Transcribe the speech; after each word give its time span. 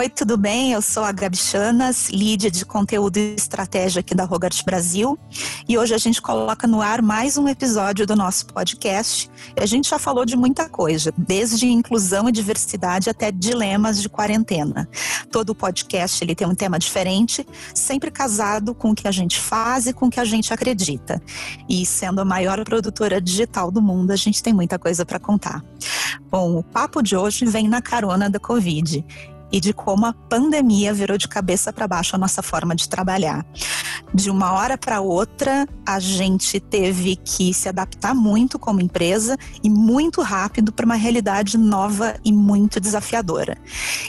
Oi, 0.00 0.08
tudo 0.08 0.38
bem? 0.38 0.72
Eu 0.72 0.80
sou 0.80 1.04
a 1.04 1.12
Gabi 1.12 1.36
Chanas, 1.36 2.08
lead 2.08 2.50
de 2.50 2.64
conteúdo 2.64 3.18
e 3.18 3.34
estratégia 3.34 4.00
aqui 4.00 4.14
da 4.14 4.24
Rogart 4.24 4.64
Brasil. 4.64 5.18
E 5.68 5.76
hoje 5.76 5.94
a 5.94 5.98
gente 5.98 6.22
coloca 6.22 6.66
no 6.66 6.80
ar 6.80 7.02
mais 7.02 7.36
um 7.36 7.46
episódio 7.46 8.06
do 8.06 8.16
nosso 8.16 8.46
podcast. 8.46 9.30
A 9.54 9.66
gente 9.66 9.90
já 9.90 9.98
falou 9.98 10.24
de 10.24 10.38
muita 10.38 10.70
coisa, 10.70 11.12
desde 11.18 11.66
inclusão 11.66 12.30
e 12.30 12.32
diversidade 12.32 13.10
até 13.10 13.30
dilemas 13.30 14.00
de 14.00 14.08
quarentena. 14.08 14.88
Todo 15.30 15.54
podcast 15.54 16.24
ele 16.24 16.34
tem 16.34 16.48
um 16.48 16.54
tema 16.54 16.78
diferente, 16.78 17.46
sempre 17.74 18.10
casado 18.10 18.74
com 18.74 18.92
o 18.92 18.94
que 18.94 19.06
a 19.06 19.12
gente 19.12 19.38
faz 19.38 19.86
e 19.86 19.92
com 19.92 20.06
o 20.06 20.10
que 20.10 20.18
a 20.18 20.24
gente 20.24 20.50
acredita. 20.50 21.22
E 21.68 21.84
sendo 21.84 22.22
a 22.22 22.24
maior 22.24 22.64
produtora 22.64 23.20
digital 23.20 23.70
do 23.70 23.82
mundo, 23.82 24.12
a 24.12 24.16
gente 24.16 24.42
tem 24.42 24.54
muita 24.54 24.78
coisa 24.78 25.04
para 25.04 25.18
contar. 25.18 25.62
Bom, 26.30 26.56
o 26.56 26.62
papo 26.62 27.02
de 27.02 27.14
hoje 27.14 27.44
vem 27.44 27.68
na 27.68 27.82
carona 27.82 28.30
da 28.30 28.40
Covid 28.40 29.04
e 29.52 29.60
de 29.60 29.72
como 29.72 30.06
a 30.06 30.12
pandemia 30.12 30.92
virou 30.92 31.18
de 31.18 31.28
cabeça 31.28 31.72
para 31.72 31.88
baixo 31.88 32.16
a 32.16 32.18
nossa 32.18 32.42
forma 32.42 32.74
de 32.74 32.88
trabalhar. 32.88 33.44
De 34.12 34.28
uma 34.28 34.52
hora 34.52 34.76
para 34.76 35.00
outra, 35.00 35.68
a 35.86 36.00
gente 36.00 36.58
teve 36.58 37.16
que 37.16 37.54
se 37.54 37.68
adaptar 37.68 38.14
muito 38.14 38.58
como 38.58 38.80
empresa 38.80 39.36
e 39.62 39.70
muito 39.70 40.20
rápido 40.20 40.72
para 40.72 40.84
uma 40.84 40.96
realidade 40.96 41.56
nova 41.56 42.16
e 42.24 42.32
muito 42.32 42.80
desafiadora. 42.80 43.56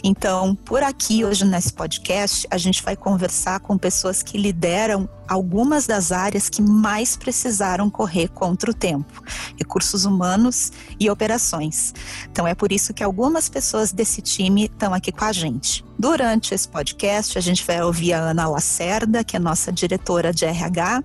Então, 0.03 0.55
por 0.55 0.81
aqui 0.81 1.23
hoje 1.23 1.45
nesse 1.45 1.71
podcast, 1.73 2.47
a 2.49 2.57
gente 2.57 2.81
vai 2.81 2.95
conversar 2.95 3.59
com 3.59 3.77
pessoas 3.77 4.23
que 4.23 4.37
lideram 4.37 5.07
algumas 5.27 5.87
das 5.87 6.11
áreas 6.11 6.49
que 6.49 6.61
mais 6.61 7.15
precisaram 7.15 7.89
correr 7.89 8.27
contra 8.29 8.71
o 8.71 8.73
tempo: 8.73 9.23
recursos 9.57 10.03
humanos 10.03 10.71
e 10.99 11.09
operações. 11.09 11.93
Então, 12.29 12.47
é 12.47 12.53
por 12.53 12.71
isso 12.71 12.93
que 12.93 13.03
algumas 13.03 13.47
pessoas 13.47 13.91
desse 13.91 14.21
time 14.21 14.65
estão 14.65 14.93
aqui 14.93 15.11
com 15.11 15.25
a 15.25 15.30
gente. 15.31 15.83
Durante 15.97 16.53
esse 16.53 16.67
podcast, 16.67 17.37
a 17.37 17.41
gente 17.41 17.65
vai 17.65 17.81
ouvir 17.83 18.13
a 18.13 18.19
Ana 18.19 18.47
Lacerda, 18.47 19.23
que 19.23 19.35
é 19.35 19.39
nossa 19.39 19.71
diretora 19.71 20.33
de 20.33 20.45
RH, 20.45 21.03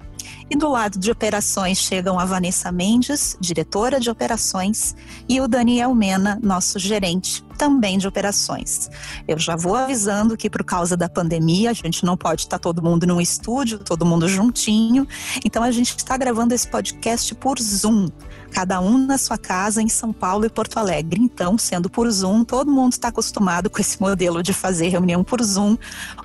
e 0.51 0.57
do 0.57 0.69
lado 0.69 0.99
de 0.99 1.11
operações 1.11 1.79
chegam 1.79 2.19
a 2.19 2.25
Vanessa 2.25 2.71
Mendes, 2.71 3.37
diretora 3.41 3.99
de 3.99 4.09
operações, 4.09 4.95
e 5.29 5.41
o 5.41 5.49
Daniel 5.49 5.95
Mena, 5.95 6.39
nosso 6.43 6.79
gerente, 6.79 7.45
também 7.57 7.99
de 7.99 8.07
operações. 8.07 8.89
Eu 9.27 9.39
já 9.39 9.57
vou 9.57 9.75
avisando 9.75 10.37
que 10.37 10.49
por 10.49 10.65
causa 10.65 10.97
da 10.97 11.09
pandemia, 11.09 11.71
a 11.71 11.75
gente 11.75 12.05
não 12.05 12.17
pode 12.17 12.43
estar 12.43 12.59
todo 12.59 12.83
mundo 12.83 13.07
num 13.07 13.21
estúdio, 13.21 13.79
todo 13.79 14.07
mundo 14.07 14.29
juntinho. 14.29 15.07
Então 15.45 15.63
a 15.63 15.71
gente 15.71 15.97
está 15.97 16.17
gravando 16.17 16.55
esse 16.55 16.69
podcast 16.69 17.35
por 17.35 17.59
Zoom, 17.61 18.09
cada 18.57 18.81
um 18.81 18.97
na 18.97 19.19
sua 19.19 19.37
casa 19.37 19.83
em 19.83 19.89
São 19.89 20.15
Paulo 20.15 20.47
e 20.47 20.49
Porto 20.49 20.79
Alegre. 20.79 21.21
Então, 21.21 21.59
sendo 21.59 21.91
por 21.91 22.11
Zoom, 22.11 22.43
todo 22.43 22.73
mundo 22.73 22.93
está 22.93 23.09
acostumado 23.09 23.69
com 23.69 23.79
esse 23.79 24.01
modelo 24.01 24.43
de 24.43 24.55
fazer 24.55 24.89
reunião 24.89 25.23
por 25.23 25.43
Zoom. 25.43 25.77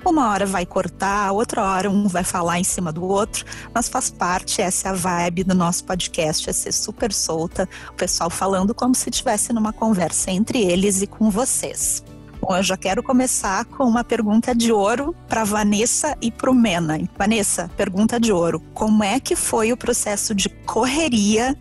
Uma 0.02 0.30
hora 0.30 0.46
vai 0.46 0.64
cortar, 0.64 1.30
outra 1.32 1.62
hora 1.62 1.90
um 1.90 2.08
vai 2.08 2.24
falar 2.24 2.58
em 2.58 2.64
cima 2.64 2.90
do 2.90 3.04
outro, 3.04 3.44
mas 3.74 3.86
faz 3.86 4.08
parte, 4.08 4.62
essa 4.62 4.88
é 4.88 4.90
a 4.92 4.94
vibe 4.94 5.44
do 5.44 5.54
nosso 5.54 5.84
podcast, 5.84 6.48
é 6.48 6.54
ser 6.54 6.72
super 6.72 7.12
solta, 7.12 7.68
o 7.90 7.92
pessoal 7.92 8.30
falando 8.30 8.74
como 8.74 8.94
se 8.94 9.10
estivesse 9.10 9.52
numa 9.52 9.70
conversa 9.70 10.30
entre 10.30 10.58
eles 10.58 11.02
e 11.02 11.06
com 11.06 11.28
vocês. 11.28 12.02
Bom, 12.42 12.56
eu 12.56 12.62
já 12.62 12.76
quero 12.76 13.04
começar 13.04 13.64
com 13.66 13.84
uma 13.84 14.02
pergunta 14.02 14.52
de 14.52 14.72
ouro 14.72 15.14
para 15.28 15.44
Vanessa 15.44 16.16
e 16.20 16.28
para 16.28 16.50
o 16.50 16.54
Mena. 16.54 16.98
Vanessa, 17.16 17.70
pergunta 17.76 18.18
de 18.18 18.32
ouro: 18.32 18.60
como 18.74 19.04
é 19.04 19.20
que 19.20 19.36
foi 19.36 19.72
o 19.72 19.76
processo 19.76 20.34
de 20.34 20.48
correria 20.48 21.56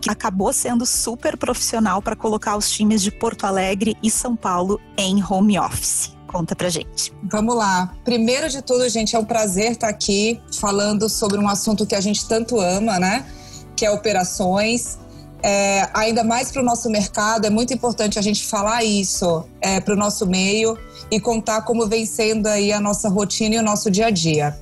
que 0.00 0.08
acabou 0.08 0.52
sendo 0.52 0.86
super 0.86 1.36
profissional 1.36 2.00
para 2.00 2.14
colocar 2.14 2.56
os 2.56 2.70
times 2.70 3.02
de 3.02 3.10
Porto 3.10 3.44
Alegre 3.44 3.96
e 4.00 4.08
São 4.08 4.36
Paulo 4.36 4.80
em 4.96 5.20
home 5.20 5.58
office? 5.58 6.14
Conta 6.28 6.54
pra 6.54 6.68
gente. 6.68 7.12
Vamos 7.24 7.56
lá. 7.56 7.92
Primeiro 8.04 8.48
de 8.48 8.62
tudo, 8.62 8.88
gente, 8.88 9.16
é 9.16 9.18
um 9.18 9.24
prazer 9.24 9.72
estar 9.72 9.88
aqui 9.88 10.40
falando 10.60 11.08
sobre 11.08 11.38
um 11.38 11.48
assunto 11.48 11.84
que 11.84 11.96
a 11.96 12.00
gente 12.00 12.24
tanto 12.28 12.60
ama, 12.60 13.00
né? 13.00 13.26
Que 13.74 13.84
é 13.84 13.90
operações. 13.90 14.96
É, 15.42 15.88
ainda 15.94 16.22
mais 16.22 16.50
para 16.50 16.62
o 16.62 16.64
nosso 16.64 16.90
mercado, 16.90 17.46
é 17.46 17.50
muito 17.50 17.72
importante 17.72 18.18
a 18.18 18.22
gente 18.22 18.46
falar 18.46 18.84
isso 18.84 19.44
é, 19.60 19.80
para 19.80 19.94
o 19.94 19.96
nosso 19.96 20.26
meio 20.26 20.76
e 21.10 21.18
contar 21.18 21.62
como 21.62 21.86
vem 21.86 22.04
sendo 22.04 22.46
aí 22.46 22.72
a 22.72 22.80
nossa 22.80 23.08
rotina 23.08 23.54
e 23.54 23.58
o 23.58 23.62
nosso 23.62 23.90
dia 23.90 24.06
a 24.06 24.10
dia. 24.10 24.58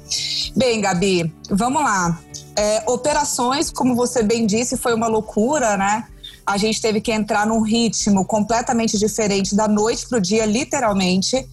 Bem, 0.56 0.81
Gabi, 0.81 1.33
vamos 1.50 1.83
lá. 1.83 2.21
É, 2.56 2.83
operações, 2.87 3.71
como 3.71 3.94
você 3.94 4.22
bem 4.22 4.47
disse, 4.47 4.77
foi 4.77 4.94
uma 4.94 5.06
loucura, 5.06 5.77
né? 5.77 6.05
a 6.49 6.56
gente 6.56 6.81
teve 6.81 7.03
que 7.03 7.12
entrar 7.12 7.47
num 7.47 7.61
ritmo 7.61 8.25
completamente 8.25 8.97
diferente 8.99 9.55
da 9.55 9.69
noite 9.69 10.09
para 10.09 10.17
o 10.17 10.21
dia, 10.21 10.47
literalmente. 10.47 11.47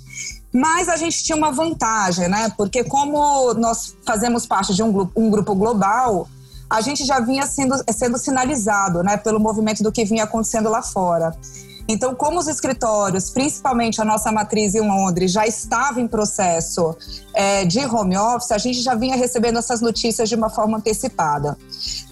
Mas 0.54 0.88
a 0.88 0.96
gente 0.96 1.22
tinha 1.22 1.36
uma 1.36 1.52
vantagem, 1.52 2.30
né? 2.30 2.50
Porque 2.56 2.82
como 2.82 3.54
nós 3.56 3.94
fazemos 4.06 4.46
parte 4.46 4.74
de 4.74 4.82
um 4.82 4.94
grupo, 4.94 5.12
um 5.20 5.30
grupo 5.30 5.54
global, 5.54 6.30
a 6.76 6.82
gente 6.82 7.06
já 7.06 7.20
vinha 7.20 7.46
sendo, 7.48 7.76
sendo 7.92 8.18
sinalizado, 8.18 9.02
né? 9.02 9.18
Pelo 9.18 9.40
movimento 9.40 9.82
do 9.82 9.92
que 9.92 10.04
vinha 10.04 10.26
acontecendo 10.26 10.70
lá 10.70 10.82
fora. 10.82 11.32
Então, 11.88 12.16
como 12.16 12.40
os 12.40 12.48
escritórios, 12.48 13.30
principalmente 13.30 14.02
a 14.02 14.06
nossa 14.06 14.32
matriz 14.32 14.74
em 14.74 14.82
Londres, 14.82 15.32
já 15.32 15.46
estava 15.46 16.02
em 16.02 16.08
processo 16.08 16.96
é, 17.34 17.64
de 17.64 17.80
home 17.86 18.18
office, 18.18 18.52
a 18.52 18.58
gente 18.58 18.82
já 18.82 18.96
vinha 18.96 19.16
recebendo 19.16 19.60
essas 19.60 19.82
notícias 19.82 20.28
de 20.28 20.36
uma 20.36 20.50
forma 20.50 20.78
antecipada. 20.78 21.56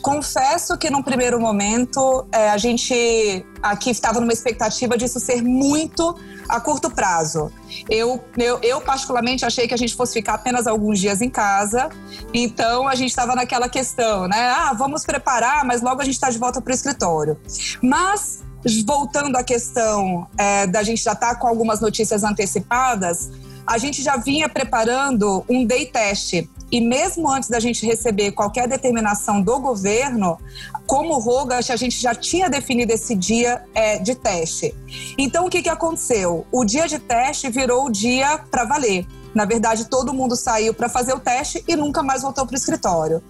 Confesso 0.01 0.77
que, 0.77 0.91
num 0.91 1.01
primeiro 1.01 1.39
momento, 1.39 2.25
é, 2.31 2.51
a 2.51 2.57
gente 2.57 3.43
aqui 3.63 3.89
estava 3.89 4.19
numa 4.19 4.33
expectativa 4.33 4.95
disso 4.95 5.19
ser 5.19 5.41
muito 5.41 6.15
a 6.47 6.59
curto 6.59 6.89
prazo. 6.89 7.51
Eu, 7.89 8.23
eu, 8.37 8.59
eu, 8.61 8.81
particularmente, 8.81 9.45
achei 9.45 9.67
que 9.67 9.73
a 9.73 9.77
gente 9.77 9.95
fosse 9.95 10.13
ficar 10.13 10.35
apenas 10.35 10.67
alguns 10.67 10.99
dias 10.99 11.21
em 11.21 11.29
casa, 11.29 11.89
então 12.33 12.87
a 12.87 12.95
gente 12.95 13.09
estava 13.09 13.35
naquela 13.35 13.69
questão, 13.69 14.27
né? 14.27 14.49
Ah, 14.49 14.73
vamos 14.73 15.03
preparar, 15.05 15.65
mas 15.65 15.81
logo 15.81 16.01
a 16.01 16.05
gente 16.05 16.15
está 16.15 16.29
de 16.29 16.37
volta 16.37 16.61
para 16.61 16.71
o 16.71 16.73
escritório. 16.73 17.37
Mas 17.81 18.43
voltando 18.85 19.35
à 19.35 19.43
questão 19.43 20.27
é, 20.37 20.65
da 20.67 20.83
gente 20.83 21.03
já 21.03 21.13
estar 21.13 21.29
tá 21.29 21.35
com 21.35 21.47
algumas 21.47 21.81
notícias 21.81 22.23
antecipadas, 22.23 23.29
a 23.65 23.77
gente 23.77 24.01
já 24.01 24.17
vinha 24.17 24.47
preparando 24.49 25.43
um 25.49 25.65
day 25.65 25.85
test. 25.85 26.47
E 26.73 26.81
mesmo 26.81 27.29
antes 27.29 27.49
da 27.49 27.59
gente 27.59 27.85
receber 27.85 28.31
qualquer 28.31 28.67
determinação 28.67 29.39
do 29.39 29.59
governo, 29.59 30.39
como 30.87 31.19
Rogas, 31.19 31.69
a 31.69 31.75
gente 31.75 32.01
já 32.01 32.15
tinha 32.15 32.49
definido 32.49 32.91
esse 32.91 33.15
dia 33.15 33.63
é, 33.75 33.99
de 33.99 34.15
teste. 34.15 34.73
Então, 35.15 35.45
o 35.45 35.51
que, 35.51 35.61
que 35.61 35.69
aconteceu? 35.69 36.47
O 36.51 36.65
dia 36.65 36.87
de 36.87 36.97
teste 36.97 37.47
virou 37.47 37.85
o 37.85 37.91
dia 37.91 38.39
para 38.49 38.65
valer. 38.65 39.05
Na 39.35 39.45
verdade, 39.45 39.85
todo 39.85 40.15
mundo 40.15 40.35
saiu 40.35 40.73
para 40.73 40.89
fazer 40.89 41.13
o 41.13 41.19
teste 41.19 41.63
e 41.67 41.75
nunca 41.75 42.01
mais 42.01 42.23
voltou 42.23 42.43
para 42.43 42.55
o 42.55 42.57
escritório. 42.57 43.21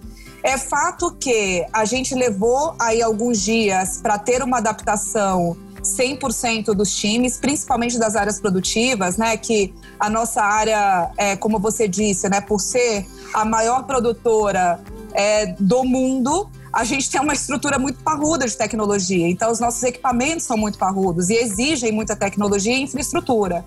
É 0.42 0.58
fato 0.58 1.12
que 1.12 1.66
a 1.74 1.84
gente 1.84 2.16
levou 2.16 2.74
aí 2.80 3.02
alguns 3.02 3.42
dias 3.42 4.00
para 4.02 4.18
ter 4.18 4.42
uma 4.42 4.60
adaptação 4.60 5.58
100% 5.84 6.74
dos 6.74 6.96
times, 6.96 7.38
principalmente 7.38 8.00
das 8.00 8.16
áreas 8.16 8.40
produtivas, 8.40 9.18
né? 9.18 9.36
Que 9.38 9.74
a 10.00 10.10
nossa 10.10 10.42
área, 10.42 11.12
é, 11.18 11.36
como 11.36 11.60
você 11.60 11.88
disse, 11.88 12.30
né? 12.30 12.42
Por 12.42 12.60
ser 12.60 13.06
a 13.34 13.46
maior 13.46 13.84
produtora 13.84 14.80
é, 15.14 15.48
do 15.60 15.84
mundo, 15.84 16.50
a 16.72 16.84
gente 16.84 17.10
tem 17.10 17.22
uma 17.22 17.34
estrutura 17.34 17.78
muito 17.78 18.00
parruda 18.02 18.48
de 18.48 18.58
tecnologia. 18.58 19.28
Então, 19.28 19.52
os 19.52 19.60
nossos 19.60 19.84
equipamentos 19.84 20.46
são 20.46 20.58
muito 20.58 20.78
parrudos 20.78 21.30
e 21.30 21.36
exigem 21.36 21.92
muita 21.92 22.16
tecnologia 22.16 22.74
e 22.74 22.82
infraestrutura 22.82 23.64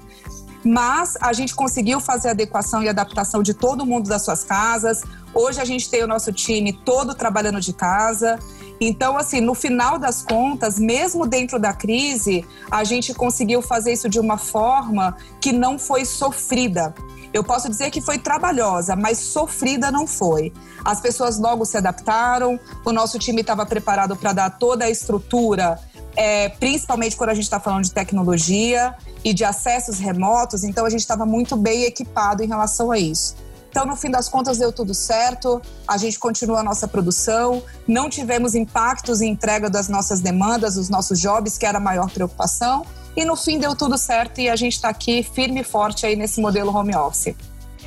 mas 0.67 1.17
a 1.21 1.33
gente 1.33 1.55
conseguiu 1.55 2.01
fazer 2.01 2.29
a 2.29 2.31
adequação 2.33 2.83
e 2.83 2.89
adaptação 2.89 3.41
de 3.41 3.55
todo 3.55 3.87
mundo 3.87 4.09
das 4.09 4.25
suas 4.25 4.43
casas. 4.43 5.03
Hoje 5.33 5.61
a 5.61 5.65
gente 5.65 5.89
tem 5.89 6.03
o 6.03 6.09
nosso 6.09 6.33
time 6.33 6.73
todo 6.73 7.15
trabalhando 7.15 7.61
de 7.61 7.73
casa. 7.73 8.39
Então, 8.81 9.17
assim, 9.17 9.41
no 9.41 9.55
final 9.55 9.99
das 9.99 10.23
contas, 10.23 10.79
mesmo 10.79 11.27
dentro 11.27 11.59
da 11.59 11.73
crise, 11.73 12.45
a 12.71 12.85
gente 12.85 13.15
conseguiu 13.15 13.63
fazer 13.63 13.93
isso 13.93 14.09
de 14.09 14.21
uma 14.21 14.37
forma 14.37 15.17
que 15.41 15.53
não 15.53 15.79
foi 15.79 16.05
sofrida. 16.05 16.95
Eu 17.33 17.43
posso 17.43 17.69
dizer 17.69 17.91
que 17.91 18.01
foi 18.01 18.19
trabalhosa, 18.19 18.95
mas 18.97 19.19
sofrida 19.19 19.91
não 19.91 20.07
foi. 20.07 20.53
As 20.85 21.01
pessoas 21.01 21.39
logo 21.39 21.65
se 21.65 21.77
adaptaram, 21.77 22.59
o 22.85 22.93
nosso 22.93 23.19
time 23.19 23.41
estava 23.41 23.67
preparado 23.67 24.17
para 24.17 24.33
dar 24.33 24.51
toda 24.51 24.85
a 24.85 24.91
estrutura 24.91 25.79
é, 26.17 26.49
principalmente 26.49 27.15
quando 27.15 27.31
a 27.31 27.35
gente 27.35 27.45
está 27.45 27.61
falando 27.61 27.85
de 27.85 27.93
tecnologia 27.93 28.95
e 29.23 29.35
de 29.35 29.45
acessos 29.45 29.99
remotos, 29.99 30.65
então 30.65 30.87
a 30.87 30.91
gente 30.91 31.01
estava 31.01 31.27
muito 31.27 31.57
bem 31.57 31.85
equipado 31.85 32.43
em 32.43 32.47
relação 32.47 32.91
a 32.91 32.99
isso. 32.99 33.37
Então, 33.69 33.85
no 33.85 33.97
fim 33.97 34.11
das 34.11 34.29
contas, 34.29 34.59
deu 34.59 34.73
tudo 34.73 34.95
certo, 34.95 35.61
a 35.87 35.97
gente 35.97 36.19
continua 36.19 36.61
a 36.61 36.63
nossa 36.63 36.89
produção, 36.89 37.63
não 37.87 38.09
tivemos 38.09 38.55
impactos 38.55 39.21
em 39.21 39.31
entrega 39.31 39.69
das 39.69 39.89
nossas 39.89 40.21
demandas, 40.21 40.77
dos 40.77 40.89
nossos 40.89 41.21
jobs, 41.21 41.59
que 41.59 41.67
era 41.67 41.79
a 41.79 41.81
maior 41.81 42.11
preocupação, 42.11 42.87
e 43.17 43.25
no 43.25 43.37
fim 43.37 43.59
deu 43.59 43.75
tudo 43.75 43.97
certo 43.97 44.41
e 44.41 44.49
a 44.49 44.57
gente 44.57 44.75
está 44.75 44.89
aqui 44.89 45.23
firme 45.23 45.61
e 45.61 45.65
forte 45.65 46.05
aí 46.05 46.17
nesse 46.17 46.41
modelo 46.41 46.75
home 46.75 46.95
office. 46.95 47.35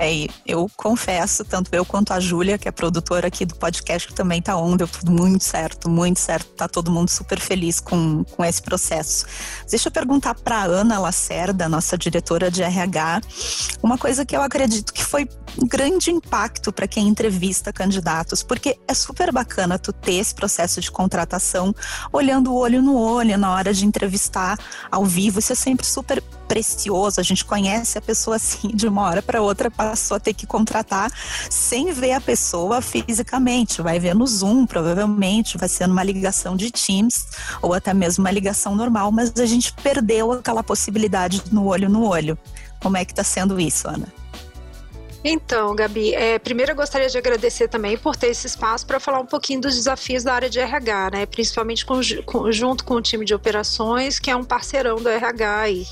É, 0.02 0.28
eu 0.46 0.72
confesso, 0.78 1.44
tanto 1.44 1.76
eu 1.76 1.84
quanto 1.84 2.14
a 2.14 2.22
Júlia, 2.22 2.58
que 2.58 2.70
é 2.70 2.72
produtora 2.72 3.28
aqui 3.28 3.46
do 3.46 3.54
podcast, 3.56 4.08
que 4.08 4.14
também 4.14 4.42
tá 4.42 4.56
on, 4.56 4.78
deu 4.78 4.88
tudo 4.88 5.12
muito 5.12 5.44
certo, 5.44 5.90
muito 5.90 6.22
certo. 6.22 6.48
Tá 6.54 6.70
todo 6.70 6.90
mundo 6.90 7.10
super 7.10 7.38
feliz 7.38 7.82
com, 7.82 8.24
com 8.24 8.46
esse 8.46 8.62
processo. 8.62 9.26
Deixa 9.70 9.90
eu 9.90 9.92
perguntar 9.92 10.36
para 10.36 10.64
Ana 10.64 10.98
Lacerda, 11.00 11.68
nossa 11.68 11.98
diretora 11.98 12.50
de 12.50 12.64
RH, 12.64 13.20
uma 13.84 13.98
coisa 13.98 14.26
que 14.26 14.34
eu 14.34 14.42
acredito 14.42 14.94
que 14.94 15.04
foi 15.04 15.28
um 15.62 15.68
grande 15.68 16.12
impacto 16.12 16.72
para 16.72 16.88
quem 16.88 17.06
entrevista 17.06 17.74
candidatos, 17.74 18.42
porque 18.42 18.80
é 18.88 18.94
super 18.94 19.34
bacana 19.34 19.78
tu 19.78 19.92
ter 19.92 20.14
esse 20.14 20.34
processo 20.34 20.80
de 20.80 20.90
contratação 20.90 21.76
olhando 22.14 22.54
o 22.54 22.56
olho 22.56 22.82
no 22.82 22.98
olho 22.98 23.38
na 23.38 23.54
hora 23.54 23.74
de 23.74 23.86
entrevistar 23.86 24.58
ao 24.90 25.04
vivo. 25.04 25.40
Isso 25.40 25.52
é 25.52 25.56
sempre 25.56 25.86
super 25.86 26.24
precioso. 26.50 27.22
A 27.22 27.24
gente 27.24 27.46
conhece 27.46 27.98
a 27.98 28.02
pessoa 28.02 28.36
assim 28.38 28.70
de 28.74 28.88
uma 28.88 29.04
hora 29.04 29.22
para 29.22 29.42
outra, 29.42 29.70
passou 29.70 30.18
a 30.18 30.20
ter 30.20 30.34
que 30.34 30.48
contratar 30.48 31.12
sem 31.50 31.94
ver 31.94 32.14
a 32.14 32.20
pessoa 32.20 32.82
fisicamente. 32.82 33.82
Vai 33.82 34.00
ver 34.00 34.16
no 34.16 34.26
Zoom, 34.26 34.66
provavelmente, 34.66 35.58
vai 35.58 35.70
ser 35.70 35.88
numa 35.88 36.04
ligação 36.04 36.56
de 36.56 36.72
Teams 36.72 37.28
ou 37.62 37.74
até 37.74 37.94
mesmo 37.94 38.26
uma 38.26 38.32
ligação 38.32 38.76
normal, 38.76 39.12
mas 39.12 39.32
a 39.40 39.46
gente 39.46 39.72
perdeu 39.74 40.32
aquela 40.34 40.64
possibilidade 40.64 41.44
no 41.52 41.68
olho 41.68 41.88
no 41.88 42.04
olho. 42.04 42.38
Como 42.82 42.98
é 42.98 43.06
que 43.06 43.12
está 43.12 43.24
sendo 43.24 43.60
isso, 43.60 43.88
Ana? 43.88 44.19
Então, 45.24 45.76
Gabi, 45.76 46.14
é, 46.14 46.40
primeiro 46.40 46.72
eu 46.72 46.76
gostaria 46.76 47.10
de 47.10 47.18
agradecer 47.18 47.68
também 47.68 47.98
por 47.98 48.16
ter 48.16 48.28
esse 48.28 48.48
espaço 48.48 48.86
para 48.86 49.00
falar 49.00 49.20
um 49.20 49.26
pouquinho 49.26 49.60
dos 49.60 49.76
desafios 49.76 50.24
da 50.24 50.34
área 50.34 50.50
de 50.50 50.60
RH, 50.60 51.10
né? 51.12 51.26
Principalmente 51.26 51.86
com, 51.86 52.00
com, 52.26 52.52
junto 52.52 52.86
com 52.86 52.96
o 52.96 53.02
time 53.02 53.26
de 53.26 53.34
operações, 53.34 54.18
que 54.18 54.32
é 54.32 54.36
um 54.36 54.44
parceirão 54.44 54.96
do 54.96 55.10
RH 55.10 55.60
aí. 55.60 55.88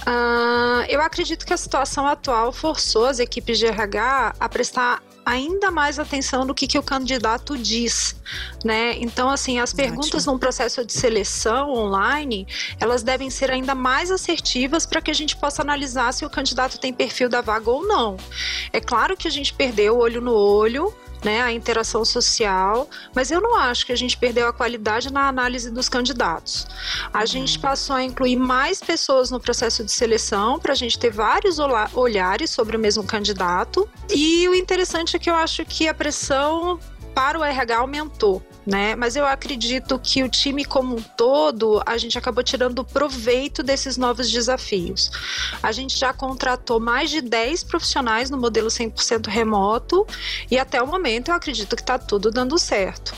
Uh, 0.00 0.84
eu 0.88 1.00
acredito 1.00 1.46
que 1.46 1.52
a 1.52 1.56
situação 1.56 2.06
atual 2.06 2.52
forçou 2.52 3.06
as 3.06 3.20
equipes 3.20 3.58
de 3.58 3.66
RH 3.66 4.34
a 4.40 4.48
prestar 4.48 5.00
ainda 5.26 5.72
mais 5.72 5.98
atenção 5.98 6.44
no 6.44 6.54
que, 6.54 6.68
que 6.68 6.78
o 6.78 6.82
candidato 6.82 7.58
diz, 7.58 8.14
né? 8.64 8.96
Então, 8.98 9.28
assim, 9.28 9.58
as 9.58 9.72
perguntas 9.72 10.24
num 10.24 10.38
processo 10.38 10.86
de 10.86 10.92
seleção 10.92 11.72
online, 11.72 12.46
elas 12.78 13.02
devem 13.02 13.28
ser 13.28 13.50
ainda 13.50 13.74
mais 13.74 14.12
assertivas 14.12 14.86
para 14.86 15.00
que 15.00 15.10
a 15.10 15.14
gente 15.14 15.36
possa 15.36 15.62
analisar 15.62 16.14
se 16.14 16.24
o 16.24 16.30
candidato 16.30 16.78
tem 16.78 16.92
perfil 16.92 17.28
da 17.28 17.40
vaga 17.40 17.68
ou 17.68 17.84
não. 17.84 18.16
É 18.72 18.80
claro 18.80 19.16
que 19.16 19.26
a 19.26 19.30
gente 19.30 19.52
perdeu 19.52 19.96
o 19.96 19.98
olho 19.98 20.20
no 20.20 20.32
olho, 20.32 20.94
né, 21.26 21.42
a 21.42 21.52
interação 21.52 22.04
social, 22.04 22.88
mas 23.12 23.32
eu 23.32 23.40
não 23.40 23.56
acho 23.56 23.84
que 23.84 23.90
a 23.90 23.96
gente 23.96 24.16
perdeu 24.16 24.46
a 24.46 24.52
qualidade 24.52 25.12
na 25.12 25.26
análise 25.26 25.72
dos 25.72 25.88
candidatos. 25.88 26.68
A 27.12 27.20
uhum. 27.20 27.26
gente 27.26 27.58
passou 27.58 27.96
a 27.96 28.04
incluir 28.04 28.36
mais 28.36 28.80
pessoas 28.80 29.28
no 29.28 29.40
processo 29.40 29.82
de 29.82 29.90
seleção 29.90 30.60
para 30.60 30.72
a 30.72 30.76
gente 30.76 30.96
ter 30.96 31.10
vários 31.10 31.58
olhares 31.92 32.50
sobre 32.50 32.76
o 32.76 32.78
mesmo 32.78 33.02
candidato. 33.02 33.88
E 34.08 34.48
o 34.48 34.54
interessante 34.54 35.16
é 35.16 35.18
que 35.18 35.28
eu 35.28 35.34
acho 35.34 35.64
que 35.64 35.88
a 35.88 35.94
pressão 35.94 36.78
para 37.16 37.38
o 37.38 37.42
RH 37.42 37.78
aumentou 37.78 38.42
né? 38.66 38.96
Mas 38.96 39.14
eu 39.14 39.24
acredito 39.24 39.98
que 39.98 40.24
o 40.24 40.28
time 40.28 40.64
como 40.64 40.96
um 40.96 41.02
todo, 41.02 41.80
a 41.86 41.96
gente 41.96 42.18
acabou 42.18 42.42
tirando 42.42 42.84
proveito 42.84 43.62
desses 43.62 43.96
novos 43.96 44.28
desafios. 44.28 45.10
A 45.62 45.70
gente 45.70 45.96
já 45.96 46.12
contratou 46.12 46.80
mais 46.80 47.08
de 47.08 47.20
10 47.20 47.62
profissionais 47.62 48.28
no 48.28 48.36
modelo 48.36 48.68
100% 48.68 49.28
remoto 49.28 50.04
e 50.50 50.58
até 50.58 50.82
o 50.82 50.86
momento 50.86 51.28
eu 51.28 51.34
acredito 51.34 51.76
que 51.76 51.82
está 51.82 51.96
tudo 51.96 52.30
dando 52.30 52.58
certo 52.58 53.14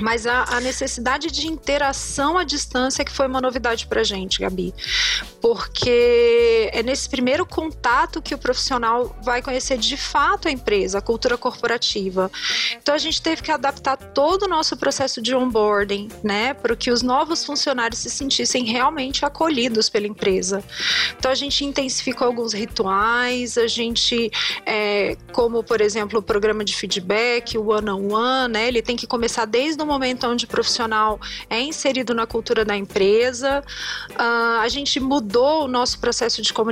mas 0.00 0.28
a, 0.28 0.44
a, 0.44 0.60
necessidade 0.60 1.28
de 1.28 1.48
interação 1.48 2.38
à 2.38 2.44
distância 2.44 3.04
que 3.04 3.10
foi 3.10 3.26
uma 3.26 3.40
novidade 3.40 3.86
para 3.88 4.04
gente, 4.04 4.40
Gabi, 4.40 4.72
porque 5.40 6.27
é 6.78 6.82
nesse 6.82 7.08
primeiro 7.08 7.44
contato 7.44 8.22
que 8.22 8.32
o 8.32 8.38
profissional 8.38 9.16
vai 9.22 9.42
conhecer 9.42 9.76
de 9.78 9.96
fato 9.96 10.46
a 10.46 10.50
empresa, 10.50 10.98
a 10.98 11.00
cultura 11.00 11.36
corporativa. 11.36 12.30
Então 12.80 12.94
a 12.94 12.98
gente 12.98 13.20
teve 13.20 13.42
que 13.42 13.50
adaptar 13.50 13.96
todo 13.96 14.44
o 14.44 14.48
nosso 14.48 14.76
processo 14.76 15.20
de 15.20 15.34
onboarding, 15.34 16.08
né, 16.22 16.54
para 16.54 16.76
que 16.76 16.92
os 16.92 17.02
novos 17.02 17.44
funcionários 17.44 17.98
se 18.00 18.10
sentissem 18.10 18.64
realmente 18.64 19.24
acolhidos 19.24 19.88
pela 19.88 20.06
empresa. 20.06 20.62
Então 21.18 21.32
a 21.32 21.34
gente 21.34 21.64
intensificou 21.64 22.28
alguns 22.28 22.52
rituais, 22.52 23.58
a 23.58 23.66
gente, 23.66 24.30
é, 24.64 25.16
como 25.32 25.64
por 25.64 25.80
exemplo 25.80 26.20
o 26.20 26.22
programa 26.22 26.64
de 26.64 26.76
feedback, 26.76 27.58
o 27.58 27.70
one-on-one, 27.70 28.12
-on 28.12 28.44
-one, 28.44 28.52
né, 28.52 28.68
ele 28.68 28.82
tem 28.82 28.96
que 28.96 29.06
começar 29.06 29.46
desde 29.46 29.82
o 29.82 29.86
momento 29.86 30.28
onde 30.28 30.44
o 30.44 30.48
profissional 30.48 31.18
é 31.50 31.60
inserido 31.60 32.14
na 32.14 32.24
cultura 32.24 32.64
da 32.64 32.76
empresa. 32.76 33.64
Uh, 34.12 34.60
a 34.60 34.68
gente 34.68 35.00
mudou 35.00 35.64
o 35.64 35.68
nosso 35.68 35.98
processo 35.98 36.40
de 36.40 36.52
comunicação, 36.52 36.67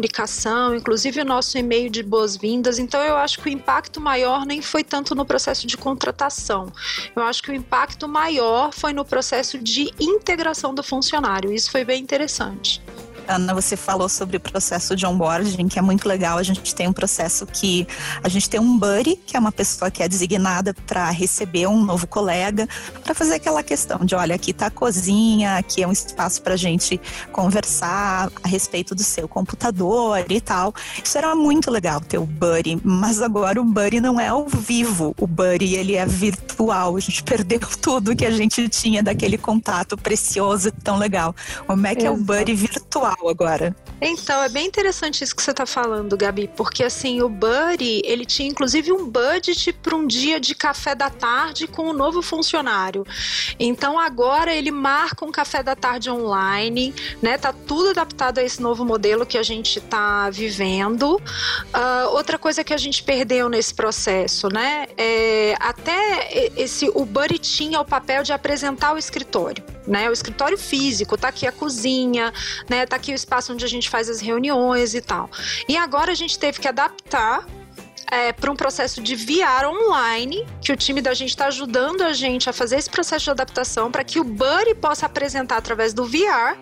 inclusive 0.75 1.21
o 1.21 1.25
nosso 1.25 1.57
e-mail 1.57 1.91
de 1.91 2.03
boas-vindas. 2.03 2.79
Então, 2.79 3.03
eu 3.03 3.17
acho 3.17 3.39
que 3.41 3.49
o 3.49 3.53
impacto 3.53 4.01
maior 4.01 4.45
nem 4.45 4.61
foi 4.61 4.85
tanto 4.85 5.15
no 5.15 5.25
processo 5.25 5.67
de 5.67 5.77
contratação. 5.77 6.73
Eu 7.15 7.23
acho 7.23 7.43
que 7.43 7.51
o 7.51 7.55
impacto 7.55 8.09
maior 8.09 8.73
foi 8.73 8.93
no 8.93 9.05
processo 9.05 9.59
de 9.59 9.93
integração 9.99 10.75
do 10.75 10.83
funcionário. 10.83 11.53
Isso 11.53 11.71
foi 11.71 11.85
bem 11.85 12.03
interessante. 12.03 12.83
Ana, 13.29 13.53
você 13.55 13.77
falou 13.77 14.09
sobre 14.09 14.37
o 14.37 14.41
processo 14.41 14.95
de 14.95 15.05
onboarding, 15.05 15.69
que 15.69 15.79
é 15.79 15.83
muito 15.83 16.09
legal. 16.09 16.39
A 16.39 16.43
gente 16.43 16.75
tem 16.75 16.87
um 16.87 16.93
processo 16.93 17.47
que 17.47 17.87
a 18.23 18.29
gente 18.29 18.49
tem 18.49 18.61
um 18.61 18.79
buddy, 18.79 19.17
que 19.17 19.37
é 19.37 19.41
uma 19.41 19.53
pessoa 19.53 19.91
que 19.91 20.03
é 20.03 20.09
designada 20.09 20.75
para 20.87 21.11
receber 21.11 21.67
um 21.67 21.85
novo 21.85 22.07
colega, 22.07 22.69
para 23.03 23.15
fazer 23.15 23.35
aquela 23.35 23.63
questão 23.63 24.05
de, 24.05 24.15
olha, 24.15 24.35
aqui 24.35 24.53
está 24.53 24.67
a 24.67 24.71
cozinha, 24.71 25.57
aqui 25.57 25.83
é 25.83 25.89
um 25.89 25.93
espaço 25.93 26.41
para 26.43 26.55
a 26.55 26.57
gente 26.57 27.01
conversar 27.33 28.31
a 28.43 28.49
respeito 28.49 28.95
do 28.95 29.03
seu 29.03 29.27
computador 29.27 30.25
e 30.29 30.41
tal. 30.41 30.73
Isso 31.03 31.19
era 31.19 31.35
muito 31.35 31.71
legal 31.71 32.01
ter 32.01 32.19
o 32.19 32.27
buddy, 32.27 32.79
mas 32.85 33.21
agora 33.21 33.61
o 33.61 33.65
buddy 33.65 34.01
não 34.01 34.21
é 34.21 34.29
ao 34.29 34.47
vivo, 34.47 35.15
o 35.19 35.27
buddy 35.27 35.75
ele 35.75 35.97
é 35.97 36.07
virtual. 36.07 36.97
A 36.97 37.01
gente 37.01 37.23
perdeu 37.25 37.61
tudo 37.81 38.15
que 38.15 38.25
a 38.25 38.31
gente 38.31 38.69
tinha 38.69 39.03
daquele 39.03 39.37
contato 39.37 39.97
precioso 39.97 40.71
tão 40.71 40.97
legal. 40.97 41.35
Como 41.67 41.87
é 41.87 41.95
que 41.95 42.07
é 42.07 42.11
o 42.11 42.17
buddy 42.17 42.55
virtual? 42.55 43.16
Agora. 43.29 43.75
Então, 44.01 44.43
é 44.43 44.49
bem 44.49 44.67
interessante 44.67 45.25
isso 45.25 45.35
que 45.35 45.43
você 45.43 45.53
está 45.53 45.65
falando, 45.65 46.17
Gabi, 46.17 46.51
porque 46.55 46.85
assim, 46.85 47.23
o 47.23 47.29
Buddy, 47.29 48.03
ele 48.05 48.27
tinha 48.27 48.49
inclusive 48.49 48.93
um 48.93 49.09
budget 49.09 49.73
para 49.73 49.97
um 49.97 50.07
dia 50.07 50.39
de 50.39 50.55
café 50.55 50.95
da 50.95 51.09
tarde 51.09 51.67
com 51.67 51.83
o 51.83 51.91
um 51.91 51.93
novo 51.93 52.21
funcionário. 52.21 53.07
Então, 53.59 53.99
agora 53.99 54.55
ele 54.55 54.71
marca 54.71 55.25
um 55.25 55.33
café 55.33 55.63
da 55.63 55.75
tarde 55.75 56.11
online, 56.11 56.95
né? 57.23 57.39
Tá 57.39 57.53
tudo 57.53 57.91
adaptado 57.91 58.39
a 58.39 58.43
esse 58.43 58.61
novo 58.61 58.85
modelo 58.85 59.25
que 59.25 59.39
a 59.39 59.43
gente 59.43 59.79
está 59.79 60.29
vivendo. 60.31 61.17
Uh, 61.17 62.11
outra 62.13 62.39
coisa 62.39 62.63
que 62.63 62.75
a 62.75 62.77
gente 62.77 63.03
perdeu 63.03 63.49
nesse 63.49 63.75
processo, 63.75 64.49
né? 64.49 64.87
É, 64.97 65.55
até 65.59 66.51
esse, 66.57 66.91
o 66.95 67.05
Buddy 67.05 67.39
tinha 67.39 67.81
o 67.81 67.85
papel 67.85 68.23
de 68.23 68.33
apresentar 68.33 68.95
o 68.95 68.99
escritório, 68.99 69.65
né? 69.87 70.09
O 70.09 70.13
escritório 70.13 70.59
físico, 70.59 71.17
tá 71.17 71.29
aqui 71.29 71.47
a 71.47 71.53
cozinha, 71.53 72.33
né? 72.69 72.87
Tá 72.87 72.97
aqui 72.97 73.13
o 73.13 73.15
espaço 73.15 73.53
onde 73.53 73.65
a 73.65 73.69
gente 73.69 73.89
faz 73.89 74.09
as 74.09 74.21
reuniões 74.21 74.95
e 74.95 75.01
tal. 75.01 75.31
E 75.69 75.77
agora 75.77 76.13
a 76.13 76.15
gente 76.15 76.39
teve 76.39 76.61
que 76.61 76.69
adaptar 76.69 77.47
é, 78.11 78.33
para 78.33 78.51
um 78.51 78.57
processo 78.57 79.03
de 79.03 79.17
VR 79.17 79.67
online, 79.67 80.47
que 80.61 80.73
o 80.73 80.77
time 80.77 81.03
da 81.03 81.13
gente 81.13 81.31
está 81.31 81.47
ajudando 81.47 82.03
a 82.03 82.13
gente 82.13 82.49
a 82.49 82.53
fazer 82.53 82.77
esse 82.77 82.89
processo 82.89 83.25
de 83.25 83.31
adaptação 83.31 83.91
para 83.91 84.05
que 84.05 84.21
o 84.21 84.25
Buddy 84.25 84.75
possa 84.75 85.07
apresentar 85.07 85.57
através 85.57 85.93
do 85.93 86.05
VR 86.05 86.57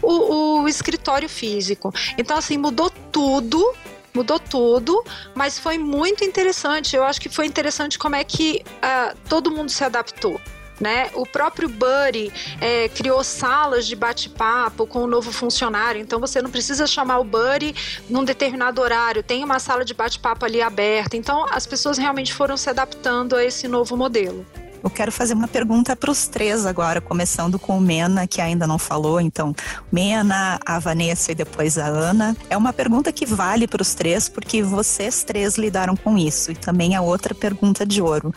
o, 0.00 0.62
o 0.62 0.68
escritório 0.68 1.28
físico. 1.28 1.92
Então, 2.16 2.36
assim, 2.36 2.56
mudou 2.56 2.90
tudo 3.10 3.74
mudou 4.14 4.38
tudo, 4.38 5.04
mas 5.34 5.58
foi 5.58 5.76
muito 5.76 6.22
interessante. 6.22 6.94
Eu 6.94 7.02
acho 7.02 7.20
que 7.20 7.28
foi 7.28 7.46
interessante 7.46 7.98
como 7.98 8.14
é 8.14 8.22
que 8.22 8.62
uh, 8.64 9.16
todo 9.28 9.50
mundo 9.50 9.70
se 9.70 9.82
adaptou. 9.82 10.40
Né? 10.80 11.10
O 11.14 11.24
próprio 11.24 11.68
Buddy 11.68 12.32
é, 12.60 12.88
criou 12.88 13.22
salas 13.22 13.86
de 13.86 13.94
bate-papo 13.94 14.86
com 14.86 15.04
o 15.04 15.06
novo 15.06 15.30
funcionário, 15.30 16.00
então 16.00 16.18
você 16.18 16.42
não 16.42 16.50
precisa 16.50 16.84
chamar 16.84 17.18
o 17.18 17.24
Buddy 17.24 17.74
num 18.10 18.24
determinado 18.24 18.82
horário, 18.82 19.22
tem 19.22 19.44
uma 19.44 19.60
sala 19.60 19.84
de 19.84 19.94
bate-papo 19.94 20.44
ali 20.44 20.60
aberta. 20.60 21.16
Então 21.16 21.46
as 21.50 21.64
pessoas 21.64 21.96
realmente 21.96 22.34
foram 22.34 22.56
se 22.56 22.68
adaptando 22.68 23.36
a 23.36 23.44
esse 23.44 23.68
novo 23.68 23.96
modelo. 23.96 24.44
Eu 24.84 24.90
quero 24.90 25.10
fazer 25.10 25.32
uma 25.32 25.48
pergunta 25.48 25.96
para 25.96 26.10
os 26.10 26.26
três 26.26 26.66
agora, 26.66 27.00
começando 27.00 27.58
com 27.58 27.78
o 27.78 27.80
Mena, 27.80 28.26
que 28.26 28.38
ainda 28.38 28.66
não 28.66 28.78
falou. 28.78 29.18
Então, 29.18 29.56
Mena, 29.90 30.60
a 30.62 30.78
Vanessa 30.78 31.32
e 31.32 31.34
depois 31.34 31.78
a 31.78 31.86
Ana. 31.86 32.36
É 32.50 32.56
uma 32.56 32.70
pergunta 32.70 33.10
que 33.10 33.24
vale 33.24 33.66
para 33.66 33.80
os 33.80 33.94
três, 33.94 34.28
porque 34.28 34.62
vocês 34.62 35.24
três 35.24 35.56
lidaram 35.56 35.96
com 35.96 36.18
isso. 36.18 36.52
E 36.52 36.54
também 36.54 36.94
a 36.94 37.00
outra 37.00 37.34
pergunta 37.34 37.86
de 37.86 38.02
ouro. 38.02 38.34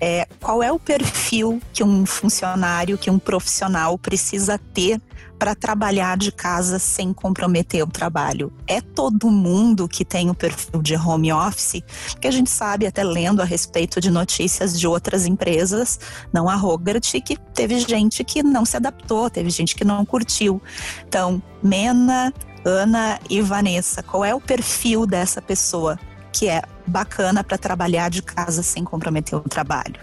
É, 0.00 0.26
qual 0.40 0.62
é 0.62 0.72
o 0.72 0.78
perfil 0.78 1.60
que 1.70 1.84
um 1.84 2.06
funcionário, 2.06 2.96
que 2.96 3.10
um 3.10 3.18
profissional 3.18 3.98
precisa 3.98 4.58
ter 4.72 5.02
para 5.40 5.54
trabalhar 5.54 6.18
de 6.18 6.30
casa 6.30 6.78
sem 6.78 7.14
comprometer 7.14 7.82
o 7.82 7.86
trabalho. 7.86 8.52
É 8.66 8.82
todo 8.82 9.30
mundo 9.30 9.88
que 9.88 10.04
tem 10.04 10.28
o 10.28 10.34
perfil 10.34 10.82
de 10.82 10.94
home 10.94 11.32
office, 11.32 11.82
que 12.20 12.28
a 12.28 12.30
gente 12.30 12.50
sabe 12.50 12.86
até 12.86 13.02
lendo 13.02 13.40
a 13.40 13.44
respeito 13.46 14.02
de 14.02 14.10
notícias 14.10 14.78
de 14.78 14.86
outras 14.86 15.24
empresas, 15.24 15.98
não 16.30 16.46
a 16.46 16.54
Rogart, 16.54 17.10
que 17.24 17.38
teve 17.54 17.80
gente 17.80 18.22
que 18.22 18.42
não 18.42 18.66
se 18.66 18.76
adaptou, 18.76 19.30
teve 19.30 19.48
gente 19.48 19.74
que 19.74 19.82
não 19.82 20.04
curtiu. 20.04 20.60
Então, 21.08 21.42
Mena, 21.62 22.34
Ana 22.62 23.18
e 23.30 23.40
Vanessa, 23.40 24.02
qual 24.02 24.22
é 24.22 24.34
o 24.34 24.40
perfil 24.40 25.06
dessa 25.06 25.40
pessoa? 25.40 25.98
que 26.32 26.48
é 26.48 26.62
bacana 26.86 27.42
para 27.42 27.58
trabalhar 27.58 28.08
de 28.08 28.22
casa 28.22 28.62
sem 28.62 28.84
comprometer 28.84 29.36
o 29.36 29.40
trabalho. 29.40 30.00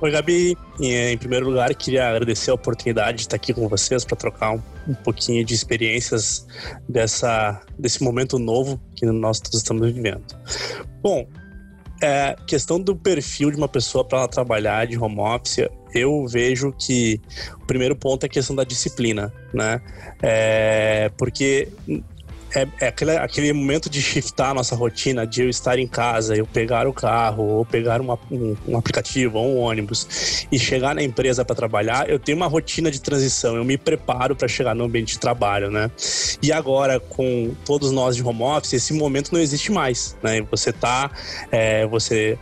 Oi, 0.00 0.12
Gabi. 0.12 0.56
Em, 0.80 1.18
primeiro 1.18 1.46
lugar, 1.46 1.74
queria 1.74 2.08
agradecer 2.08 2.52
a 2.52 2.54
oportunidade 2.54 3.16
de 3.16 3.22
estar 3.22 3.34
aqui 3.34 3.52
com 3.52 3.66
vocês 3.66 4.04
para 4.04 4.16
trocar 4.16 4.52
um, 4.52 4.62
um, 4.86 4.94
pouquinho 4.94 5.44
de 5.44 5.52
experiências 5.54 6.46
dessa, 6.88 7.60
desse 7.76 8.00
momento 8.04 8.38
novo 8.38 8.80
que 8.94 9.04
nós 9.06 9.40
todos 9.40 9.58
estamos 9.58 9.90
vivendo. 9.90 10.22
Bom, 11.02 11.26
é, 12.00 12.36
questão 12.46 12.80
do 12.80 12.94
perfil 12.94 13.50
de 13.50 13.56
uma 13.56 13.66
pessoa 13.66 14.04
para 14.04 14.18
ela 14.18 14.28
trabalhar 14.28 14.86
de 14.86 14.96
home 14.96 15.18
office, 15.18 15.68
eu 15.92 16.24
vejo 16.28 16.72
que 16.78 17.20
o 17.60 17.66
primeiro 17.66 17.96
ponto 17.96 18.22
é 18.22 18.26
a 18.26 18.30
questão 18.30 18.54
da 18.54 18.62
disciplina, 18.62 19.32
né? 19.52 19.80
É, 20.22 21.10
porque 21.18 21.68
é, 22.54 22.66
é 22.80 22.88
aquele, 22.88 23.16
aquele 23.16 23.52
momento 23.52 23.90
de 23.90 24.00
shiftar 24.00 24.50
a 24.50 24.54
nossa 24.54 24.74
rotina, 24.74 25.26
de 25.26 25.42
eu 25.42 25.48
estar 25.48 25.78
em 25.78 25.86
casa, 25.86 26.36
eu 26.36 26.46
pegar 26.46 26.86
o 26.86 26.92
carro, 26.92 27.44
ou 27.44 27.64
pegar 27.64 28.00
uma, 28.00 28.18
um, 28.30 28.56
um, 28.66 28.76
aplicativo 28.76 29.38
ou 29.38 29.56
um 29.56 29.58
ônibus 29.58 30.46
e 30.50 30.58
chegar 30.58 30.94
na 30.94 31.02
empresa 31.02 31.44
para 31.44 31.54
trabalhar, 31.54 32.08
eu 32.08 32.18
tenho 32.18 32.36
uma 32.36 32.46
rotina 32.46 32.90
de 32.90 33.00
transição, 33.00 33.56
eu 33.56 33.64
me 33.64 33.76
preparo 33.76 34.34
para 34.34 34.48
chegar 34.48 34.74
no 34.74 34.84
ambiente 34.84 35.14
de 35.14 35.18
trabalho, 35.18 35.70
né? 35.70 35.90
E 36.42 36.52
agora, 36.52 36.98
com 37.00 37.54
todos 37.64 37.90
nós 37.90 38.16
de 38.16 38.22
home 38.22 38.42
office, 38.42 38.72
esse 38.72 38.92
momento 38.92 39.32
não 39.32 39.40
existe 39.40 39.70
mais, 39.70 40.16
né? 40.22 40.40
Você 40.50 40.72
tá, 40.72 41.10
é, 41.50 41.86
você, 41.86 42.38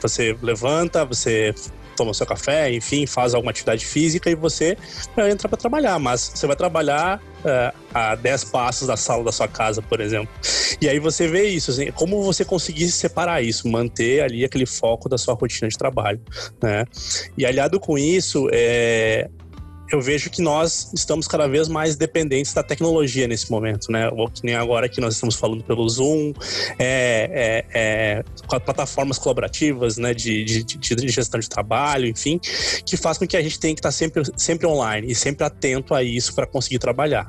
você 0.00 0.36
levanta, 0.42 1.04
você 1.04 1.54
toma 1.96 2.14
seu 2.14 2.26
café, 2.26 2.72
enfim, 2.72 3.06
faz 3.06 3.34
alguma 3.34 3.50
atividade 3.50 3.84
física 3.84 4.30
e 4.30 4.34
você 4.34 4.76
entra 5.30 5.48
para 5.48 5.56
trabalhar. 5.56 5.98
Mas 5.98 6.32
você 6.34 6.46
vai 6.46 6.56
trabalhar 6.56 7.20
uh, 7.40 7.76
a 7.92 8.14
10 8.14 8.44
passos 8.44 8.86
da 8.86 8.96
sala 8.96 9.24
da 9.24 9.32
sua 9.32 9.48
casa, 9.48 9.80
por 9.82 10.00
exemplo. 10.00 10.28
E 10.80 10.88
aí 10.88 10.98
você 10.98 11.26
vê 11.26 11.48
isso, 11.48 11.70
assim, 11.70 11.90
como 11.92 12.22
você 12.22 12.44
conseguir 12.44 12.90
separar 12.90 13.42
isso, 13.42 13.68
manter 13.68 14.22
ali 14.22 14.44
aquele 14.44 14.66
foco 14.66 15.08
da 15.08 15.16
sua 15.16 15.34
rotina 15.34 15.68
de 15.68 15.76
trabalho, 15.76 16.20
né? 16.62 16.84
E 17.36 17.46
aliado 17.46 17.80
com 17.80 17.96
isso, 17.96 18.48
é, 18.52 19.28
eu 19.90 20.00
vejo 20.00 20.30
que 20.30 20.42
nós 20.42 20.90
estamos 20.94 21.28
cada 21.28 21.46
vez 21.46 21.68
mais 21.68 21.96
dependentes 21.96 22.52
da 22.52 22.62
tecnologia 22.62 23.28
nesse 23.28 23.50
momento, 23.50 23.90
né? 23.90 24.10
Que 24.34 24.44
nem 24.44 24.54
agora 24.54 24.88
que 24.88 25.00
nós 25.00 25.14
estamos 25.14 25.36
falando 25.36 25.62
pelo 25.64 25.88
Zoom, 25.88 26.32
é, 26.78 27.30
é, 27.32 27.64
é, 27.74 28.24
com 28.46 28.58
plataformas 28.60 29.18
colaborativas, 29.18 29.96
né? 29.96 30.12
De, 30.12 30.44
de, 30.44 30.64
de, 30.64 31.08
gestão 31.08 31.38
de 31.38 31.48
trabalho, 31.48 32.06
enfim, 32.06 32.40
que 32.84 32.96
faz 32.96 33.18
com 33.18 33.26
que 33.26 33.36
a 33.36 33.42
gente 33.42 33.58
tenha 33.58 33.74
que 33.74 33.80
estar 33.80 33.92
sempre, 33.92 34.22
sempre 34.36 34.66
online 34.66 35.10
e 35.10 35.14
sempre 35.14 35.44
atento 35.44 35.94
a 35.94 36.02
isso 36.02 36.34
para 36.34 36.46
conseguir 36.46 36.78
trabalhar. 36.78 37.26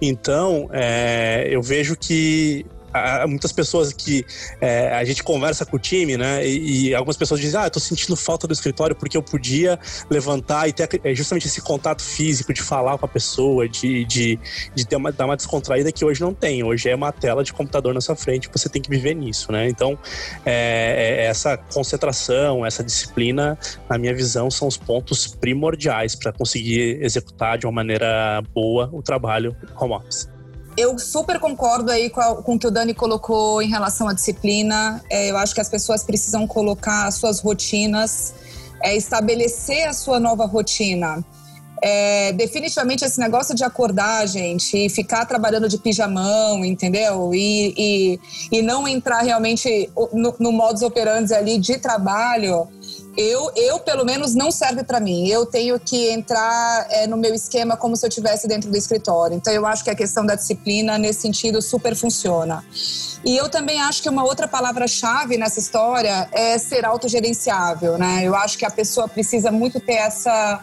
Então, 0.00 0.68
é, 0.72 1.48
eu 1.50 1.62
vejo 1.62 1.96
que 1.96 2.64
muitas 3.26 3.52
pessoas 3.52 3.92
que 3.92 4.24
é, 4.60 4.94
a 4.94 5.04
gente 5.04 5.22
conversa 5.22 5.64
com 5.66 5.76
o 5.76 5.78
time, 5.78 6.16
né? 6.16 6.46
E, 6.46 6.88
e, 6.88 6.94
algumas 6.94 7.16
pessoas 7.16 7.40
dizem, 7.40 7.60
ah, 7.60 7.66
eu 7.66 7.70
tô 7.70 7.80
sentindo 7.80 8.16
falta 8.16 8.46
do 8.46 8.52
escritório 8.52 8.96
porque 8.96 9.16
eu 9.16 9.22
podia 9.22 9.78
levantar 10.10 10.68
e 10.68 10.72
ter 10.72 10.88
é, 11.04 11.14
justamente 11.14 11.46
esse 11.46 11.60
contato 11.60 12.02
físico 12.02 12.52
de 12.52 12.62
falar 12.62 12.98
com 12.98 13.04
a 13.04 13.08
pessoa, 13.08 13.68
de, 13.68 14.04
de, 14.04 14.38
de 14.74 14.86
ter 14.86 14.96
uma, 14.96 15.12
dar 15.12 15.26
uma 15.26 15.36
descontraída 15.36 15.92
que 15.92 16.04
hoje 16.04 16.20
não 16.20 16.32
tem. 16.32 16.62
Hoje 16.62 16.88
é 16.88 16.94
uma 16.94 17.12
tela 17.12 17.44
de 17.44 17.52
computador 17.52 17.92
na 17.94 18.00
sua 18.00 18.16
frente, 18.16 18.48
você 18.52 18.68
tem 18.68 18.80
que 18.80 18.90
viver 18.90 19.14
nisso, 19.14 19.52
né? 19.52 19.68
Então, 19.68 19.98
é, 20.44 21.18
é 21.18 21.24
essa 21.26 21.56
concentração, 21.56 22.64
essa 22.64 22.82
disciplina, 22.82 23.58
na 23.88 23.98
minha 23.98 24.14
visão, 24.14 24.50
são 24.50 24.66
os 24.66 24.76
pontos 24.76 25.26
primordiais 25.26 26.14
para 26.14 26.32
conseguir 26.32 27.02
executar 27.02 27.58
de 27.58 27.66
uma 27.66 27.72
maneira 27.72 28.42
boa 28.54 28.88
o 28.92 29.02
trabalho 29.02 29.56
home 29.78 29.94
office. 29.94 30.37
Eu 30.78 30.96
super 30.96 31.40
concordo 31.40 31.90
aí 31.90 32.08
com, 32.08 32.20
a, 32.20 32.40
com 32.40 32.54
o 32.54 32.58
que 32.58 32.64
o 32.64 32.70
Dani 32.70 32.94
colocou 32.94 33.60
em 33.60 33.68
relação 33.68 34.06
à 34.06 34.12
disciplina. 34.12 35.02
É, 35.10 35.28
eu 35.28 35.36
acho 35.36 35.52
que 35.52 35.60
as 35.60 35.68
pessoas 35.68 36.04
precisam 36.04 36.46
colocar 36.46 37.08
as 37.08 37.16
suas 37.16 37.40
rotinas, 37.40 38.32
é, 38.80 38.96
estabelecer 38.96 39.88
a 39.88 39.92
sua 39.92 40.20
nova 40.20 40.46
rotina. 40.46 41.24
É, 41.82 42.32
definitivamente 42.32 43.04
esse 43.04 43.18
negócio 43.18 43.56
de 43.56 43.64
acordar, 43.64 44.24
gente, 44.28 44.76
e 44.76 44.88
ficar 44.88 45.26
trabalhando 45.26 45.68
de 45.68 45.78
pijamão, 45.78 46.64
entendeu? 46.64 47.34
E, 47.34 47.74
e, 47.76 48.20
e 48.52 48.62
não 48.62 48.86
entrar 48.86 49.22
realmente 49.22 49.90
no, 50.12 50.32
no 50.38 50.52
modus 50.52 50.82
operandi 50.82 51.34
ali 51.34 51.58
de 51.58 51.76
trabalho, 51.78 52.68
eu, 53.18 53.50
eu 53.56 53.80
pelo 53.80 54.04
menos, 54.04 54.36
não 54.36 54.48
serve 54.48 54.84
para 54.84 55.00
mim. 55.00 55.26
Eu 55.26 55.44
tenho 55.44 55.78
que 55.80 56.08
entrar 56.08 56.86
é, 56.88 57.04
no 57.08 57.16
meu 57.16 57.34
esquema 57.34 57.76
como 57.76 57.96
se 57.96 58.06
eu 58.06 58.08
estivesse 58.08 58.46
dentro 58.46 58.70
do 58.70 58.76
escritório. 58.76 59.36
Então, 59.36 59.52
eu 59.52 59.66
acho 59.66 59.82
que 59.82 59.90
a 59.90 59.94
questão 59.94 60.24
da 60.24 60.36
disciplina, 60.36 60.96
nesse 60.96 61.22
sentido, 61.22 61.60
super 61.60 61.96
funciona. 61.96 62.64
E 63.24 63.36
eu 63.36 63.48
também 63.48 63.80
acho 63.80 64.00
que 64.04 64.08
uma 64.08 64.22
outra 64.22 64.46
palavra-chave 64.46 65.36
nessa 65.36 65.58
história 65.58 66.28
é 66.30 66.56
ser 66.58 66.84
autogerenciável, 66.84 67.98
né? 67.98 68.20
Eu 68.22 68.36
acho 68.36 68.56
que 68.56 68.64
a 68.64 68.70
pessoa 68.70 69.08
precisa 69.08 69.50
muito 69.50 69.80
ter 69.80 69.94
essa, 69.94 70.60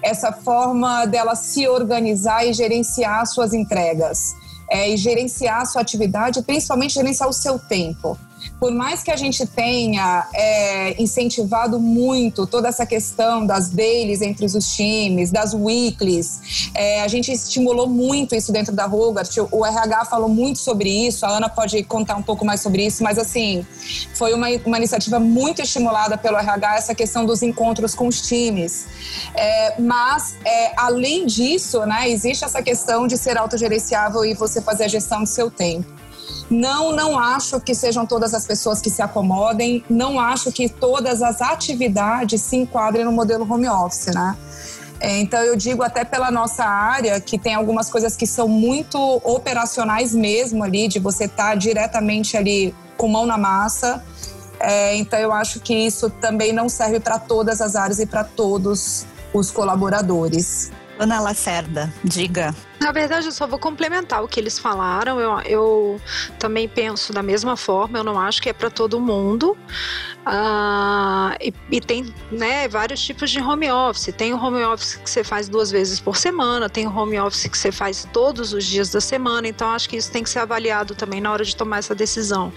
essa 0.00 0.30
forma 0.30 1.06
dela 1.06 1.34
se 1.34 1.66
organizar 1.66 2.46
e 2.46 2.52
gerenciar 2.52 3.26
suas 3.26 3.52
entregas. 3.52 4.32
É, 4.70 4.90
e 4.90 4.96
gerenciar 4.96 5.62
a 5.62 5.64
sua 5.64 5.80
atividade, 5.82 6.42
principalmente 6.42 6.94
gerenciar 6.94 7.28
o 7.28 7.32
seu 7.32 7.56
tempo 7.56 8.18
por 8.58 8.72
mais 8.72 9.02
que 9.02 9.10
a 9.10 9.16
gente 9.16 9.46
tenha 9.46 10.28
é, 10.34 11.02
incentivado 11.02 11.78
muito 11.78 12.46
toda 12.46 12.68
essa 12.68 12.86
questão 12.86 13.46
das 13.46 13.68
dailies 13.68 14.22
entre 14.22 14.44
os 14.46 14.54
times, 14.74 15.30
das 15.30 15.54
weeklies, 15.54 16.70
é, 16.74 17.02
a 17.02 17.08
gente 17.08 17.30
estimulou 17.32 17.88
muito 17.88 18.34
isso 18.34 18.52
dentro 18.52 18.74
da 18.74 18.86
Rogart. 18.86 19.36
O 19.50 19.64
RH 19.64 20.06
falou 20.06 20.28
muito 20.28 20.58
sobre 20.58 20.88
isso, 21.06 21.24
a 21.26 21.30
Ana 21.30 21.48
pode 21.48 21.82
contar 21.84 22.16
um 22.16 22.22
pouco 22.22 22.44
mais 22.44 22.60
sobre 22.60 22.86
isso, 22.86 23.02
mas 23.02 23.18
assim, 23.18 23.66
foi 24.14 24.32
uma, 24.32 24.48
uma 24.64 24.76
iniciativa 24.78 25.18
muito 25.18 25.62
estimulada 25.62 26.16
pelo 26.16 26.36
RH 26.36 26.76
essa 26.76 26.94
questão 26.94 27.24
dos 27.24 27.42
encontros 27.42 27.94
com 27.94 28.08
os 28.08 28.20
times. 28.20 28.86
É, 29.34 29.80
mas, 29.80 30.36
é, 30.44 30.72
além 30.76 31.26
disso, 31.26 31.84
né, 31.86 32.08
existe 32.08 32.44
essa 32.44 32.62
questão 32.62 33.06
de 33.06 33.16
ser 33.16 33.36
autogerenciável 33.36 34.24
e 34.24 34.34
você 34.34 34.60
fazer 34.60 34.84
a 34.84 34.88
gestão 34.88 35.22
do 35.22 35.28
seu 35.28 35.50
tempo. 35.50 36.05
Não, 36.50 36.92
não 36.92 37.18
acho 37.18 37.60
que 37.60 37.74
sejam 37.74 38.06
todas 38.06 38.34
as 38.34 38.46
pessoas 38.46 38.80
que 38.80 38.90
se 38.90 39.02
acomodem, 39.02 39.84
não 39.88 40.20
acho 40.20 40.52
que 40.52 40.68
todas 40.68 41.22
as 41.22 41.40
atividades 41.40 42.40
se 42.40 42.56
enquadrem 42.56 43.04
no 43.04 43.12
modelo 43.12 43.50
home 43.50 43.68
office, 43.68 44.14
né? 44.14 44.36
É, 44.98 45.18
então 45.20 45.40
eu 45.40 45.56
digo 45.56 45.82
até 45.82 46.04
pela 46.04 46.30
nossa 46.30 46.64
área 46.64 47.20
que 47.20 47.38
tem 47.38 47.54
algumas 47.54 47.90
coisas 47.90 48.16
que 48.16 48.26
são 48.26 48.48
muito 48.48 48.98
operacionais 49.24 50.14
mesmo 50.14 50.64
ali, 50.64 50.88
de 50.88 50.98
você 50.98 51.24
estar 51.24 51.50
tá 51.50 51.54
diretamente 51.54 52.36
ali 52.36 52.74
com 52.96 53.08
mão 53.08 53.26
na 53.26 53.36
massa. 53.36 54.02
É, 54.58 54.96
então 54.96 55.18
eu 55.18 55.32
acho 55.32 55.60
que 55.60 55.74
isso 55.74 56.08
também 56.08 56.52
não 56.52 56.68
serve 56.68 56.98
para 56.98 57.18
todas 57.18 57.60
as 57.60 57.76
áreas 57.76 57.98
e 57.98 58.06
para 58.06 58.24
todos 58.24 59.06
os 59.34 59.50
colaboradores. 59.50 60.70
Ana 60.98 61.20
Lacerda, 61.20 61.92
diga. 62.02 62.54
Na 62.80 62.92
verdade, 62.92 63.26
eu 63.26 63.32
só 63.32 63.46
vou 63.46 63.58
complementar 63.58 64.22
o 64.22 64.28
que 64.28 64.38
eles 64.38 64.58
falaram. 64.58 65.18
Eu, 65.18 65.40
eu 65.40 66.00
também 66.38 66.68
penso 66.68 67.12
da 67.12 67.22
mesma 67.22 67.56
forma. 67.56 67.98
Eu 67.98 68.04
não 68.04 68.20
acho 68.20 68.40
que 68.42 68.48
é 68.48 68.52
para 68.52 68.70
todo 68.70 69.00
mundo. 69.00 69.56
Uh, 70.26 71.36
e, 71.40 71.54
e, 71.70 71.80
tem 71.80 72.12
né, 72.32 72.66
vários 72.66 73.00
tipos 73.00 73.30
de 73.30 73.40
home 73.40 73.70
office. 73.70 74.12
Tem 74.16 74.34
o 74.34 74.36
home 74.36 74.62
office 74.64 74.96
que 74.96 75.08
você 75.08 75.22
faz 75.22 75.48
duas 75.48 75.70
vezes 75.70 76.00
por 76.00 76.16
semana, 76.16 76.68
tem 76.68 76.84
o 76.84 76.90
home 76.90 77.16
office 77.20 77.46
que 77.46 77.56
você 77.56 77.70
faz 77.70 78.08
todos 78.12 78.52
os 78.52 78.64
dias 78.64 78.90
da 78.90 79.00
semana. 79.00 79.46
Então, 79.46 79.70
acho 79.70 79.88
que 79.88 79.96
isso 79.96 80.10
tem 80.10 80.24
que 80.24 80.30
ser 80.30 80.40
avaliado 80.40 80.96
também 80.96 81.20
na 81.20 81.30
hora 81.30 81.44
de 81.44 81.54
tomar 81.54 81.78
essa 81.78 81.94
decisão. 81.94 82.52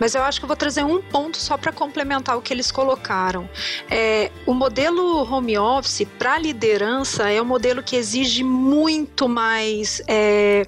Mas 0.00 0.16
eu 0.16 0.22
acho 0.24 0.40
que 0.40 0.44
eu 0.44 0.48
vou 0.48 0.56
trazer 0.56 0.84
um 0.84 1.00
ponto 1.00 1.36
só 1.36 1.56
para 1.56 1.70
complementar 1.70 2.36
o 2.36 2.42
que 2.42 2.52
eles 2.52 2.72
colocaram. 2.72 3.48
É, 3.88 4.32
o 4.44 4.52
modelo 4.52 5.22
home 5.22 5.56
office 5.56 6.06
para 6.18 6.36
liderança 6.36 7.30
é 7.30 7.40
um 7.40 7.44
modelo 7.44 7.80
que 7.80 7.94
exige 7.94 8.42
muito 8.42 9.28
mais 9.28 9.53
mais 9.54 10.02
é, 10.08 10.66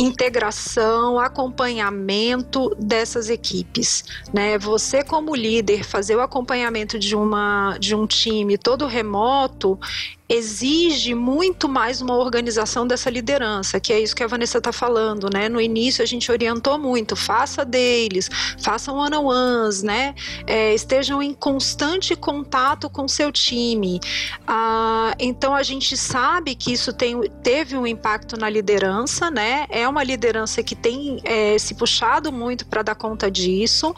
integração, 0.00 1.18
acompanhamento 1.18 2.74
dessas 2.78 3.28
equipes, 3.28 4.04
né? 4.32 4.56
Você 4.58 5.04
como 5.04 5.34
líder 5.34 5.84
fazer 5.84 6.16
o 6.16 6.22
acompanhamento 6.22 6.98
de 6.98 7.14
uma 7.14 7.76
de 7.78 7.94
um 7.94 8.06
time 8.06 8.56
todo 8.56 8.86
remoto, 8.86 9.78
exige 10.28 11.14
muito 11.14 11.68
mais 11.68 12.02
uma 12.02 12.14
organização 12.14 12.86
dessa 12.86 13.08
liderança, 13.08 13.80
que 13.80 13.94
é 13.94 13.98
isso 13.98 14.14
que 14.14 14.22
a 14.22 14.26
Vanessa 14.26 14.58
está 14.58 14.70
falando, 14.70 15.30
né? 15.32 15.48
No 15.48 15.58
início 15.58 16.02
a 16.02 16.06
gente 16.06 16.30
orientou 16.30 16.78
muito, 16.78 17.16
faça 17.16 17.64
deles, 17.64 18.28
façam 18.60 18.96
one-on-ones, 18.96 19.82
né? 19.82 20.14
É, 20.46 20.74
estejam 20.74 21.22
em 21.22 21.32
constante 21.32 22.14
contato 22.14 22.90
com 22.90 23.08
seu 23.08 23.32
time. 23.32 24.00
Ah, 24.46 25.14
então 25.18 25.54
a 25.54 25.62
gente 25.62 25.96
sabe 25.96 26.54
que 26.54 26.74
isso 26.74 26.92
tem, 26.92 27.18
teve 27.42 27.74
um 27.74 27.86
impacto 27.86 28.36
na 28.36 28.50
liderança, 28.50 29.30
né? 29.30 29.64
É 29.70 29.88
uma 29.88 30.04
liderança 30.04 30.62
que 30.62 30.76
tem 30.76 31.22
é, 31.24 31.58
se 31.58 31.74
puxado 31.74 32.30
muito 32.30 32.66
para 32.66 32.82
dar 32.82 32.94
conta 32.94 33.30
disso. 33.30 33.94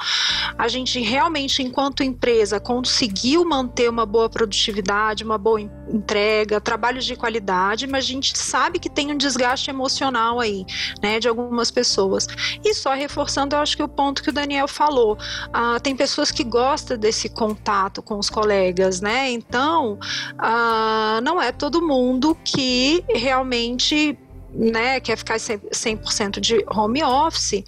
A 0.56 0.68
gente 0.68 1.00
realmente, 1.00 1.60
enquanto 1.60 2.04
empresa, 2.04 2.60
conseguiu 2.60 3.44
manter 3.44 3.90
uma 3.90 4.06
boa 4.06 4.28
produtividade, 4.28 5.25
uma 5.25 5.37
boa 5.37 5.60
entrega 5.60 6.20
entrega, 6.21 6.61
trabalhos 6.61 7.05
de 7.05 7.17
qualidade, 7.17 7.87
mas 7.87 8.05
a 8.05 8.09
gente 8.09 8.37
sabe 8.37 8.79
que 8.79 8.91
tem 8.91 9.11
um 9.11 9.17
desgaste 9.17 9.71
emocional 9.71 10.39
aí, 10.39 10.67
né, 11.03 11.19
de 11.19 11.29
algumas 11.29 11.71
pessoas. 11.71 12.27
E 12.65 12.75
só 12.75 12.93
reforçando, 12.93 13.57
eu 13.57 13.61
acho 13.61 13.77
que 13.77 13.83
o 13.83 13.89
ponto 13.89 14.23
que 14.23 14.31
o 14.31 14.33
Daniel 14.33 14.69
falou, 14.69 15.15
uh, 15.15 15.81
tem 15.83 15.97
pessoas 15.97 16.31
que 16.31 16.45
gostam 16.45 16.97
desse 16.97 17.29
contato 17.29 18.03
com 18.03 18.19
os 18.19 18.29
colegas, 18.29 19.00
né? 19.00 19.31
Então, 19.31 19.99
uh, 20.35 21.21
não 21.23 21.41
é 21.41 21.50
todo 21.53 21.81
mundo 21.87 22.37
que 22.45 23.05
realmente 23.09 24.19
né, 24.54 25.00
quer 25.00 25.16
ficar 25.16 25.37
100% 25.37 26.40
de 26.40 26.64
home 26.69 27.02
office, 27.02 27.62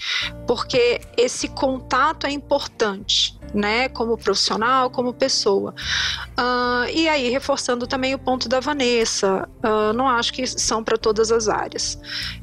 porque 0.47 1.01
esse 1.17 1.49
contato 1.49 2.27
é 2.27 2.31
importante 2.31 3.37
né, 3.55 3.89
como 3.89 4.17
profissional, 4.17 4.91
como 4.91 5.13
pessoa. 5.13 5.75
Uh, 6.39 6.89
e 6.95 7.09
aí, 7.09 7.29
reforçando 7.29 7.87
também 7.87 8.15
o 8.15 8.19
ponto 8.19 8.49
da 8.49 8.61
Vanessa, 8.61 9.49
uh, 9.63 9.93
não 9.93 10.09
acho 10.09 10.33
que 10.33 10.47
são 10.47 10.83
para 10.83 10.97
todas 10.97 11.31
as 11.31 11.49
áreas. 11.49 11.99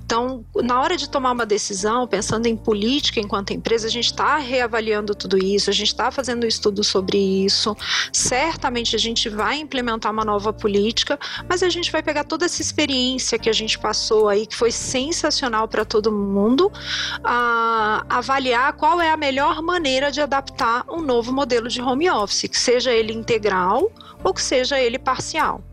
Então, 0.10 0.44
na 0.56 0.82
hora 0.82 0.98
de 0.98 1.08
tomar 1.08 1.34
uma 1.34 1.46
decisão, 1.46 2.08
pensando 2.08 2.48
em 2.48 2.58
política 2.58 3.20
enquanto 3.20 3.54
empresa, 3.54 3.86
a 3.86 3.92
gente 3.92 4.08
está 4.08 4.38
reavaliando 4.40 5.14
tudo 5.14 5.38
isso, 5.38 5.70
a 5.70 5.74
gente 5.74 5.90
está 5.90 6.10
fazendo 6.10 6.46
um 6.46 6.48
estudo 6.48 6.84
sobre 6.84 7.20
isso. 7.46 7.78
Certamente 8.12 8.96
a 8.96 8.98
gente 8.98 9.30
vai 9.30 9.60
implementar 9.60 10.12
uma 10.12 10.26
nova 10.26 10.52
política, 10.52 11.20
mas 11.48 11.62
a 11.62 11.70
gente 11.70 11.92
vai 11.92 12.02
pegar 12.02 12.24
toda 12.24 12.46
essa 12.46 12.60
experiência 12.60 13.38
que 13.38 13.52
a 13.52 13.54
gente 13.54 13.78
passou 13.78 14.28
aí, 14.28 14.48
que 14.48 14.56
foi 14.56 14.72
sensacional 14.72 15.68
para 15.68 15.86
todo 15.86 16.12
mundo, 16.12 16.72
uh, 17.20 18.04
avaliar 18.10 18.74
qual 18.74 19.00
é 19.00 19.12
a 19.12 19.18
melhor 19.18 19.62
maneira 19.62 20.12
de 20.12 20.22
adaptar 20.22 20.86
um 20.90 21.02
novo 21.02 21.32
modelo 21.32 21.70
de 21.70 21.84
home 21.84 22.10
office, 22.10 22.50
que 22.50 22.58
seja 22.58 22.92
ele 22.92 23.14
integral 23.14 23.92
ou 24.24 24.34
que 24.34 24.42
seja 24.42 24.80
ele 24.80 24.98
parcial. 24.98 25.64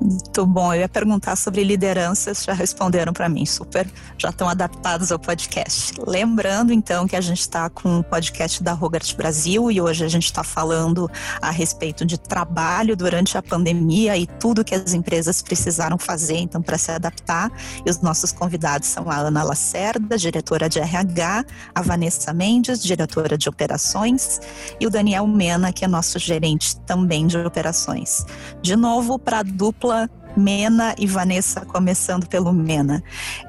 Muito 0.00 0.46
bom. 0.46 0.72
Eu 0.72 0.80
ia 0.80 0.88
perguntar 0.88 1.34
sobre 1.34 1.64
lideranças, 1.64 2.44
já 2.44 2.52
responderam 2.52 3.12
para 3.12 3.28
mim, 3.28 3.44
super, 3.44 3.90
já 4.16 4.30
estão 4.30 4.48
adaptados 4.48 5.10
ao 5.10 5.18
podcast. 5.18 5.94
Lembrando, 6.06 6.72
então, 6.72 7.06
que 7.06 7.16
a 7.16 7.20
gente 7.20 7.40
está 7.40 7.68
com 7.68 7.98
o 7.98 8.04
podcast 8.04 8.62
da 8.62 8.72
Rogart 8.72 9.14
Brasil 9.16 9.70
e 9.70 9.80
hoje 9.80 10.04
a 10.04 10.08
gente 10.08 10.26
está 10.26 10.44
falando 10.44 11.10
a 11.42 11.50
respeito 11.50 12.04
de 12.04 12.16
trabalho 12.16 12.96
durante 12.96 13.36
a 13.36 13.42
pandemia 13.42 14.16
e 14.16 14.26
tudo 14.26 14.64
que 14.64 14.74
as 14.74 14.94
empresas 14.94 15.42
precisaram 15.42 15.98
fazer, 15.98 16.36
então, 16.36 16.62
para 16.62 16.78
se 16.78 16.92
adaptar. 16.92 17.50
E 17.84 17.90
os 17.90 18.00
nossos 18.00 18.30
convidados 18.30 18.88
são 18.88 19.10
a 19.10 19.16
Ana 19.16 19.42
Lacerda, 19.42 20.16
diretora 20.16 20.68
de 20.68 20.78
RH, 20.78 21.44
a 21.74 21.82
Vanessa 21.82 22.32
Mendes, 22.32 22.82
diretora 22.82 23.36
de 23.36 23.48
operações, 23.48 24.40
e 24.80 24.86
o 24.86 24.90
Daniel 24.90 25.26
Mena, 25.26 25.72
que 25.72 25.84
é 25.84 25.88
nosso 25.88 26.18
gerente 26.20 26.76
também 26.80 27.26
de 27.26 27.36
operações. 27.38 28.24
De 28.62 28.76
novo, 28.76 29.18
para 29.18 29.40
a 29.40 29.42
dupla 29.42 29.87
Nicola. 29.88 30.27
Mena 30.38 30.94
e 30.98 31.06
Vanessa, 31.06 31.60
começando 31.62 32.26
pelo 32.26 32.52
Mena, 32.52 33.02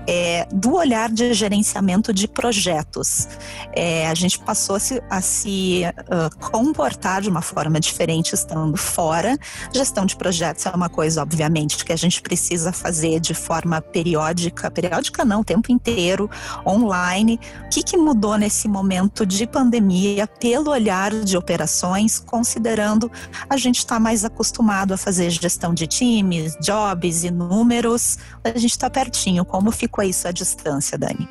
é, 0.07 0.47
do 0.51 0.75
olhar 0.75 1.09
de 1.09 1.33
gerenciamento 1.33 2.13
de 2.13 2.27
projetos. 2.27 3.27
É, 3.73 4.07
a 4.07 4.15
gente 4.15 4.39
passou 4.39 4.75
a 4.75 4.79
se, 4.79 5.03
a 5.09 5.21
se 5.21 5.83
uh, 5.85 6.37
comportar 6.39 7.21
de 7.21 7.29
uma 7.29 7.41
forma 7.41 7.79
diferente 7.79 8.33
estando 8.33 8.75
fora. 8.75 9.37
Gestão 9.73 10.05
de 10.05 10.15
projetos 10.15 10.65
é 10.65 10.69
uma 10.71 10.89
coisa, 10.89 11.21
obviamente, 11.21 11.85
que 11.85 11.93
a 11.93 11.95
gente 11.95 12.21
precisa 12.21 12.71
fazer 12.71 13.19
de 13.19 13.33
forma 13.33 13.81
periódica, 13.81 14.71
periódica 14.71 15.23
não, 15.23 15.41
o 15.41 15.45
tempo 15.45 15.71
inteiro, 15.71 16.29
online. 16.65 17.39
O 17.65 17.69
que, 17.69 17.83
que 17.83 17.97
mudou 17.97 18.37
nesse 18.37 18.67
momento 18.67 19.25
de 19.25 19.45
pandemia 19.45 20.27
pelo 20.27 20.71
olhar 20.71 21.11
de 21.11 21.37
operações, 21.37 22.19
considerando 22.19 23.11
a 23.49 23.57
gente 23.57 23.77
está 23.77 23.99
mais 23.99 24.25
acostumado 24.25 24.93
a 24.93 24.97
fazer 24.97 25.29
gestão 25.29 25.73
de 25.73 25.85
times, 25.85 26.55
jobs, 26.61 26.78
jobs 26.79 27.23
e 27.23 27.31
números, 27.31 28.17
a 28.43 28.57
gente 28.57 28.71
está 28.71 28.89
pertinho. 28.89 29.43
Como 29.43 29.71
ficou 29.71 30.03
isso 30.03 30.27
à 30.27 30.31
distância, 30.31 30.97
Dani? 30.97 31.27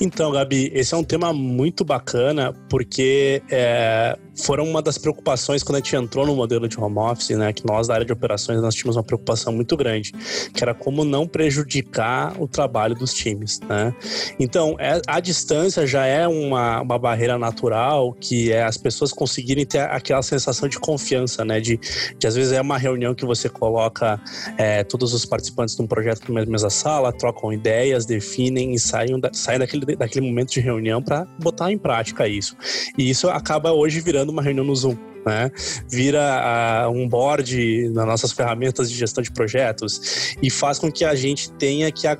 Então, 0.00 0.32
Gabi, 0.32 0.70
esse 0.74 0.94
é 0.94 0.96
um 0.96 1.04
tema 1.04 1.32
muito 1.32 1.84
bacana, 1.84 2.52
porque 2.68 3.42
é, 3.50 4.18
foram 4.36 4.64
uma 4.64 4.80
das 4.80 4.98
preocupações 4.98 5.62
quando 5.62 5.76
a 5.76 5.78
gente 5.78 5.94
entrou 5.96 6.26
no 6.26 6.34
modelo 6.34 6.68
de 6.68 6.78
home 6.78 6.98
office, 6.98 7.30
né? 7.30 7.52
Que 7.52 7.66
nós, 7.66 7.88
da 7.88 7.94
área 7.94 8.06
de 8.06 8.12
operações, 8.12 8.60
nós 8.60 8.74
tínhamos 8.74 8.96
uma 8.96 9.02
preocupação 9.02 9.52
muito 9.52 9.76
grande, 9.76 10.12
que 10.54 10.62
era 10.62 10.74
como 10.74 11.04
não 11.04 11.26
prejudicar 11.26 12.34
o 12.40 12.48
trabalho 12.48 12.94
dos 12.94 13.12
times, 13.12 13.60
né? 13.60 13.94
Então, 14.38 14.76
é, 14.78 15.00
a 15.06 15.20
distância 15.20 15.86
já 15.86 16.06
é 16.06 16.26
uma, 16.26 16.80
uma 16.80 16.98
barreira 16.98 17.38
natural, 17.38 18.12
que 18.14 18.52
é 18.52 18.62
as 18.62 18.76
pessoas 18.76 19.12
conseguirem 19.12 19.66
ter 19.66 19.80
aquela 19.80 20.22
sensação 20.22 20.68
de 20.68 20.78
confiança, 20.78 21.44
né? 21.44 21.60
De, 21.60 21.78
de 22.18 22.26
às 22.26 22.34
vezes 22.34 22.52
é 22.52 22.60
uma 22.60 22.78
reunião 22.78 23.14
que 23.14 23.24
você 23.24 23.48
coloca 23.48 24.20
é, 24.56 24.84
todos 24.84 25.12
os 25.12 25.24
participantes 25.24 25.76
de 25.76 25.82
um 25.82 25.86
projeto 25.86 26.32
na 26.32 26.44
mesma 26.44 26.70
sala, 26.70 27.12
trocam 27.12 27.52
ideias, 27.52 28.06
definem 28.06 28.74
e 28.74 28.78
saem, 28.78 29.18
da, 29.18 29.30
saem 29.32 29.58
daquele 29.58 29.96
daquele 29.96 30.26
momento 30.26 30.52
de 30.52 30.60
reunião 30.60 31.02
para 31.02 31.26
botar 31.38 31.72
em 31.72 31.78
prática 31.78 32.28
isso. 32.28 32.56
E 32.96 33.08
isso 33.10 33.28
acaba 33.28 33.72
hoje 33.72 34.00
virando 34.00 34.21
uma 34.30 34.42
reunião 34.42 34.64
no 34.64 34.74
Zoom. 34.74 34.96
Né? 35.24 35.50
Vira 35.88 36.88
um 36.92 37.08
board 37.08 37.88
nas 37.90 38.06
nossas 38.06 38.32
ferramentas 38.32 38.90
de 38.90 38.96
gestão 38.96 39.22
de 39.22 39.30
projetos 39.30 40.36
e 40.42 40.50
faz 40.50 40.78
com 40.78 40.90
que 40.90 41.04
a 41.04 41.14
gente 41.14 41.52
tenha 41.52 41.92
que 41.92 42.08
a, 42.08 42.18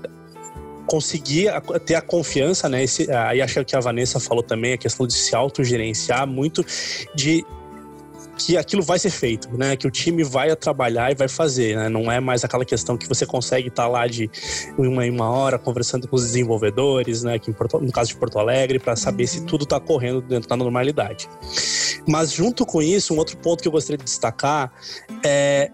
conseguir 0.86 1.50
ter 1.84 1.94
a 1.94 2.00
confiança, 2.00 2.68
né? 2.68 2.84
Esse, 2.84 3.10
aí 3.10 3.40
acho 3.40 3.64
que 3.64 3.74
a 3.74 3.80
Vanessa 3.80 4.20
falou 4.20 4.42
também, 4.42 4.74
a 4.74 4.78
questão 4.78 5.06
de 5.06 5.14
se 5.14 5.34
autogerenciar, 5.34 6.26
muito 6.26 6.64
de 7.14 7.44
que 8.36 8.56
aquilo 8.56 8.82
vai 8.82 8.98
ser 8.98 9.10
feito, 9.10 9.48
né? 9.56 9.76
Que 9.76 9.86
o 9.86 9.90
time 9.90 10.24
vai 10.24 10.54
trabalhar 10.56 11.12
e 11.12 11.14
vai 11.14 11.28
fazer, 11.28 11.76
né? 11.76 11.88
Não 11.88 12.10
é 12.10 12.20
mais 12.20 12.44
aquela 12.44 12.64
questão 12.64 12.96
que 12.96 13.08
você 13.08 13.26
consegue 13.26 13.68
estar 13.68 13.86
lá 13.86 14.06
de 14.06 14.30
uma 14.76 15.06
em 15.06 15.10
uma 15.10 15.30
hora 15.30 15.58
conversando 15.58 16.08
com 16.08 16.16
os 16.16 16.22
desenvolvedores, 16.22 17.22
né? 17.22 17.34
Aqui 17.34 17.52
Porto, 17.52 17.80
no 17.80 17.92
caso 17.92 18.10
de 18.10 18.16
Porto 18.16 18.38
Alegre, 18.38 18.78
para 18.78 18.96
saber 18.96 19.26
se 19.26 19.44
tudo 19.44 19.64
está 19.64 19.78
correndo 19.78 20.20
dentro 20.20 20.48
da 20.48 20.56
normalidade. 20.56 21.28
Mas 22.06 22.32
junto 22.32 22.64
com 22.64 22.82
isso, 22.82 23.14
um 23.14 23.18
outro 23.18 23.36
ponto 23.36 23.62
que 23.62 23.68
eu 23.68 23.72
gostaria 23.72 23.98
de 23.98 24.04
destacar 24.04 24.72
é 25.24 25.70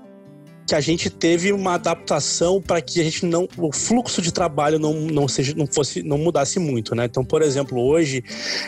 que 0.68 0.74
a 0.74 0.80
gente 0.82 1.08
teve 1.08 1.50
uma 1.50 1.74
adaptação 1.74 2.60
para 2.60 2.82
que 2.82 3.00
a 3.00 3.04
gente 3.04 3.24
não 3.24 3.48
o 3.56 3.72
fluxo 3.72 4.20
de 4.20 4.30
trabalho 4.30 4.78
não, 4.78 4.92
não 4.92 5.26
seja 5.26 5.54
não 5.56 5.66
fosse 5.66 6.02
não 6.02 6.18
mudasse 6.18 6.58
muito, 6.58 6.94
né? 6.94 7.06
Então, 7.06 7.24
por 7.24 7.40
exemplo, 7.40 7.80
hoje 7.80 8.22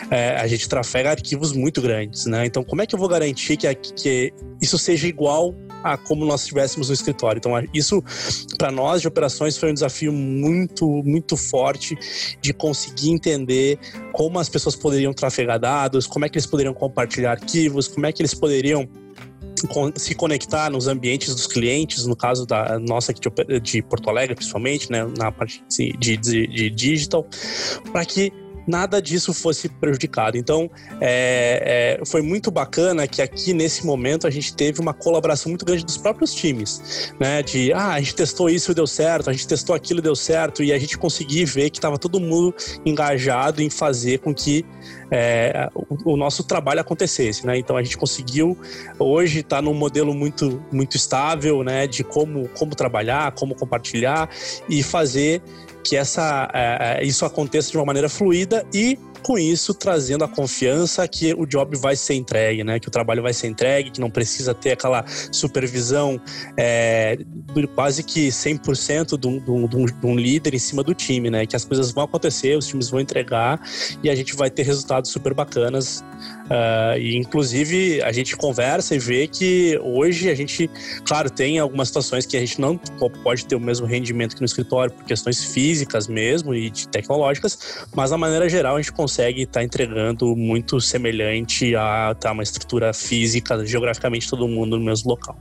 é, 0.09 0.35
a 0.35 0.47
gente 0.47 0.67
trafega 0.67 1.11
arquivos 1.11 1.53
muito 1.53 1.79
grandes, 1.79 2.25
né? 2.25 2.43
Então, 2.43 2.63
como 2.63 2.81
é 2.81 2.87
que 2.87 2.95
eu 2.95 2.99
vou 2.99 3.07
garantir 3.07 3.55
que, 3.55 3.71
que 3.75 4.33
isso 4.59 4.79
seja 4.79 5.07
igual 5.07 5.53
a 5.83 5.95
como 5.95 6.25
nós 6.25 6.41
estivéssemos 6.41 6.89
no 6.89 6.93
escritório. 6.93 7.37
Então, 7.37 7.51
isso 7.73 8.03
para 8.57 8.71
nós 8.71 9.01
de 9.01 9.07
operações 9.07 9.57
foi 9.57 9.69
um 9.69 9.73
desafio 9.73 10.11
muito, 10.11 10.87
muito 11.03 11.37
forte 11.37 11.97
de 12.41 12.53
conseguir 12.53 13.11
entender 13.11 13.79
como 14.11 14.39
as 14.39 14.49
pessoas 14.49 14.75
poderiam 14.75 15.13
trafegar 15.13 15.59
dados, 15.59 16.07
como 16.07 16.25
é 16.25 16.29
que 16.29 16.37
eles 16.37 16.47
poderiam 16.47 16.73
compartilhar 16.73 17.31
arquivos, 17.31 17.87
como 17.87 18.05
é 18.05 18.11
que 18.11 18.21
eles 18.21 18.33
poderiam 18.33 18.87
se 19.95 20.15
conectar 20.15 20.69
nos 20.69 20.87
ambientes 20.87 21.33
dos 21.35 21.47
clientes, 21.47 22.05
no 22.05 22.15
caso 22.15 22.45
da 22.45 22.79
nossa 22.79 23.11
aqui 23.11 23.21
de, 23.61 23.81
Porto 23.81 24.09
Alegre, 24.09 24.35
principalmente, 24.35 24.91
né, 24.91 25.05
na 25.17 25.31
parte 25.31 25.63
de, 25.69 26.17
de, 26.17 26.47
de 26.47 26.69
digital, 26.69 27.25
para 27.91 28.05
que 28.05 28.31
nada 28.67 29.01
disso 29.01 29.33
fosse 29.33 29.69
prejudicado. 29.69 30.37
Então, 30.37 30.69
é, 30.99 31.99
é, 32.01 32.05
foi 32.05 32.21
muito 32.21 32.51
bacana 32.51 33.07
que 33.07 33.21
aqui 33.21 33.53
nesse 33.53 33.85
momento 33.85 34.27
a 34.27 34.29
gente 34.29 34.53
teve 34.53 34.79
uma 34.79 34.93
colaboração 34.93 35.49
muito 35.49 35.65
grande 35.65 35.85
dos 35.85 35.97
próprios 35.97 36.33
times, 36.33 37.13
né? 37.19 37.41
De 37.41 37.73
ah, 37.73 37.93
a 37.93 37.99
gente 37.99 38.15
testou 38.15 38.49
isso 38.49 38.71
e 38.71 38.75
deu 38.75 38.87
certo, 38.87 39.29
a 39.29 39.33
gente 39.33 39.47
testou 39.47 39.75
aquilo 39.75 39.99
e 39.99 40.03
deu 40.03 40.15
certo, 40.15 40.63
e 40.63 40.71
a 40.71 40.79
gente 40.79 40.97
conseguia 40.97 41.45
ver 41.45 41.69
que 41.69 41.77
estava 41.77 41.97
todo 41.97 42.19
mundo 42.19 42.53
engajado 42.85 43.61
em 43.61 43.69
fazer 43.69 44.19
com 44.19 44.33
que 44.33 44.65
é, 45.11 45.69
o, 45.75 46.13
o, 46.13 46.17
nosso 46.17 46.43
trabalho 46.43 46.79
acontecesse, 46.79 47.45
né? 47.45 47.57
Então 47.57 47.75
a 47.75 47.83
gente 47.83 47.97
conseguiu 47.97 48.57
hoje 48.97 49.39
estar 49.39 49.57
tá 49.57 49.61
num 49.61 49.73
modelo 49.73 50.13
muito 50.13 50.63
muito 50.71 50.95
estável, 50.95 51.63
né? 51.63 51.87
De 51.87 52.03
como 52.03 52.47
como 52.49 52.75
trabalhar, 52.75 53.31
como 53.33 53.55
compartilhar 53.55 54.29
e 54.69 54.81
fazer 54.81 55.41
que 55.83 55.95
essa, 55.95 56.49
é, 56.53 56.99
é, 56.99 57.05
isso 57.05 57.25
aconteça 57.25 57.71
de 57.71 57.77
uma 57.77 57.85
maneira 57.85 58.09
fluida 58.09 58.65
e 58.73 58.97
com 59.21 59.37
isso 59.37 59.73
trazendo 59.73 60.23
a 60.23 60.27
confiança 60.27 61.07
que 61.07 61.33
o 61.33 61.45
job 61.45 61.77
vai 61.77 61.95
ser 61.95 62.15
entregue, 62.15 62.63
né? 62.63 62.79
Que 62.79 62.87
o 62.87 62.91
trabalho 62.91 63.21
vai 63.21 63.33
ser 63.33 63.47
entregue, 63.47 63.91
que 63.91 64.01
não 64.01 64.09
precisa 64.09 64.53
ter 64.53 64.71
aquela 64.71 65.05
supervisão 65.31 66.19
é, 66.57 67.17
quase 67.75 68.03
que 68.03 68.29
100% 68.29 69.17
de 69.19 69.27
um, 69.27 69.39
de, 69.39 69.75
um, 69.75 69.85
de 69.85 70.05
um 70.05 70.15
líder 70.15 70.55
em 70.55 70.59
cima 70.59 70.83
do 70.83 70.93
time, 70.93 71.29
né? 71.29 71.45
Que 71.45 71.55
as 71.55 71.63
coisas 71.63 71.91
vão 71.91 72.03
acontecer, 72.03 72.57
os 72.57 72.67
times 72.67 72.89
vão 72.89 72.99
entregar 72.99 73.61
e 74.03 74.09
a 74.09 74.15
gente 74.15 74.35
vai 74.35 74.49
ter 74.49 74.63
resultados 74.63 75.11
super 75.11 75.33
bacanas 75.33 76.03
Uh, 76.51 76.97
e 76.99 77.15
inclusive 77.15 78.01
a 78.01 78.11
gente 78.11 78.35
conversa 78.35 78.93
e 78.93 78.99
vê 78.99 79.25
que 79.25 79.79
hoje 79.81 80.29
a 80.29 80.35
gente, 80.35 80.69
claro, 81.05 81.29
tem 81.29 81.57
algumas 81.57 81.87
situações 81.87 82.25
que 82.25 82.35
a 82.35 82.39
gente 82.41 82.59
não 82.59 82.77
pode 83.23 83.45
ter 83.45 83.55
o 83.55 83.59
mesmo 83.59 83.85
rendimento 83.87 84.35
que 84.35 84.41
no 84.41 84.45
escritório 84.45 84.93
por 84.93 85.05
questões 85.05 85.41
físicas 85.41 86.07
mesmo 86.07 86.53
e 86.53 86.69
tecnológicas, 86.91 87.85
mas 87.95 88.11
na 88.11 88.17
maneira 88.17 88.49
geral 88.49 88.75
a 88.75 88.81
gente 88.81 88.91
consegue 88.91 89.21
consegue 89.21 89.43
estar 89.43 89.59
tá 89.59 89.63
entregando 89.63 90.35
muito 90.35 90.79
semelhante 90.81 91.75
a 91.75 92.15
tá, 92.19 92.31
uma 92.31 92.43
estrutura 92.43 92.93
física, 92.93 93.65
geograficamente 93.65 94.29
todo 94.29 94.47
mundo 94.47 94.77
no 94.77 94.85
mesmo 94.85 95.09
local. 95.09 95.37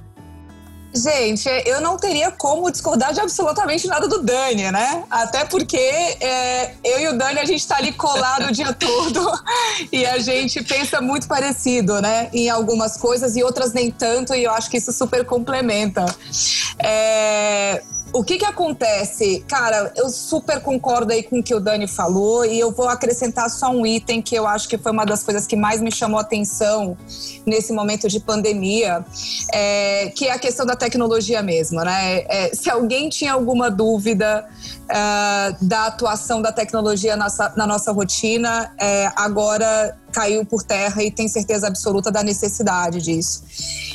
Gente, 0.92 1.48
eu 1.66 1.81
não 1.81 1.96
teria 1.96 2.33
como 2.33 2.70
discordar 2.70 3.12
de 3.12 3.20
absolutamente 3.20 3.87
nada 3.87 4.09
do 4.09 4.22
Dani, 4.22 4.72
né? 4.72 5.05
Até 5.09 5.44
porque 5.44 5.76
é, 5.76 6.74
eu 6.83 7.00
e 7.00 7.09
o 7.09 7.16
Dani, 7.16 7.38
a 7.38 7.44
gente 7.44 7.66
tá 7.66 7.76
ali 7.76 7.92
colado 7.92 8.48
o 8.48 8.53
dia 8.53 8.72
todo 8.72 9.31
e 9.92 10.05
a 10.05 10.18
gente 10.18 10.62
pensa 10.64 11.00
muito 11.00 11.29
parecido, 11.29 12.00
né? 12.00 12.29
Em 12.33 12.50
algumas 12.50 12.96
coisas 12.96 13.37
e 13.37 13.42
outras 13.42 13.72
nem 13.72 13.90
tanto, 13.90 14.35
e 14.35 14.44
eu 14.44 14.53
acho 14.53 14.68
que 14.68 14.79
isso 14.79 14.92
super 14.92 15.24
complementa. 15.24 16.05
É, 16.79 17.83
o 18.12 18.24
que 18.24 18.38
que 18.38 18.44
acontece? 18.44 19.44
Cara, 19.48 19.92
eu 19.96 20.08
super 20.08 20.60
concordo 20.60 21.12
aí 21.12 21.22
com 21.22 21.38
o 21.38 21.42
que 21.42 21.54
o 21.54 21.60
Dani 21.60 21.86
falou 21.86 22.44
e 22.44 22.58
eu 22.58 22.70
vou 22.70 22.88
acrescentar 22.88 23.48
só 23.50 23.70
um 23.70 23.86
item 23.86 24.20
que 24.20 24.34
eu 24.34 24.46
acho 24.46 24.68
que 24.68 24.76
foi 24.76 24.92
uma 24.92 25.04
das 25.04 25.22
coisas 25.22 25.46
que 25.46 25.56
mais 25.56 25.80
me 25.80 25.92
chamou 25.92 26.18
atenção 26.18 26.96
nesse 27.46 27.72
momento 27.72 28.08
de 28.08 28.20
pandemia, 28.20 29.04
é, 29.52 30.12
que 30.14 30.26
é 30.26 30.32
a 30.32 30.38
questão 30.38 30.66
da 30.66 30.76
tecnologia 30.76 31.42
mesmo, 31.42 31.80
né? 31.82 32.24
É, 32.28 32.50
se 32.54 32.70
alguém 32.70 33.08
tinha 33.08 33.32
alguma 33.32 33.70
dúvida 33.70 34.46
uh, 34.84 35.64
da 35.64 35.86
atuação 35.86 36.42
da 36.42 36.52
tecnologia 36.52 37.16
na 37.16 37.24
nossa, 37.24 37.52
na 37.56 37.66
nossa 37.66 37.92
rotina, 37.92 38.72
é, 38.78 39.10
agora 39.14 39.96
caiu 40.10 40.44
por 40.44 40.62
terra 40.62 41.02
e 41.02 41.10
tem 41.10 41.28
certeza 41.28 41.66
absoluta 41.66 42.10
da 42.10 42.22
necessidade 42.22 43.00
disso. 43.00 43.42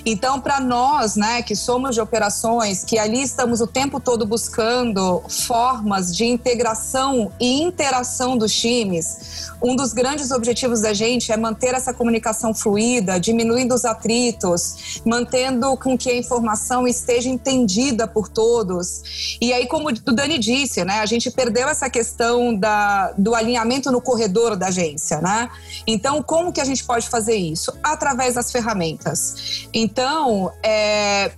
Então, 0.05 0.39
para 0.39 0.59
nós, 0.59 1.15
né, 1.15 1.41
que 1.41 1.55
somos 1.55 1.95
de 1.95 2.01
operações, 2.01 2.83
que 2.83 2.97
ali 2.97 3.23
estamos 3.23 3.61
o 3.61 3.67
tempo 3.67 3.99
todo 3.99 4.25
buscando 4.25 5.23
formas 5.27 6.15
de 6.15 6.25
integração 6.25 7.31
e 7.39 7.61
interação 7.61 8.37
dos 8.37 8.53
times, 8.53 9.49
um 9.61 9.75
dos 9.75 9.93
grandes 9.93 10.29
objetivos 10.31 10.81
da 10.81 10.93
gente 10.93 11.31
é 11.31 11.37
manter 11.37 11.73
essa 11.73 11.93
comunicação 11.93 12.53
fluida, 12.53 13.19
diminuindo 13.19 13.73
os 13.73 13.83
atritos, 13.83 15.01
mantendo 15.03 15.75
com 15.77 15.97
que 15.97 16.09
a 16.09 16.15
informação 16.15 16.87
esteja 16.87 17.29
entendida 17.29 18.07
por 18.07 18.29
todos. 18.29 19.37
E 19.41 19.51
aí, 19.51 19.65
como 19.67 19.89
o 19.89 20.11
Dani 20.11 20.37
disse, 20.37 20.83
né, 20.85 20.99
a 20.99 21.05
gente 21.07 21.31
perdeu 21.31 21.67
essa 21.67 21.89
questão 21.89 22.53
da, 22.53 23.11
do 23.17 23.33
alinhamento 23.33 23.91
no 23.91 23.99
corredor 23.99 24.55
da 24.55 24.67
agência, 24.67 25.19
né? 25.19 25.49
Então, 25.87 26.04
como 26.21 26.51
que 26.51 26.61
a 26.61 26.65
gente 26.65 26.83
pode 26.83 27.09
fazer 27.09 27.35
isso? 27.35 27.73
Através 27.83 28.35
das 28.35 28.51
ferramentas. 28.51 29.67
Então, 29.73 30.51
é, 30.63 31.31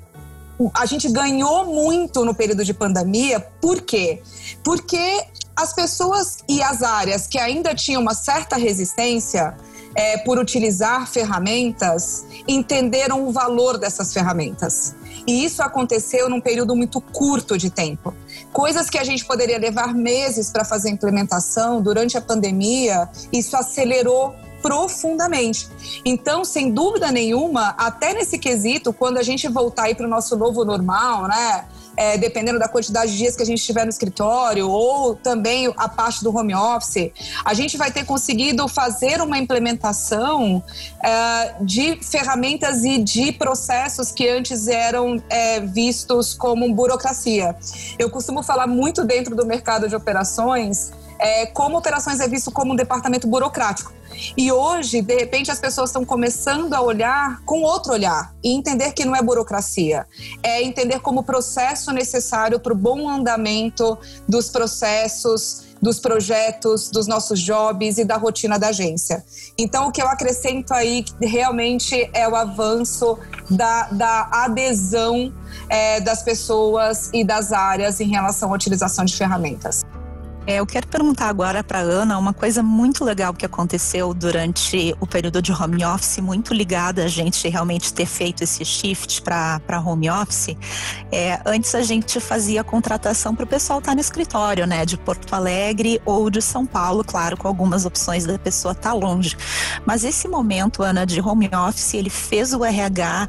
a 0.74 0.86
gente 0.86 1.10
ganhou 1.10 1.66
muito 1.66 2.26
no 2.26 2.34
período 2.34 2.64
de 2.64 2.74
pandemia, 2.74 3.40
por 3.62 3.82
quê? 3.82 4.22
Porque 4.64 5.26
as 5.56 5.74
pessoas 5.74 6.40
e 6.48 6.62
as 6.62 6.84
áreas 6.84 7.28
que 7.28 7.40
ainda 7.40 7.74
tinham 7.74 8.02
uma 8.02 8.14
certa 8.14 8.56
resistência 8.56 9.56
é, 9.96 10.18
por 10.20 10.38
utilizar 10.38 11.08
ferramentas 11.08 12.26
entenderam 12.48 13.28
o 13.28 13.32
valor 13.32 13.80
dessas 13.80 14.14
ferramentas. 14.14 14.96
E 15.26 15.44
isso 15.44 15.62
aconteceu 15.64 16.30
num 16.30 16.40
período 16.40 16.76
muito 16.76 17.02
curto 17.02 17.58
de 17.58 17.70
tempo. 17.70 18.14
Coisas 18.54 18.90
que 18.90 18.98
a 18.98 19.04
gente 19.04 19.26
poderia 19.26 19.58
levar 19.58 19.94
meses 19.94 20.52
para 20.52 20.64
fazer 20.64 20.90
implementação 20.90 21.82
durante 21.82 22.18
a 22.18 22.22
pandemia, 22.22 23.10
isso 23.34 23.58
acelerou 23.58 24.36
profundamente. 24.68 25.70
Então, 26.04 26.44
sem 26.44 26.72
dúvida 26.74 27.10
nenhuma, 27.10 27.70
até 27.78 28.14
nesse 28.14 28.38
quesito, 28.38 28.92
quando 28.92 29.18
a 29.18 29.24
gente 29.24 29.48
voltar 29.48 29.96
para 29.96 30.06
o 30.06 30.10
nosso 30.10 30.36
novo 30.36 30.66
normal, 30.66 31.26
né? 31.30 31.66
É, 31.96 32.16
dependendo 32.16 32.60
da 32.60 32.68
quantidade 32.68 33.12
de 33.12 33.18
dias 33.18 33.36
que 33.36 33.42
a 33.42 33.46
gente 33.46 33.58
estiver 33.58 33.84
no 33.84 33.90
escritório, 33.90 34.70
ou 34.70 35.16
também 35.16 35.74
a 35.76 35.90
parte 35.90 36.24
do 36.24 36.36
home 36.36 36.54
office, 36.54 37.12
a 37.44 37.56
gente 37.56 37.76
vai 37.76 37.90
ter 37.90 38.06
conseguido 38.06 38.68
fazer 38.68 39.20
uma 39.20 39.40
implementação 39.40 40.62
é, 41.04 41.56
de 41.62 41.98
ferramentas 42.04 42.84
e 42.84 43.00
de 43.00 43.32
processos 43.32 44.12
que 44.12 44.30
antes 44.30 44.68
eram 44.68 45.20
é, 45.28 45.60
vistos 45.62 46.36
como 46.36 46.72
burocracia. 46.72 47.56
Eu 47.98 48.12
costumo 48.12 48.44
falar 48.44 48.68
muito 48.68 49.04
dentro 49.04 49.36
do 49.36 49.44
mercado 49.44 49.90
de 49.90 49.96
operações 49.96 50.92
é, 51.20 51.46
como 51.48 51.78
operações 51.78 52.20
é 52.20 52.28
visto 52.28 52.52
como 52.52 52.74
um 52.74 52.76
departamento 52.76 53.28
burocrático. 53.28 53.92
E 54.36 54.52
hoje, 54.52 55.02
de 55.02 55.16
repente, 55.16 55.52
as 55.52 55.60
pessoas 55.60 55.90
estão 55.90 56.04
começando 56.04 56.74
a 56.74 56.82
olhar 56.82 57.42
com 57.46 57.62
outro 57.62 57.94
olhar 57.94 58.34
e 58.44 58.56
entender 58.56 58.94
que 58.94 59.06
não 59.06 59.16
é 59.16 59.22
burocracia, 59.22 60.08
é 60.42 60.64
entender 60.64 61.00
como 61.00 61.24
processo 61.24 61.92
necessário 61.92 62.60
para 62.60 62.74
o 62.74 62.76
bom 62.76 63.08
andamento 63.08 63.98
dos 64.28 64.50
processos, 64.50 65.68
dos 65.82 66.00
projetos, 66.00 66.90
dos 66.90 67.08
nossos 67.08 67.40
jobs 67.40 67.98
e 67.98 68.06
da 68.06 68.18
rotina 68.18 68.58
da 68.58 68.70
agência. 68.70 69.24
Então, 69.58 69.88
o 69.88 69.92
que 69.92 70.02
eu 70.02 70.08
acrescento 70.08 70.74
aí 70.74 71.06
realmente 71.22 72.10
é 72.14 72.28
o 72.28 72.36
avanço 72.36 73.18
da, 73.50 73.84
da 73.90 74.30
adesão 74.32 75.34
é, 75.70 76.00
das 76.02 76.24
pessoas 76.24 77.10
e 77.14 77.24
das 77.24 77.52
áreas 77.52 78.00
em 78.00 78.10
relação 78.10 78.52
à 78.52 78.56
utilização 78.56 79.06
de 79.06 79.16
ferramentas. 79.16 79.84
É, 80.48 80.56
eu 80.56 80.66
quero 80.66 80.88
perguntar 80.88 81.28
agora 81.28 81.62
para 81.62 81.80
Ana 81.80 82.18
uma 82.18 82.32
coisa 82.32 82.64
muito 82.64 83.04
legal 83.04 83.34
que 83.34 83.46
aconteceu 83.46 84.14
durante 84.14 84.96
o 84.98 85.06
período 85.06 85.42
de 85.42 85.52
home 85.52 85.84
office, 85.84 86.20
muito 86.20 86.54
ligada 86.54 87.04
a 87.04 87.08
gente 87.10 87.50
realmente 87.50 87.94
ter 87.94 88.06
feito 88.06 88.46
esse 88.46 88.64
shift 88.64 89.22
para 89.22 89.84
home 89.86 90.10
office. 90.10 90.56
É, 91.12 91.42
antes 91.46 91.76
a 91.76 91.82
gente 91.82 92.22
fazia 92.22 92.64
contratação 92.64 93.36
para 93.36 93.44
o 93.44 93.48
pessoal 93.48 93.80
estar 93.80 93.92
tá 93.92 93.96
no 93.96 94.00
escritório, 94.00 94.66
né, 94.66 94.86
de 94.86 94.98
Porto 94.98 95.34
Alegre 95.34 96.02
ou 96.06 96.30
de 96.30 96.42
São 96.42 96.66
Paulo, 96.66 97.04
claro, 97.04 97.36
com 97.36 97.50
algumas 97.50 97.86
opções 97.86 98.26
da 98.26 98.40
pessoa 98.40 98.72
estar 98.72 98.92
tá 98.92 98.96
longe. 98.96 99.36
Mas 99.86 100.06
esse 100.06 100.30
momento, 100.30 100.82
Ana, 100.82 101.06
de 101.06 101.20
home 101.20 101.50
office, 101.54 101.94
ele 101.94 102.10
fez 102.10 102.54
o 102.54 102.64
RH 102.64 103.28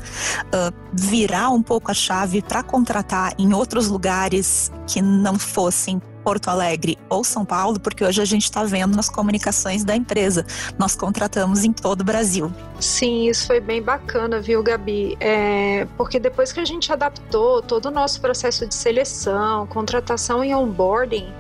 uh, 0.54 0.74
virar 0.92 1.50
um 1.50 1.64
pouco 1.64 1.90
a 1.90 1.94
chave 1.94 2.42
para 2.42 2.62
contratar 2.62 3.35
em 3.37 3.52
outros 3.52 3.88
lugares 3.88 4.70
que 4.87 5.02
não 5.02 5.37
fossem 5.37 6.00
Porto 6.18 6.48
Alegre 6.48 6.98
ou 7.09 7.24
São 7.24 7.44
Paulo, 7.44 7.81
porque 7.81 8.04
hoje 8.04 8.20
a 8.20 8.24
gente 8.24 8.44
está 8.44 8.64
vendo 8.64 8.96
nas 8.96 9.09
comunicações 9.09 9.85
da 9.85 9.96
empresa. 9.96 10.44
Nós 10.78 10.94
contratamos 10.94 11.64
em 11.64 11.72
todo 11.72 12.02
o 12.02 12.04
Brasil. 12.04 12.52
Sim, 12.81 13.28
isso 13.28 13.46
foi 13.46 13.61
bem 13.61 13.83
bacana, 13.83 14.40
viu, 14.40 14.62
Gabi? 14.62 15.16
É, 15.20 15.87
porque 15.96 16.18
depois 16.18 16.52
que 16.52 16.61
a 16.61 16.64
gente 16.64 16.92
adaptou 16.92 17.62
todo 17.62 17.87
o 17.87 17.90
nosso 17.90 18.20
processo 18.20 18.66
de 18.66 18.74
seleção, 18.74 19.66
contratação 19.66 20.44
e 20.44 20.54
onboarding, 20.54 21.33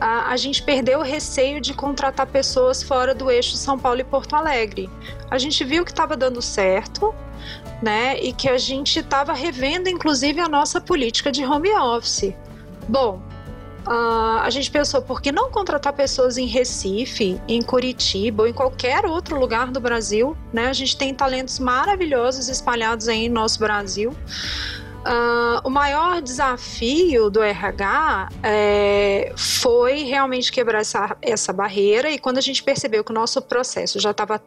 a, 0.00 0.30
a 0.30 0.36
gente 0.36 0.62
perdeu 0.62 1.00
o 1.00 1.02
receio 1.02 1.60
de 1.60 1.74
contratar 1.74 2.26
pessoas 2.26 2.82
fora 2.82 3.14
do 3.14 3.30
eixo 3.30 3.56
São 3.56 3.78
Paulo 3.78 4.00
e 4.00 4.04
Porto 4.04 4.34
Alegre. 4.34 4.88
A 5.30 5.38
gente 5.38 5.64
viu 5.64 5.84
que 5.84 5.90
estava 5.90 6.16
dando 6.16 6.40
certo, 6.40 7.14
né? 7.82 8.18
E 8.20 8.32
que 8.32 8.48
a 8.48 8.58
gente 8.58 8.98
estava 8.98 9.32
revendo, 9.32 9.88
inclusive, 9.88 10.40
a 10.40 10.48
nossa 10.48 10.80
política 10.80 11.30
de 11.30 11.44
home 11.44 11.70
office. 11.70 12.34
Bom, 12.88 13.20
Uh, 13.88 14.40
a 14.42 14.50
gente 14.50 14.70
pensou, 14.70 15.00
por 15.00 15.22
que 15.22 15.32
não 15.32 15.50
contratar 15.50 15.94
pessoas 15.94 16.36
em 16.36 16.44
Recife, 16.44 17.40
em 17.48 17.62
Curitiba 17.62 18.42
ou 18.42 18.48
em 18.48 18.52
qualquer 18.52 19.06
outro 19.06 19.40
lugar 19.40 19.70
do 19.70 19.80
Brasil? 19.80 20.36
Né? 20.52 20.68
A 20.68 20.74
gente 20.74 20.94
tem 20.94 21.14
talentos 21.14 21.58
maravilhosos 21.58 22.50
espalhados 22.50 23.08
aí 23.08 23.30
no 23.30 23.36
nosso 23.36 23.58
Brasil. 23.58 24.10
Uh, 24.10 25.66
o 25.66 25.70
maior 25.70 26.20
desafio 26.20 27.30
do 27.30 27.40
RH 27.42 28.28
é, 28.42 29.32
foi 29.34 30.02
realmente 30.02 30.52
quebrar 30.52 30.80
essa, 30.80 31.16
essa 31.22 31.50
barreira 31.50 32.10
e 32.10 32.18
quando 32.18 32.36
a 32.36 32.42
gente 32.42 32.62
percebeu 32.62 33.02
que 33.02 33.10
o 33.10 33.14
nosso 33.14 33.40
processo 33.40 33.98
já 33.98 34.10
estava 34.10 34.38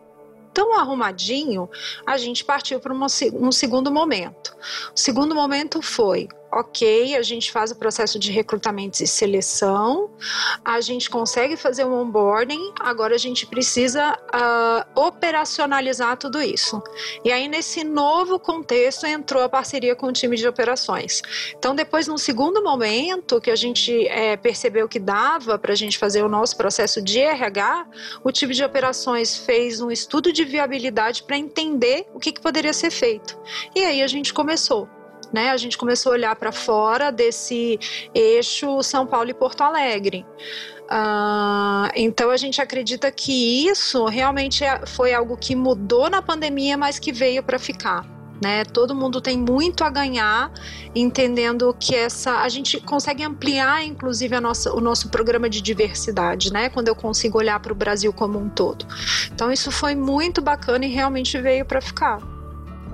tão 0.54 0.78
arrumadinho, 0.78 1.68
a 2.06 2.16
gente 2.16 2.46
partiu 2.46 2.80
para 2.80 2.94
um 2.94 3.52
segundo 3.52 3.92
momento. 3.92 4.56
O 4.94 5.00
segundo 5.00 5.34
momento 5.34 5.82
foi 5.82 6.28
ok, 6.52 7.16
a 7.16 7.22
gente 7.22 7.52
faz 7.52 7.72
o 7.72 7.76
processo 7.76 8.20
de 8.20 8.32
recrutamento 8.32 9.02
e 9.02 9.08
seleção, 9.08 10.10
a 10.64 10.82
gente 10.82 11.10
consegue 11.10 11.56
fazer 11.56 11.86
um 11.86 11.94
onboarding, 11.94 12.74
agora 12.80 13.16
a 13.16 13.18
gente 13.18 13.46
precisa 13.46 14.14
uh, 14.14 15.00
operacionalizar 15.00 16.18
tudo 16.18 16.42
isso. 16.42 16.82
E 17.24 17.32
aí, 17.32 17.48
nesse 17.48 17.84
novo 17.84 18.38
contexto, 18.38 19.06
entrou 19.06 19.44
a 19.44 19.50
parceria 19.50 19.96
com 19.96 20.08
o 20.08 20.12
time 20.12 20.36
de 20.36 20.48
operações. 20.48 21.22
Então, 21.58 21.74
depois, 21.74 22.08
no 22.08 22.18
segundo 22.18 22.62
momento, 22.62 23.40
que 23.40 23.50
a 23.50 23.56
gente 23.56 24.08
é, 24.08 24.36
percebeu 24.36 24.90
que 24.90 25.00
dava 25.00 25.58
para 25.58 25.72
a 25.72 25.76
gente 25.76 25.98
fazer 25.98 26.24
o 26.24 26.30
nosso 26.30 26.58
processo 26.58 27.02
de 27.02 27.20
RH, 27.20 27.88
o 28.24 28.32
time 28.32 28.54
de 28.54 28.64
operações 28.64 29.38
fez 29.38 29.80
um 29.80 29.90
estudo 29.90 30.34
de 30.34 30.44
viabilidade 30.44 31.24
para 31.24 31.38
entender 31.38 32.08
o 32.14 32.20
que, 32.20 32.32
que 32.32 32.42
poderia 32.42 32.74
ser 32.74 32.92
feito. 32.92 33.38
E 33.76 33.84
aí 33.84 34.02
a 34.02 34.08
gente 34.08 34.34
começou 34.34 34.90
né? 35.34 35.50
A 35.50 35.58
gente 35.58 35.78
começou 35.78 36.12
a 36.12 36.16
olhar 36.16 36.36
para 36.36 36.52
fora 36.52 37.12
desse 37.12 37.80
eixo 38.14 38.82
São 38.84 39.06
Paulo 39.06 39.30
e 39.30 39.34
Porto 39.34 39.62
Alegre. 39.62 40.26
Uh, 40.92 41.88
então 41.96 42.30
a 42.30 42.36
gente 42.36 42.62
acredita 42.62 43.10
que 43.10 43.66
isso 43.66 44.04
realmente 44.06 44.66
é, 44.66 44.86
foi 44.86 45.14
algo 45.14 45.38
que 45.38 45.56
mudou 45.56 46.10
na 46.10 46.22
pandemia, 46.22 46.78
mas 46.78 47.00
que 47.00 47.14
veio 47.14 47.42
para 47.42 47.58
ficar. 47.58 48.06
né? 48.44 48.66
Todo 48.66 48.94
mundo 48.94 49.22
tem 49.22 49.38
muito 49.38 49.84
a 49.84 49.90
ganhar, 49.90 50.52
entendendo 50.96 51.74
que 51.80 51.96
essa 51.96 52.42
a 52.42 52.50
gente 52.50 52.82
consegue 52.82 53.24
ampliar, 53.24 53.86
inclusive, 53.86 54.36
a 54.36 54.42
nossa, 54.42 54.74
o 54.74 54.82
nosso 54.82 55.10
programa 55.10 55.50
de 55.50 55.62
diversidade, 55.62 56.52
né? 56.52 56.68
Quando 56.68 56.88
eu 56.88 56.96
consigo 56.96 57.38
olhar 57.38 57.60
para 57.60 57.72
o 57.72 57.76
Brasil 57.76 58.12
como 58.12 58.40
um 58.40 58.50
todo. 58.50 58.86
Então 59.32 59.52
isso 59.52 59.72
foi 59.72 59.96
muito 59.96 60.42
bacana 60.42 60.86
e 60.86 60.90
realmente 60.90 61.40
veio 61.40 61.64
para 61.64 61.80
ficar 61.80 62.20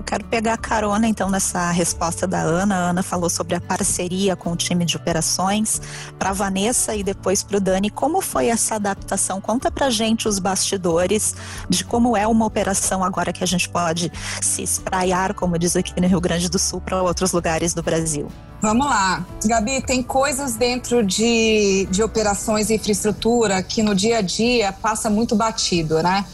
quero 0.08 0.24
pegar 0.24 0.56
carona 0.56 1.06
então 1.06 1.28
nessa 1.28 1.70
resposta 1.70 2.26
da 2.26 2.40
Ana. 2.40 2.74
A 2.74 2.78
Ana 2.90 3.02
falou 3.02 3.28
sobre 3.28 3.54
a 3.54 3.60
parceria 3.60 4.34
com 4.34 4.52
o 4.52 4.56
time 4.56 4.86
de 4.86 4.96
operações. 4.96 5.82
Para 6.18 6.32
Vanessa 6.32 6.96
e 6.96 7.02
depois 7.02 7.42
para 7.42 7.58
o 7.58 7.60
Dani, 7.60 7.90
como 7.90 8.22
foi 8.22 8.46
essa 8.46 8.76
adaptação? 8.76 9.38
Conta 9.38 9.70
para 9.70 9.90
gente 9.90 10.26
os 10.26 10.38
bastidores 10.38 11.34
de 11.68 11.84
como 11.84 12.16
é 12.16 12.26
uma 12.26 12.46
operação 12.46 13.04
agora 13.04 13.34
que 13.34 13.44
a 13.44 13.46
gente 13.46 13.68
pode 13.68 14.10
se 14.40 14.62
espraiar, 14.62 15.34
como 15.34 15.58
diz 15.58 15.76
aqui 15.76 16.00
no 16.00 16.06
Rio 16.06 16.22
Grande 16.22 16.48
do 16.48 16.58
Sul, 16.58 16.80
para 16.80 17.02
outros 17.02 17.32
lugares 17.32 17.74
do 17.74 17.82
Brasil. 17.82 18.28
Vamos 18.62 18.86
lá. 18.86 19.24
Gabi, 19.44 19.82
tem 19.82 20.02
coisas 20.02 20.56
dentro 20.56 21.04
de, 21.04 21.86
de 21.90 22.02
operações 22.02 22.70
e 22.70 22.74
infraestrutura 22.74 23.62
que 23.62 23.82
no 23.82 23.94
dia 23.94 24.18
a 24.18 24.22
dia 24.22 24.72
passa 24.72 25.10
muito 25.10 25.36
batido, 25.36 26.02
né? 26.02 26.24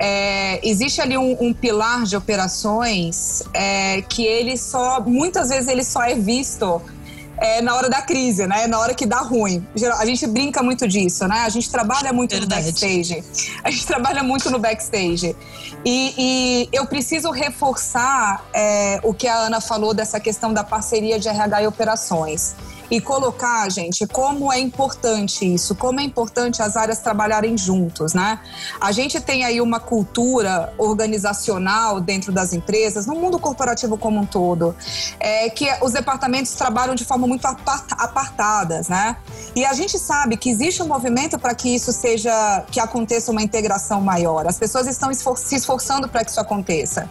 É, 0.00 0.60
existe 0.62 1.00
ali 1.00 1.18
um, 1.18 1.36
um, 1.40 1.52
pilar 1.52 2.04
de 2.04 2.16
operações 2.16 3.42
é, 3.52 4.00
que 4.02 4.24
ele 4.24 4.56
só, 4.56 5.00
muitas 5.00 5.48
vezes 5.48 5.68
ele 5.68 5.82
só 5.82 6.02
é 6.02 6.14
visto 6.14 6.80
é, 7.40 7.60
na 7.62 7.74
hora 7.74 7.88
da 7.88 8.02
crise, 8.02 8.46
né? 8.46 8.66
Na 8.66 8.78
hora 8.78 8.94
que 8.94 9.06
dá 9.06 9.18
ruim. 9.18 9.66
A 9.98 10.06
gente 10.06 10.26
brinca 10.26 10.62
muito 10.62 10.86
disso, 10.86 11.26
né? 11.26 11.40
A 11.40 11.48
gente 11.48 11.70
trabalha 11.70 12.12
muito 12.12 12.32
Verdade. 12.32 12.66
no 12.66 12.72
backstage. 12.72 13.24
A 13.64 13.70
gente 13.70 13.86
trabalha 13.86 14.22
muito 14.22 14.50
no 14.50 14.58
backstage. 14.58 15.34
E, 15.84 16.14
e 16.18 16.68
eu 16.72 16.86
preciso 16.86 17.30
reforçar 17.30 18.44
é, 18.52 19.00
o 19.02 19.14
que 19.14 19.28
a 19.28 19.36
Ana 19.36 19.60
falou 19.60 19.94
dessa 19.94 20.18
questão 20.18 20.52
da 20.52 20.64
parceria 20.64 21.18
de 21.18 21.28
RH 21.28 21.62
e 21.62 21.66
operações 21.66 22.56
e 22.90 23.00
colocar, 23.00 23.70
gente, 23.70 24.06
como 24.06 24.52
é 24.52 24.58
importante 24.58 25.44
isso, 25.54 25.74
como 25.74 26.00
é 26.00 26.02
importante 26.02 26.62
as 26.62 26.76
áreas 26.76 26.98
trabalharem 26.98 27.56
juntos, 27.56 28.14
né? 28.14 28.40
A 28.80 28.92
gente 28.92 29.20
tem 29.20 29.44
aí 29.44 29.60
uma 29.60 29.78
cultura 29.78 30.72
organizacional 30.78 32.00
dentro 32.00 32.32
das 32.32 32.52
empresas, 32.52 33.06
no 33.06 33.14
mundo 33.14 33.38
corporativo 33.38 33.98
como 33.98 34.20
um 34.20 34.26
todo, 34.26 34.74
é, 35.20 35.50
que 35.50 35.68
os 35.82 35.92
departamentos 35.92 36.52
trabalham 36.52 36.94
de 36.94 37.04
forma 37.04 37.26
muito 37.26 37.46
apartadas, 37.46 38.88
né? 38.88 39.16
E 39.54 39.64
a 39.64 39.74
gente 39.74 39.98
sabe 39.98 40.36
que 40.36 40.48
existe 40.48 40.82
um 40.82 40.86
movimento 40.86 41.38
para 41.38 41.54
que 41.54 41.74
isso 41.74 41.92
seja, 41.92 42.64
que 42.70 42.80
aconteça 42.80 43.30
uma 43.30 43.42
integração 43.42 44.00
maior. 44.00 44.46
As 44.46 44.58
pessoas 44.58 44.86
estão 44.86 45.10
esfor 45.10 45.36
se 45.36 45.56
esforçando 45.56 46.08
para 46.08 46.24
que 46.24 46.30
isso 46.30 46.40
aconteça. 46.40 47.08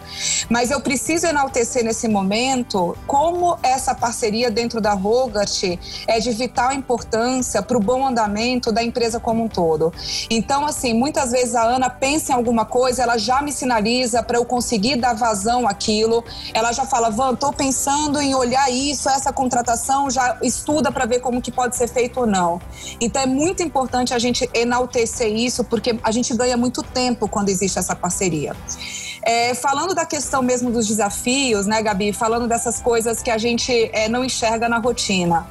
Mas 0.50 0.72
eu 0.72 0.82
preciso 0.82 1.28
enaltecer 1.28 1.84
nesse 1.84 2.08
momento 2.08 2.98
como 3.06 3.58
essa 3.62 3.94
parceria 3.94 4.50
dentro 4.50 4.82
da 4.82 4.94
Rogart 4.94 5.67
é 6.08 6.20
de 6.20 6.32
vital 6.32 6.72
importância 6.72 7.62
para 7.62 7.78
o 7.78 7.80
bom 7.80 8.08
andamento 8.08 8.72
da 8.72 8.84
empresa 8.84 9.20
como 9.20 9.44
um 9.44 9.48
todo. 9.48 9.94
Então, 10.30 10.66
assim, 10.66 10.94
muitas 10.94 11.32
vezes 11.32 11.56
a 11.56 11.64
Ana 11.64 11.90
pensa 11.90 12.32
em 12.32 12.36
alguma 12.36 12.66
coisa, 12.66 13.04
ela 13.04 13.18
já 13.18 13.42
me 13.42 13.52
sinaliza 13.52 14.22
para 14.22 14.38
eu 14.38 14.46
conseguir 14.46 14.96
dar 14.98 15.14
vazão 15.14 15.68
àquilo. 15.68 16.24
Ela 16.54 16.72
já 16.72 16.86
fala, 16.86 17.10
Van, 17.10 17.34
estou 17.34 17.52
pensando 17.52 18.22
em 18.22 18.36
olhar 18.36 18.70
isso, 18.72 19.10
essa 19.10 19.34
contratação, 19.34 20.10
já 20.10 20.38
estuda 20.42 20.92
para 20.92 21.06
ver 21.06 21.20
como 21.20 21.42
que 21.42 21.52
pode 21.52 21.76
ser 21.76 21.88
feito 21.88 22.20
ou 22.20 22.28
não. 22.28 22.62
Então, 23.02 23.22
é 23.22 23.26
muito 23.26 23.64
importante 23.64 24.14
a 24.14 24.20
gente 24.20 24.50
enaltecer 24.54 25.32
isso, 25.34 25.64
porque 25.64 25.98
a 26.04 26.12
gente 26.12 26.36
ganha 26.36 26.58
muito 26.58 26.84
tempo 26.84 27.28
quando 27.28 27.50
existe 27.50 27.80
essa 27.80 27.96
parceria. 27.96 28.56
É, 29.30 29.54
falando 29.54 29.94
da 29.94 30.06
questão 30.06 30.42
mesmo 30.42 30.72
dos 30.72 30.88
desafios, 30.88 31.66
né, 31.66 31.82
Gabi? 31.82 32.14
Falando 32.14 32.48
dessas 32.48 32.80
coisas 32.80 33.22
que 33.22 33.30
a 33.30 33.38
gente 33.38 33.74
é, 33.92 34.08
não 34.08 34.24
enxerga 34.24 34.70
na 34.70 34.78
rotina. 34.78 35.46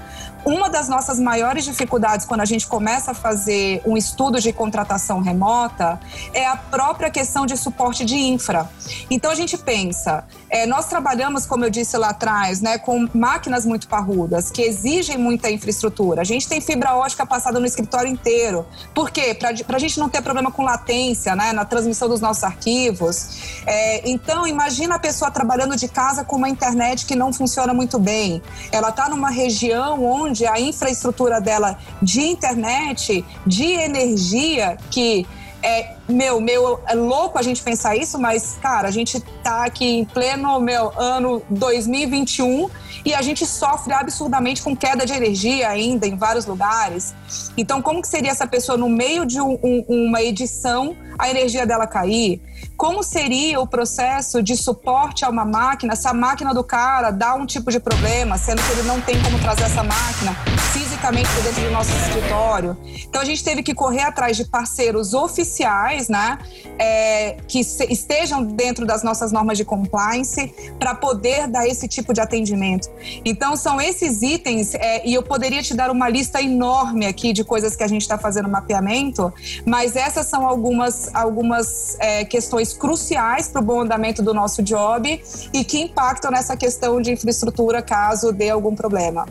Uma 0.46 0.70
das 0.70 0.88
nossas 0.88 1.18
maiores 1.18 1.64
dificuldades 1.64 2.24
quando 2.24 2.40
a 2.40 2.44
gente 2.44 2.68
começa 2.68 3.10
a 3.10 3.14
fazer 3.14 3.82
um 3.84 3.96
estudo 3.96 4.40
de 4.40 4.52
contratação 4.52 5.20
remota 5.20 5.98
é 6.32 6.46
a 6.46 6.54
própria 6.54 7.10
questão 7.10 7.44
de 7.44 7.56
suporte 7.56 8.04
de 8.04 8.14
infra. 8.14 8.70
Então 9.10 9.28
a 9.28 9.34
gente 9.34 9.58
pensa, 9.58 10.24
é, 10.48 10.64
nós 10.64 10.86
trabalhamos, 10.86 11.46
como 11.46 11.64
eu 11.64 11.70
disse 11.70 11.98
lá 11.98 12.10
atrás, 12.10 12.60
né, 12.60 12.78
com 12.78 13.08
máquinas 13.12 13.66
muito 13.66 13.88
parrudas, 13.88 14.48
que 14.48 14.62
exigem 14.62 15.18
muita 15.18 15.50
infraestrutura. 15.50 16.20
A 16.20 16.24
gente 16.24 16.46
tem 16.46 16.60
fibra 16.60 16.94
ótica 16.94 17.26
passada 17.26 17.58
no 17.58 17.66
escritório 17.66 18.08
inteiro. 18.08 18.64
Por 18.94 19.10
quê? 19.10 19.34
Para 19.34 19.76
a 19.76 19.80
gente 19.80 19.98
não 19.98 20.08
ter 20.08 20.22
problema 20.22 20.52
com 20.52 20.62
latência 20.62 21.34
né, 21.34 21.52
na 21.52 21.64
transmissão 21.64 22.08
dos 22.08 22.20
nossos 22.20 22.44
arquivos. 22.44 23.62
É, 23.66 24.08
então, 24.08 24.46
imagina 24.46 24.94
a 24.94 24.98
pessoa 25.00 25.28
trabalhando 25.28 25.74
de 25.74 25.88
casa 25.88 26.22
com 26.22 26.36
uma 26.36 26.48
internet 26.48 27.04
que 27.04 27.16
não 27.16 27.32
funciona 27.32 27.74
muito 27.74 27.98
bem. 27.98 28.40
Ela 28.70 28.90
está 28.90 29.08
numa 29.08 29.30
região 29.30 30.04
onde 30.04 30.35
a 30.44 30.58
infraestrutura 30.60 31.40
dela 31.40 31.78
de 32.02 32.20
internet, 32.20 33.24
de 33.46 33.64
energia, 33.64 34.76
que 34.90 35.26
é, 35.62 35.95
meu, 36.08 36.40
meu, 36.40 36.80
é 36.86 36.94
louco 36.94 37.38
a 37.38 37.42
gente 37.42 37.62
pensar 37.62 37.96
isso, 37.96 38.18
mas, 38.18 38.56
cara, 38.60 38.88
a 38.88 38.90
gente 38.90 39.20
tá 39.42 39.64
aqui 39.64 39.84
em 39.84 40.04
pleno, 40.04 40.60
meu, 40.60 40.92
ano 40.96 41.42
2021 41.50 42.70
e 43.06 43.14
a 43.14 43.22
gente 43.22 43.46
sofre 43.46 43.92
absurdamente 43.92 44.60
com 44.60 44.76
queda 44.76 45.06
de 45.06 45.12
energia 45.12 45.68
ainda 45.68 46.08
em 46.08 46.16
vários 46.16 46.44
lugares. 46.44 47.14
Então, 47.56 47.80
como 47.80 48.02
que 48.02 48.08
seria 48.08 48.32
essa 48.32 48.48
pessoa 48.48 48.76
no 48.76 48.88
meio 48.88 49.24
de 49.24 49.40
um, 49.40 49.56
um, 49.62 49.84
uma 49.88 50.20
edição, 50.20 50.96
a 51.16 51.30
energia 51.30 51.64
dela 51.64 51.86
cair? 51.86 52.42
Como 52.76 53.04
seria 53.04 53.60
o 53.60 53.66
processo 53.66 54.42
de 54.42 54.56
suporte 54.56 55.24
a 55.24 55.30
uma 55.30 55.44
máquina 55.44 55.94
se 55.94 56.08
a 56.08 56.12
máquina 56.12 56.52
do 56.52 56.64
cara 56.64 57.12
dá 57.12 57.36
um 57.36 57.46
tipo 57.46 57.70
de 57.70 57.78
problema, 57.78 58.36
sendo 58.36 58.60
que 58.60 58.72
ele 58.72 58.82
não 58.82 59.00
tem 59.00 59.22
como 59.22 59.38
trazer 59.38 59.62
essa 59.62 59.84
máquina 59.84 60.34
fisicamente 60.72 61.30
dentro 61.44 61.62
do 61.62 61.70
nosso 61.70 61.90
escritório? 61.92 62.76
Então, 63.08 63.22
a 63.22 63.24
gente 63.24 63.42
teve 63.44 63.62
que 63.62 63.72
correr 63.72 64.02
atrás 64.02 64.36
de 64.36 64.44
parceiros 64.44 65.14
oficiais 65.14 65.95
né, 66.08 66.38
é, 66.78 67.36
que 67.48 67.60
estejam 67.60 68.44
dentro 68.44 68.86
das 68.86 69.02
nossas 69.02 69.32
normas 69.32 69.56
de 69.58 69.64
compliance 69.64 70.52
para 70.78 70.94
poder 70.94 71.48
dar 71.48 71.66
esse 71.66 71.88
tipo 71.88 72.12
de 72.12 72.20
atendimento. 72.20 72.88
Então, 73.24 73.56
são 73.56 73.80
esses 73.80 74.22
itens, 74.22 74.74
é, 74.74 75.06
e 75.06 75.14
eu 75.14 75.22
poderia 75.22 75.62
te 75.62 75.74
dar 75.74 75.90
uma 75.90 76.08
lista 76.08 76.40
enorme 76.40 77.06
aqui 77.06 77.32
de 77.32 77.42
coisas 77.42 77.74
que 77.74 77.82
a 77.82 77.88
gente 77.88 78.02
está 78.02 78.18
fazendo 78.18 78.48
mapeamento, 78.48 79.32
mas 79.64 79.96
essas 79.96 80.26
são 80.26 80.46
algumas, 80.46 81.14
algumas 81.14 81.96
é, 81.98 82.24
questões 82.24 82.72
cruciais 82.72 83.48
para 83.48 83.60
o 83.60 83.64
bom 83.64 83.80
andamento 83.80 84.22
do 84.22 84.34
nosso 84.34 84.62
job 84.62 85.22
e 85.52 85.64
que 85.64 85.80
impactam 85.80 86.30
nessa 86.30 86.56
questão 86.56 87.00
de 87.00 87.12
infraestrutura 87.12 87.82
caso 87.82 88.32
dê 88.32 88.50
algum 88.50 88.74
problema. 88.74 89.26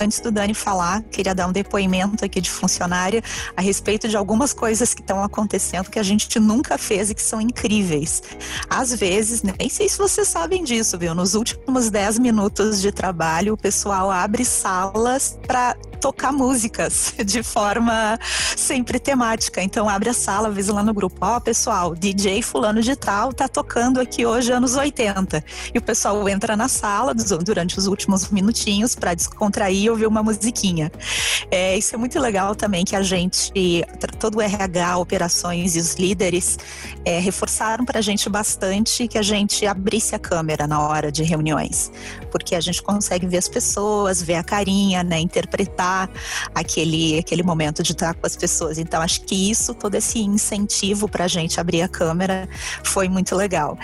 Antes 0.00 0.20
do 0.20 0.30
Dani 0.30 0.54
falar, 0.54 1.02
queria 1.04 1.34
dar 1.34 1.46
um 1.46 1.52
depoimento 1.52 2.24
aqui 2.24 2.40
de 2.40 2.50
funcionária 2.50 3.22
a 3.56 3.60
respeito 3.60 4.08
de 4.08 4.16
algumas 4.16 4.52
coisas 4.52 4.94
que 4.94 5.00
estão 5.00 5.22
acontecendo 5.22 5.90
que 5.90 5.98
a 5.98 6.02
gente 6.02 6.38
nunca 6.38 6.76
fez 6.76 7.10
e 7.10 7.14
que 7.14 7.22
são 7.22 7.40
incríveis. 7.40 8.22
Às 8.68 8.94
vezes, 8.94 9.42
nem 9.42 9.68
sei 9.68 9.88
se 9.88 9.98
vocês 9.98 10.28
sabem 10.28 10.62
disso, 10.62 10.98
viu? 10.98 11.14
Nos 11.14 11.34
últimos 11.34 11.90
10 11.90 12.18
minutos 12.18 12.80
de 12.80 12.92
trabalho, 12.92 13.54
o 13.54 13.56
pessoal 13.56 14.10
abre 14.10 14.44
salas 14.44 15.38
para 15.46 15.76
tocar 16.00 16.32
músicas 16.32 17.14
de 17.24 17.42
forma 17.42 18.18
sempre 18.56 18.98
temática. 18.98 19.62
Então 19.62 19.88
abre 19.88 20.10
a 20.10 20.14
sala, 20.14 20.48
avisa 20.48 20.72
lá 20.72 20.82
no 20.82 20.94
grupo, 20.94 21.16
ó, 21.20 21.36
oh, 21.36 21.40
pessoal, 21.40 21.94
DJ 21.94 22.42
fulano 22.42 22.80
de 22.80 22.96
tal 22.96 23.32
tá 23.32 23.48
tocando 23.48 24.00
aqui 24.00 24.24
hoje 24.24 24.52
anos 24.52 24.76
80. 24.76 25.44
E 25.74 25.78
o 25.78 25.82
pessoal 25.82 26.28
entra 26.28 26.56
na 26.56 26.68
sala 26.68 27.14
durante 27.14 27.78
os 27.78 27.86
últimos 27.86 28.28
minutinhos 28.30 28.94
para 28.94 29.14
descontrair 29.14 29.84
e 29.84 29.90
ouvir 29.90 30.06
uma 30.06 30.22
musiquinha. 30.22 30.90
É, 31.50 31.76
isso 31.76 31.94
é 31.94 31.98
muito 31.98 32.18
legal 32.18 32.54
também 32.54 32.84
que 32.84 32.96
a 32.96 33.02
gente, 33.02 33.52
todo 34.18 34.38
o 34.38 34.40
RH, 34.40 34.98
operações 34.98 35.76
e 35.76 35.78
os 35.78 35.94
líderes 35.94 36.58
é, 37.04 37.18
reforçaram 37.18 37.84
para 37.84 37.98
a 37.98 38.02
gente 38.02 38.28
bastante 38.28 39.08
que 39.08 39.18
a 39.18 39.22
gente 39.22 39.66
abrisse 39.66 40.14
a 40.14 40.18
câmera 40.18 40.66
na 40.66 40.80
hora 40.80 41.10
de 41.10 41.22
reuniões, 41.22 41.90
porque 42.30 42.54
a 42.54 42.60
gente 42.60 42.82
consegue 42.82 43.26
ver 43.26 43.38
as 43.38 43.48
pessoas, 43.48 44.22
ver 44.22 44.34
a 44.34 44.42
carinha, 44.42 45.02
né, 45.02 45.18
interpretar 45.18 45.87
aquele, 46.54 47.18
aquele 47.18 47.42
momento 47.42 47.82
de 47.82 47.92
estar 47.92 48.14
com 48.14 48.26
as 48.26 48.36
pessoas. 48.36 48.78
Então, 48.78 49.00
acho 49.00 49.22
que 49.22 49.50
isso, 49.50 49.74
todo 49.74 49.94
esse 49.94 50.20
incentivo 50.20 51.08
para 51.08 51.24
a 51.24 51.28
gente 51.28 51.60
abrir 51.60 51.82
a 51.82 51.88
câmera 51.88 52.48
foi 52.84 53.08
muito 53.08 53.34
legal. 53.34 53.78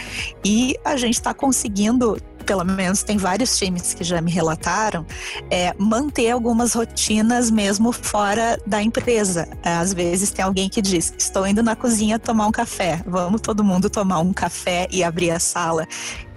E 0.44 0.76
a 0.84 0.96
gente 0.96 1.14
está 1.14 1.32
conseguindo 1.32 2.16
pelo 2.44 2.64
menos 2.64 3.02
tem 3.02 3.16
vários 3.16 3.56
times 3.58 3.94
que 3.94 4.04
já 4.04 4.20
me 4.20 4.30
relataram, 4.30 5.06
é, 5.50 5.74
manter 5.78 6.30
algumas 6.30 6.74
rotinas 6.74 7.50
mesmo 7.50 7.90
fora 7.92 8.58
da 8.66 8.82
empresa. 8.82 9.48
Às 9.62 9.92
vezes 9.92 10.30
tem 10.30 10.44
alguém 10.44 10.68
que 10.68 10.80
diz: 10.80 11.12
Estou 11.18 11.46
indo 11.46 11.62
na 11.62 11.74
cozinha 11.74 12.18
tomar 12.18 12.46
um 12.46 12.52
café, 12.52 13.02
vamos 13.06 13.40
todo 13.40 13.64
mundo 13.64 13.90
tomar 13.90 14.20
um 14.20 14.32
café 14.32 14.86
e 14.90 15.02
abrir 15.02 15.30
a 15.30 15.40
sala 15.40 15.88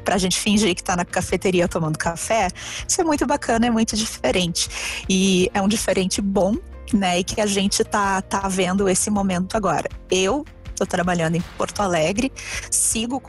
para 0.07 0.15
a 0.15 0.17
gente 0.17 0.39
fingir 0.39 0.73
que 0.73 0.79
está 0.79 0.95
na 0.95 1.03
cafeteria 1.03 1.67
tomando 1.67 1.97
café, 1.97 2.47
isso 2.87 3.01
é 3.01 3.03
muito 3.03 3.27
bacana, 3.27 3.67
é 3.67 3.69
muito 3.69 3.93
diferente. 3.97 4.69
E 5.09 5.51
é 5.53 5.61
um 5.61 5.67
diferente 5.67 6.21
bom, 6.21 6.55
né? 6.93 7.19
E 7.19 7.25
que 7.25 7.41
a 7.41 7.45
gente 7.45 7.83
tá, 7.83 8.21
tá 8.21 8.47
vendo 8.47 8.87
esse 8.87 9.09
momento 9.09 9.57
agora. 9.57 9.89
Eu 10.09 10.45
Estou 10.77 10.85
trabalhando 10.85 11.33
em 11.33 11.41
Porto 11.57 11.81
Alegre, 11.81 12.31
sigo 12.69 13.19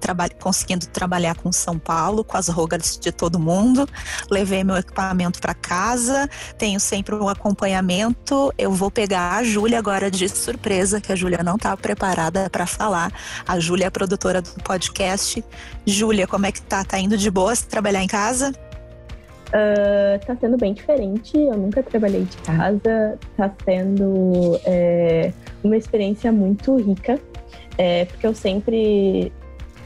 traba 0.00 0.30
conseguindo 0.30 0.86
trabalhar 0.86 1.36
com 1.36 1.52
São 1.52 1.78
Paulo, 1.78 2.24
com 2.24 2.38
as 2.38 2.48
rogas 2.48 2.98
de 2.98 3.12
todo 3.12 3.38
mundo. 3.38 3.86
Levei 4.30 4.64
meu 4.64 4.78
equipamento 4.78 5.38
para 5.38 5.52
casa, 5.52 6.26
tenho 6.56 6.80
sempre 6.80 7.14
um 7.14 7.28
acompanhamento. 7.28 8.50
Eu 8.56 8.72
vou 8.72 8.90
pegar 8.90 9.36
a 9.36 9.44
Júlia 9.44 9.78
agora 9.78 10.10
de 10.10 10.26
surpresa, 10.26 10.98
que 10.98 11.12
a 11.12 11.16
Júlia 11.16 11.42
não 11.42 11.56
estava 11.56 11.76
preparada 11.76 12.48
para 12.48 12.66
falar. 12.66 13.12
A 13.46 13.60
Júlia 13.60 13.88
é 13.88 13.90
produtora 13.90 14.40
do 14.40 14.54
podcast. 14.64 15.44
Júlia, 15.84 16.26
como 16.26 16.46
é 16.46 16.52
que 16.52 16.62
tá? 16.62 16.82
Tá 16.82 16.98
indo 16.98 17.18
de 17.18 17.30
boas 17.30 17.60
trabalhar 17.60 18.02
em 18.02 18.08
casa? 18.08 18.54
Uh, 19.48 20.18
tá 20.26 20.34
sendo 20.40 20.56
bem 20.56 20.72
diferente. 20.72 21.36
Eu 21.36 21.56
nunca 21.56 21.82
trabalhei 21.82 22.24
de 22.24 22.36
casa. 22.38 23.18
Tá 23.36 23.52
sendo 23.64 24.58
é, 24.64 25.32
uma 25.66 25.76
experiência 25.76 26.32
muito 26.32 26.76
rica, 26.76 27.20
é, 27.78 28.04
porque 28.06 28.26
eu 28.26 28.34
sempre 28.34 29.32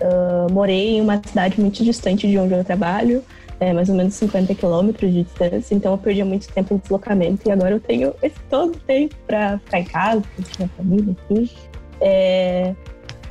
uh, 0.00 0.52
morei 0.52 0.96
em 0.96 1.00
uma 1.00 1.20
cidade 1.24 1.60
muito 1.60 1.82
distante 1.84 2.28
de 2.28 2.38
onde 2.38 2.54
eu 2.54 2.64
trabalho, 2.64 3.22
é, 3.58 3.72
mais 3.72 3.88
ou 3.88 3.94
menos 3.94 4.14
50 4.14 4.54
quilômetros 4.54 5.12
de 5.12 5.22
distância. 5.22 5.74
Então 5.74 5.92
eu 5.92 5.98
perdia 5.98 6.24
muito 6.24 6.50
tempo 6.52 6.74
no 6.74 6.80
deslocamento 6.80 7.48
e 7.48 7.52
agora 7.52 7.72
eu 7.72 7.80
tenho 7.80 8.14
esse 8.22 8.40
todo 8.48 8.78
tempo 8.80 9.14
para 9.26 9.58
ficar 9.58 9.80
em 9.80 9.84
casa, 9.84 10.22
com 10.22 10.42
minha 10.58 10.68
família 10.76 11.16
aqui. 11.24 11.50
É, 12.00 12.74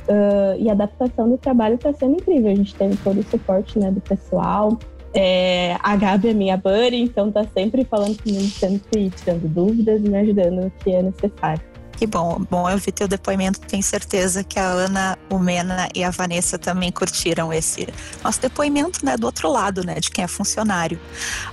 uh, 0.08 0.56
e 0.60 0.68
a 0.68 0.72
adaptação 0.72 1.28
do 1.28 1.36
trabalho 1.36 1.74
está 1.74 1.92
sendo 1.92 2.14
incrível. 2.14 2.52
A 2.52 2.54
gente 2.54 2.74
teve 2.74 2.96
todo 2.98 3.18
o 3.18 3.22
suporte 3.24 3.78
né, 3.78 3.90
do 3.90 4.00
pessoal. 4.00 4.78
É, 5.12 5.76
a 5.82 5.96
Gabi 5.96 6.28
é 6.28 6.34
minha 6.34 6.56
buddy, 6.56 7.02
então 7.02 7.32
tá 7.32 7.44
sempre 7.52 7.84
falando 7.84 8.16
comigo, 8.22 8.44
sempre 8.44 9.10
tirando 9.10 9.48
dúvidas 9.48 10.00
e 10.04 10.08
me 10.08 10.16
ajudando 10.16 10.62
no 10.62 10.70
que 10.70 10.92
é 10.92 11.02
necessário. 11.02 11.69
Que 12.00 12.06
bom, 12.06 12.42
bom 12.48 12.70
eu 12.70 12.78
vi 12.78 12.90
teu 12.90 13.06
depoimento, 13.06 13.60
tenho 13.60 13.82
certeza 13.82 14.42
que 14.42 14.58
a 14.58 14.64
Ana, 14.64 15.18
o 15.28 15.38
Mena 15.38 15.86
e 15.94 16.02
a 16.02 16.08
Vanessa 16.08 16.58
também 16.58 16.90
curtiram 16.90 17.52
esse 17.52 17.86
nosso 18.24 18.40
depoimento, 18.40 19.04
né, 19.04 19.18
do 19.18 19.26
outro 19.26 19.52
lado, 19.52 19.84
né, 19.84 20.00
de 20.00 20.10
quem 20.10 20.24
é 20.24 20.26
funcionário. 20.26 20.98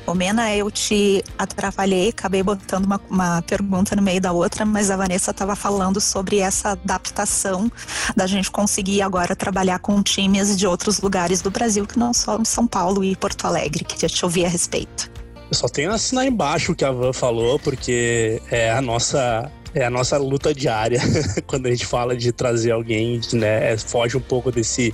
O 0.05 0.13
Mena, 0.13 0.55
eu 0.55 0.71
te 0.71 1.21
atrapalhei, 1.37 2.11
acabei 2.11 2.41
botando 2.41 2.85
uma, 2.85 3.01
uma 3.09 3.41
pergunta 3.41 3.93
no 3.93 4.01
meio 4.01 4.21
da 4.21 4.31
outra, 4.31 4.65
mas 4.65 4.89
a 4.89 4.95
Vanessa 4.95 5.31
estava 5.31 5.53
falando 5.53 5.99
sobre 5.99 6.37
essa 6.37 6.69
adaptação 6.69 7.69
da 8.15 8.25
gente 8.25 8.49
conseguir 8.49 9.01
agora 9.01 9.35
trabalhar 9.35 9.79
com 9.79 10.01
times 10.01 10.57
de 10.57 10.65
outros 10.65 11.01
lugares 11.01 11.41
do 11.41 11.51
Brasil 11.51 11.85
que 11.85 11.99
não 11.99 12.13
só 12.13 12.41
São 12.45 12.65
Paulo 12.65 13.03
e 13.03 13.17
Porto 13.17 13.45
Alegre. 13.45 13.83
Queria 13.83 14.07
te 14.07 14.23
ouvir 14.23 14.45
a 14.45 14.47
respeito. 14.47 15.11
Eu 15.49 15.55
só 15.55 15.67
tenho 15.69 15.91
a 15.91 15.95
assinar 15.95 16.25
embaixo 16.25 16.73
o 16.73 16.75
que 16.75 16.83
a 16.83 16.91
Van 16.91 17.13
falou, 17.13 17.57
porque 17.57 18.41
é 18.51 18.69
a 18.71 18.81
nossa 18.81 19.49
é 19.73 19.85
a 19.85 19.89
nossa 19.89 20.17
luta 20.17 20.53
diária 20.53 20.99
quando 21.45 21.67
a 21.67 21.69
gente 21.69 21.85
fala 21.85 22.15
de 22.15 22.31
trazer 22.31 22.71
alguém, 22.71 23.19
né? 23.33 23.73
É, 23.73 23.77
foge 23.77 24.17
um 24.17 24.21
pouco 24.21 24.51
desse, 24.51 24.93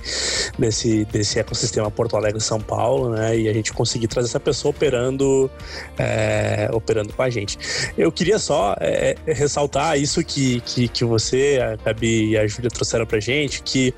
desse, 0.58 1.04
desse 1.06 1.38
ecossistema 1.38 1.90
Porto 1.90 2.16
Alegre 2.16 2.40
São 2.40 2.60
Paulo, 2.60 3.10
né? 3.10 3.36
E 3.38 3.48
a 3.48 3.52
gente 3.52 3.72
conseguir 3.72 4.08
trazer 4.08 4.28
essa 4.28 4.40
pessoa 4.40 4.70
operando, 4.70 5.50
é, 5.98 6.68
operando 6.72 7.12
com 7.12 7.22
a 7.22 7.30
gente. 7.30 7.58
Eu 7.96 8.10
queria 8.10 8.38
só 8.38 8.76
é, 8.80 9.16
é 9.26 9.32
ressaltar 9.32 9.98
isso 9.98 10.22
que, 10.24 10.60
que, 10.60 10.88
que 10.88 11.04
você, 11.04 11.58
a 11.62 11.76
Gabi 11.84 12.30
e 12.30 12.38
a 12.38 12.46
Júlia 12.46 12.70
trouxeram 12.70 13.06
pra 13.06 13.20
gente, 13.20 13.62
que 13.62 13.94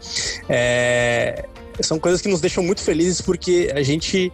é, 0.48 1.44
são 1.80 1.98
coisas 1.98 2.20
que 2.20 2.28
nos 2.28 2.40
deixam 2.40 2.62
muito 2.62 2.82
felizes 2.82 3.20
porque 3.20 3.70
a 3.74 3.82
gente 3.82 4.32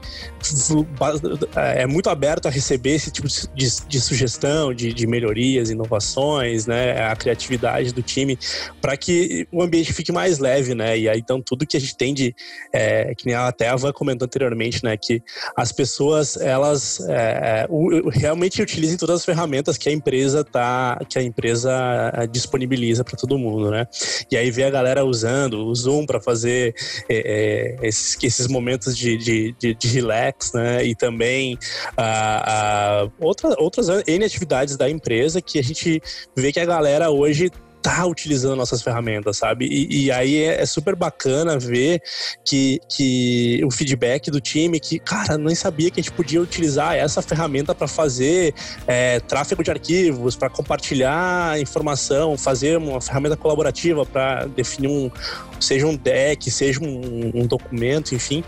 é 1.57 1.87
muito 1.87 2.09
aberto 2.09 2.46
a 2.46 2.50
receber 2.50 2.94
esse 2.94 3.11
tipo 3.11 3.28
de, 3.55 3.68
de 3.88 4.00
sugestão, 4.00 4.72
de, 4.72 4.92
de, 4.92 5.07
melhorias, 5.07 5.70
inovações, 5.70 6.66
né, 6.66 7.07
a 7.07 7.16
criatividade 7.16 7.92
do 7.92 8.02
time, 8.02 8.38
para 8.81 8.96
que 8.96 9.46
o 9.50 9.62
ambiente 9.62 9.92
fique 9.92 10.12
mais 10.12 10.38
leve, 10.38 10.74
né? 10.74 10.98
E 10.98 11.09
aí 11.09 11.18
então 11.18 11.40
tudo 11.40 11.66
que 11.66 11.76
a 11.76 11.81
gente 11.81 11.96
tem 11.96 12.14
de, 12.14 12.35
é, 12.72 13.14
que 13.14 13.26
nem 13.26 13.35
a 13.35 13.52
Van 13.76 13.92
comentou 13.92 14.26
anteriormente, 14.26 14.83
né, 14.85 14.96
que 14.96 15.22
as 15.57 15.72
pessoas 15.72 16.37
elas 16.37 17.00
é, 17.09 17.66
o, 17.68 18.09
realmente 18.11 18.62
utilizem 18.62 18.96
todas 18.96 19.20
as 19.20 19.24
ferramentas 19.24 19.76
que 19.76 19.88
a 19.88 19.92
empresa 19.92 20.44
tá, 20.44 20.98
que 21.09 21.18
a 21.18 21.22
empresa 21.22 21.72
é, 22.14 22.26
disponibiliza 22.26 23.05
para 23.05 23.16
todo 23.16 23.38
mundo, 23.38 23.70
né? 23.70 23.87
E 24.31 24.37
aí 24.37 24.50
ver 24.50 24.64
a 24.64 24.70
galera 24.70 25.05
usando 25.05 25.66
o 25.66 25.74
Zoom 25.74 26.07
para 26.07 26.20
fazer 26.20 26.74
é, 27.09 27.32
é, 27.33 27.77
esses, 27.83 28.16
esses 28.23 28.47
momentos 28.47 28.97
de, 28.97 29.16
de, 29.16 29.55
de, 29.59 29.75
de 29.75 29.88
relax, 29.88 30.53
né? 30.53 30.85
E 30.85 30.95
também 30.95 31.59
a, 31.97 33.03
a 33.03 33.09
outra, 33.18 33.55
outras 33.59 33.88
N 34.07 34.25
atividades 34.25 34.77
da 34.77 34.88
empresa 34.88 35.40
que 35.40 35.59
a 35.59 35.62
gente 35.62 36.01
vê 36.37 36.53
que 36.53 36.61
a 36.61 36.66
galera 36.66 37.11
hoje 37.11 37.51
tá 37.83 38.07
utilizando 38.07 38.55
nossas 38.55 38.81
ferramentas, 38.81 39.37
sabe? 39.37 39.66
E, 39.66 40.05
e 40.05 40.12
aí 40.12 40.45
é, 40.45 40.62
é, 40.62 40.66
super 40.66 40.95
bacana 40.95 41.59
ver 41.59 42.01
que, 42.45 42.79
que 42.88 43.61
o 43.64 43.71
feedback 43.71 44.31
do 44.31 44.40
time, 44.40 44.79
que, 44.79 45.01
cara, 45.01 45.37
nem 45.37 45.55
sabia 45.55 45.90
que 45.90 45.99
a 45.99 46.03
gente 46.03 46.12
podia 46.12 46.40
utilizar 46.40 46.95
essa 46.95 47.21
ferramenta 47.21 47.75
para 47.75 47.88
fazer 47.88 48.55
é, 48.87 49.18
tráfego 49.18 49.64
de 49.64 49.71
arquivos, 49.71 50.37
para 50.37 50.49
compartilhar 50.49 51.61
informação, 51.61 52.38
fazer 52.38 52.79
uma 52.79 53.01
ferramenta 53.01 53.37
colaborativa 53.37 54.07
para 54.07 54.47
definir 54.47 54.88
um, 54.88 55.11
seja 55.62 55.87
um 55.87 55.96
deck, 55.96 56.51
seja 56.51 56.81
um, 56.83 57.31
um, 57.35 57.46
documento, 57.46 58.14
enfim. 58.14 58.44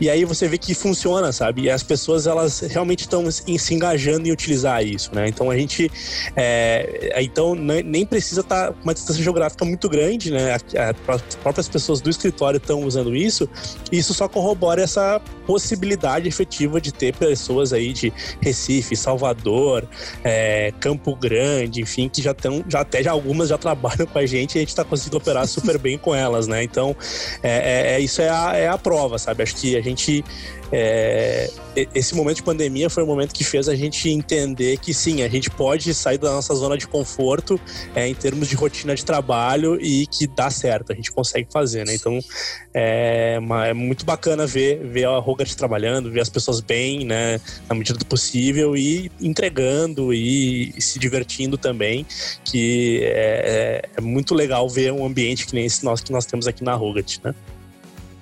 E 0.00 0.08
aí 0.08 0.24
você 0.24 0.46
vê 0.46 0.58
que 0.58 0.74
funciona, 0.74 1.32
sabe? 1.32 1.62
E 1.62 1.70
as 1.70 1.82
pessoas 1.82 2.26
elas 2.26 2.60
realmente 2.60 3.00
estão 3.00 3.30
se 3.30 3.74
engajando 3.74 4.28
em 4.28 4.32
utilizar 4.32 4.84
isso, 4.84 5.14
né? 5.14 5.28
Então 5.28 5.50
a 5.50 5.56
gente, 5.56 5.90
é, 6.36 7.20
então 7.22 7.54
nem 7.54 8.06
precisa 8.06 8.40
estar 8.40 8.68
tá 8.68 8.74
uma 8.82 8.94
distância 8.94 9.22
geográfica 9.22 9.64
muito 9.64 9.88
grande, 9.88 10.30
né? 10.30 10.54
As 10.54 11.36
próprias 11.36 11.68
pessoas 11.68 12.00
do 12.00 12.10
escritório 12.10 12.58
estão 12.58 12.84
usando 12.84 13.14
isso. 13.14 13.48
E 13.90 13.98
isso 13.98 14.14
só 14.14 14.28
corrobora 14.28 14.82
essa 14.82 15.20
possibilidade 15.46 16.28
efetiva 16.28 16.80
de 16.80 16.92
ter 16.92 17.14
pessoas 17.14 17.72
aí 17.72 17.92
de 17.92 18.12
Recife, 18.40 18.96
Salvador, 18.96 19.86
é, 20.22 20.72
Campo 20.80 21.14
Grande, 21.16 21.82
enfim, 21.82 22.08
que 22.08 22.22
já 22.22 22.30
estão, 22.30 22.64
já 22.68 22.80
até 22.80 23.02
já 23.02 23.10
algumas 23.10 23.48
já 23.48 23.58
trabalham 23.58 24.06
com 24.06 24.18
a 24.18 24.26
gente 24.26 24.54
e 24.54 24.58
a 24.58 24.60
gente 24.60 24.68
está 24.68 24.84
conseguindo 24.84 25.16
operar 25.16 25.46
super 25.46 25.78
bem 25.78 25.98
com 25.98 26.14
elas, 26.14 26.46
né? 26.50 26.62
Então, 26.62 26.94
é, 27.42 27.50
é, 27.50 27.92
é, 27.94 28.00
isso 28.00 28.20
é 28.20 28.28
a, 28.28 28.56
é 28.56 28.68
a 28.68 28.76
prova, 28.76 29.18
sabe? 29.18 29.42
Acho 29.42 29.56
que 29.56 29.76
a 29.76 29.80
gente 29.80 30.24
é, 30.72 31.50
esse 31.94 32.14
momento 32.14 32.36
de 32.36 32.42
pandemia 32.42 32.88
foi 32.88 33.02
um 33.02 33.06
momento 33.06 33.32
que 33.32 33.44
fez 33.44 33.68
a 33.68 33.74
gente 33.74 34.08
entender 34.08 34.78
que 34.78 34.94
sim, 34.94 35.22
a 35.22 35.28
gente 35.28 35.50
pode 35.50 35.92
sair 35.94 36.18
da 36.18 36.30
nossa 36.30 36.54
zona 36.54 36.76
de 36.76 36.86
conforto 36.86 37.60
é, 37.94 38.06
em 38.06 38.14
termos 38.14 38.48
de 38.48 38.54
rotina 38.54 38.94
de 38.94 39.04
trabalho 39.04 39.80
e 39.80 40.06
que 40.06 40.26
dá 40.26 40.50
certo, 40.50 40.92
a 40.92 40.94
gente 40.94 41.10
consegue 41.10 41.48
fazer, 41.52 41.84
né? 41.86 41.94
Então 41.94 42.18
é, 42.72 43.38
é 43.66 43.74
muito 43.74 44.04
bacana 44.04 44.46
ver, 44.46 44.86
ver 44.86 45.06
a 45.06 45.18
Rogart 45.18 45.52
trabalhando, 45.54 46.10
ver 46.10 46.20
as 46.20 46.28
pessoas 46.28 46.60
bem, 46.60 47.04
né, 47.04 47.40
na 47.68 47.74
medida 47.74 47.98
do 47.98 48.06
possível 48.06 48.76
e 48.76 49.10
entregando 49.20 50.12
e, 50.14 50.74
se 50.80 50.98
divertindo 50.98 51.58
também, 51.58 52.06
que 52.44 53.00
é, 53.02 53.82
é, 53.84 53.90
é, 53.96 54.00
muito 54.00 54.34
legal 54.34 54.68
ver 54.68 54.92
um 54.92 55.04
ambiente 55.04 55.46
que 55.46 55.54
nem 55.54 55.64
esse 55.64 55.84
nosso 55.84 56.04
que 56.04 56.12
nós 56.12 56.26
temos 56.26 56.46
aqui 56.46 56.62
na 56.62 56.74
Rogart, 56.74 57.18
né? 57.24 57.34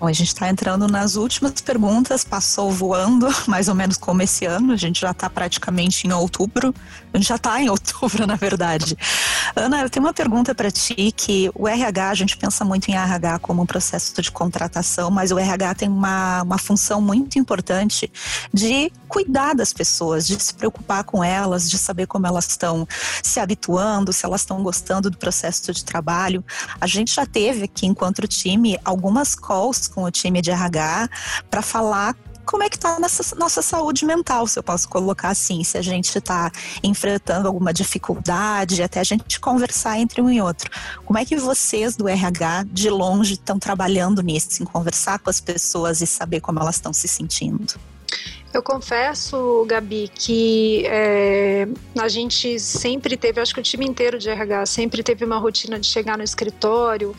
Bom, 0.01 0.07
a 0.07 0.13
gente 0.13 0.29
está 0.29 0.49
entrando 0.49 0.87
nas 0.87 1.17
últimas 1.17 1.61
perguntas, 1.61 2.23
passou 2.23 2.71
voando, 2.71 3.27
mais 3.49 3.69
ou 3.69 3.75
menos 3.75 3.97
como 3.97 4.23
esse 4.23 4.47
ano, 4.47 4.73
a 4.73 4.77
gente 4.77 5.01
já 5.01 5.11
está 5.11 5.29
praticamente 5.29 6.07
em 6.07 6.13
outubro, 6.13 6.73
gente 7.15 7.29
já 7.29 7.37
está 7.37 7.61
em 7.61 7.69
outubro, 7.69 8.27
na 8.27 8.37
verdade. 8.37 8.97
Ana, 9.55 9.83
eu 9.83 9.91
tenho 9.91 10.05
uma 10.05 10.13
pergunta 10.13 10.55
para 10.55 10.71
ti, 10.71 11.13
que 11.17 11.51
o 11.55 11.67
RH, 11.67 12.11
a 12.11 12.15
gente 12.15 12.37
pensa 12.37 12.65
muito 12.65 12.89
em 12.89 12.95
RH 12.95 13.39
como 13.41 13.63
um 13.63 13.67
processo 13.67 14.21
de 14.21 14.31
contratação, 14.31 15.11
mas 15.11 15.31
o 15.31 15.39
RH 15.39 15.75
tem 15.75 15.89
uma, 15.89 16.43
uma 16.43 16.59
função 16.59 17.01
muito 17.01 17.39
importante 17.39 18.11
de 18.53 18.93
cuidar 19.09 19.55
das 19.55 19.73
pessoas, 19.73 20.27
de 20.27 20.41
se 20.43 20.55
preocupar 20.55 21.05
com 21.05 21.23
elas, 21.25 21.69
de 21.71 21.79
saber 21.79 22.07
como 22.07 22.27
elas 22.27 22.47
estão 22.49 22.87
se 23.23 23.41
habituando, 23.41 24.13
se 24.13 24.25
elas 24.25 24.43
estão 24.43 24.63
gostando 24.63 25.11
do 25.11 25.19
processo 25.19 25.73
de 25.73 25.85
trabalho. 25.85 26.45
A 26.81 26.87
gente 26.87 27.15
já 27.15 27.27
teve 27.27 27.65
aqui, 27.65 27.87
enquanto 27.87 28.27
time, 28.27 28.79
algumas 28.85 29.35
calls 29.35 29.89
com 29.89 30.05
o 30.05 30.11
time 30.11 30.43
de 30.43 30.51
RH 30.51 31.09
para 31.51 31.63
falar 31.63 32.15
como 32.49 32.63
é 32.63 32.71
que 32.71 32.77
está 32.77 32.99
nossa, 32.99 33.37
nossa 33.37 33.61
saúde 33.61 34.07
mental, 34.07 34.47
se 34.47 34.59
eu 34.59 34.63
posso 34.63 34.89
colocar 34.89 35.29
assim, 35.29 35.63
se 35.63 35.77
a 35.77 35.83
gente 35.83 36.17
está 36.17 36.51
enfrentando 36.83 37.47
alguma 37.47 37.75
dificuldade, 37.75 38.83
até 38.83 39.01
a 39.01 39.05
gente 39.05 39.39
conversar 39.39 39.99
entre 39.99 40.23
um 40.23 40.31
e 40.31 40.41
outro. 40.41 40.71
Como 41.05 41.19
é 41.19 41.27
que 41.27 41.37
vocês 41.37 41.95
do 41.95 42.09
RH, 42.09 42.65
de 42.73 42.89
longe, 42.89 43.35
estão 43.35 43.59
trabalhando 43.59 44.23
nisso, 44.23 44.63
em 44.63 44.67
conversar 44.67 45.19
com 45.19 45.29
as 45.29 45.41
pessoas 45.41 46.01
e 46.01 46.07
saber 46.07 46.41
como 46.41 46.59
elas 46.59 46.77
estão 46.77 46.93
se 46.93 47.07
sentindo? 47.07 47.75
Eu 48.59 48.63
confesso, 48.65 49.65
Gabi, 49.69 50.11
que 50.13 50.85
é, 50.87 51.69
a 51.97 52.09
gente 52.09 52.59
sempre 52.59 53.17
teve, 53.17 53.41
acho 53.41 53.55
que 53.55 53.61
o 53.61 53.63
time 53.63 53.87
inteiro 53.87 54.19
de 54.19 54.29
RH 54.29 54.67
sempre 54.67 55.01
teve 55.01 55.25
uma 55.25 55.39
rotina 55.39 55.79
de 55.79 55.87
chegar 55.87 56.19
no 56.19 56.25
escritório 56.25 57.15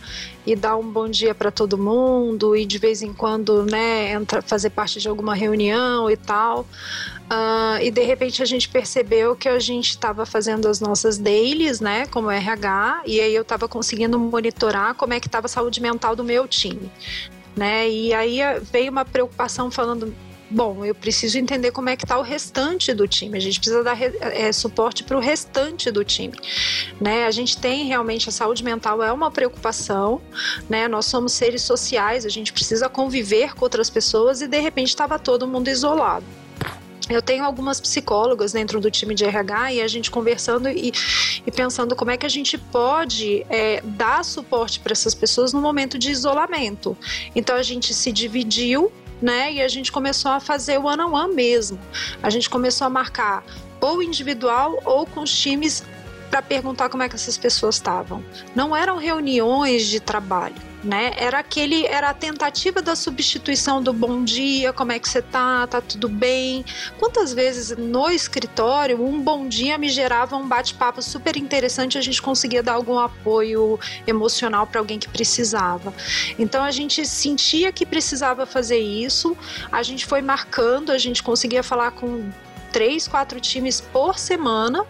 e 0.45 0.53
dar 0.53 0.75
um 0.75 0.91
bom 0.91 1.07
dia 1.07 1.33
para 1.33 1.49
todo 1.49 1.77
mundo 1.77 2.57
e 2.57 2.65
de 2.65 2.77
vez 2.77 3.01
em 3.01 3.13
quando, 3.13 3.63
né, 3.63 4.11
entra, 4.11 4.41
fazer 4.41 4.71
parte 4.71 4.99
de 4.99 5.07
alguma 5.07 5.33
reunião 5.33 6.11
e 6.11 6.17
tal. 6.17 6.67
Uh, 7.31 7.79
e 7.83 7.89
de 7.89 8.03
repente 8.03 8.43
a 8.43 8.45
gente 8.45 8.67
percebeu 8.67 9.33
que 9.33 9.47
a 9.47 9.59
gente 9.59 9.91
estava 9.91 10.25
fazendo 10.25 10.67
as 10.67 10.81
nossas 10.81 11.17
dailies, 11.17 11.79
né, 11.79 12.05
como 12.07 12.29
RH, 12.29 13.03
e 13.05 13.21
aí 13.21 13.33
eu 13.33 13.43
estava 13.43 13.65
conseguindo 13.65 14.19
monitorar 14.19 14.93
como 14.93 15.13
é 15.13 15.21
que 15.21 15.27
estava 15.27 15.45
a 15.45 15.49
saúde 15.49 15.81
mental 15.81 16.17
do 16.17 16.23
meu 16.23 16.45
time, 16.49 16.91
né? 17.55 17.89
E 17.89 18.13
aí 18.13 18.39
veio 18.73 18.91
uma 18.91 19.05
preocupação 19.05 19.71
falando 19.71 20.13
bom, 20.49 20.83
eu 20.83 20.95
preciso 20.95 21.37
entender 21.37 21.71
como 21.71 21.89
é 21.89 21.95
que 21.95 22.03
está 22.03 22.17
o 22.17 22.21
restante 22.21 22.93
do 22.93 23.07
time. 23.07 23.37
A 23.37 23.41
gente 23.41 23.59
precisa 23.59 23.83
dar 23.83 23.97
é, 24.01 24.51
suporte 24.51 25.03
para 25.03 25.17
o 25.17 25.19
restante 25.19 25.91
do 25.91 26.03
time. 26.03 26.37
Né? 26.99 27.25
A 27.25 27.31
gente 27.31 27.57
tem 27.57 27.85
realmente 27.85 28.29
a 28.29 28.31
saúde 28.31 28.63
mental 28.63 29.01
é 29.03 29.11
uma 29.11 29.31
preocupação, 29.31 30.21
né? 30.69 30.87
Nós 30.87 31.05
somos 31.05 31.33
seres 31.33 31.61
sociais, 31.61 32.25
a 32.25 32.29
gente 32.29 32.51
precisa 32.51 32.89
conviver 32.89 33.53
com 33.55 33.65
outras 33.65 33.89
pessoas 33.89 34.41
e 34.41 34.47
de 34.47 34.59
repente 34.59 34.89
estava 34.89 35.19
todo 35.19 35.47
mundo 35.47 35.67
isolado. 35.69 36.25
Eu 37.09 37.23
tenho 37.23 37.43
algumas 37.43 37.81
psicólogas 37.81 38.51
dentro 38.51 38.79
do 38.79 38.91
time 38.91 39.15
de 39.15 39.25
RH 39.25 39.73
e 39.73 39.81
a 39.81 39.87
gente 39.87 40.11
conversando 40.11 40.69
e, 40.69 40.91
e 41.45 41.51
pensando 41.51 41.95
como 41.95 42.11
é 42.11 42.17
que 42.17 42.25
a 42.25 42.29
gente 42.29 42.55
pode 42.55 43.43
é, 43.49 43.81
dar 43.83 44.23
suporte 44.23 44.79
para 44.79 44.91
essas 44.91 45.15
pessoas 45.15 45.51
no 45.51 45.59
momento 45.59 45.97
de 45.97 46.11
isolamento. 46.11 46.95
Então 47.35 47.55
a 47.55 47.63
gente 47.63 47.95
se 47.95 48.11
dividiu 48.11 48.91
né? 49.21 49.53
E 49.53 49.61
a 49.61 49.67
gente 49.67 49.91
começou 49.91 50.31
a 50.31 50.39
fazer 50.39 50.79
o 50.79 50.85
one 50.85 51.01
on 51.01 51.11
one 51.11 51.33
mesmo. 51.33 51.79
A 52.21 52.29
gente 52.29 52.49
começou 52.49 52.87
a 52.87 52.89
marcar 52.89 53.43
ou 53.81 54.01
individual 54.03 54.79
ou 54.85 55.05
com 55.05 55.21
os 55.21 55.35
times 55.37 55.83
para 56.29 56.41
perguntar 56.41 56.89
como 56.89 57.03
é 57.03 57.09
que 57.09 57.15
essas 57.15 57.37
pessoas 57.37 57.75
estavam. 57.75 58.23
Não 58.55 58.75
eram 58.75 58.97
reuniões 58.97 59.87
de 59.87 59.99
trabalho, 59.99 60.55
né? 60.83 61.13
Era 61.17 61.39
aquele, 61.39 61.85
era 61.85 62.09
a 62.09 62.13
tentativa 62.13 62.81
da 62.81 62.95
substituição 62.95 63.81
do 63.81 63.91
bom 63.91 64.23
dia, 64.23 64.71
como 64.71 64.91
é 64.91 64.99
que 64.99 65.09
você 65.09 65.21
tá, 65.21 65.67
tá 65.67 65.81
tudo 65.81 66.07
bem? 66.07 66.63
Quantas 66.97 67.33
vezes 67.33 67.75
no 67.77 68.09
escritório 68.09 69.03
um 69.03 69.21
bom 69.21 69.47
dia 69.47 69.77
me 69.77 69.89
gerava 69.89 70.35
um 70.35 70.47
bate-papo 70.47 71.01
super 71.01 71.35
interessante, 71.35 71.97
a 71.97 72.01
gente 72.01 72.21
conseguia 72.21 72.63
dar 72.63 72.73
algum 72.73 72.97
apoio 72.97 73.79
emocional 74.07 74.65
para 74.65 74.79
alguém 74.79 74.99
que 74.99 75.09
precisava. 75.09 75.93
Então 76.37 76.63
a 76.63 76.71
gente 76.71 77.05
sentia 77.05 77.71
que 77.71 77.85
precisava 77.85 78.45
fazer 78.45 78.79
isso, 78.79 79.37
a 79.71 79.83
gente 79.83 80.05
foi 80.05 80.21
marcando, 80.21 80.91
a 80.91 80.97
gente 80.97 81.21
conseguia 81.21 81.63
falar 81.63 81.91
com 81.91 82.29
três, 82.71 83.07
quatro 83.07 83.39
times 83.39 83.81
por 83.81 84.17
semana. 84.17 84.85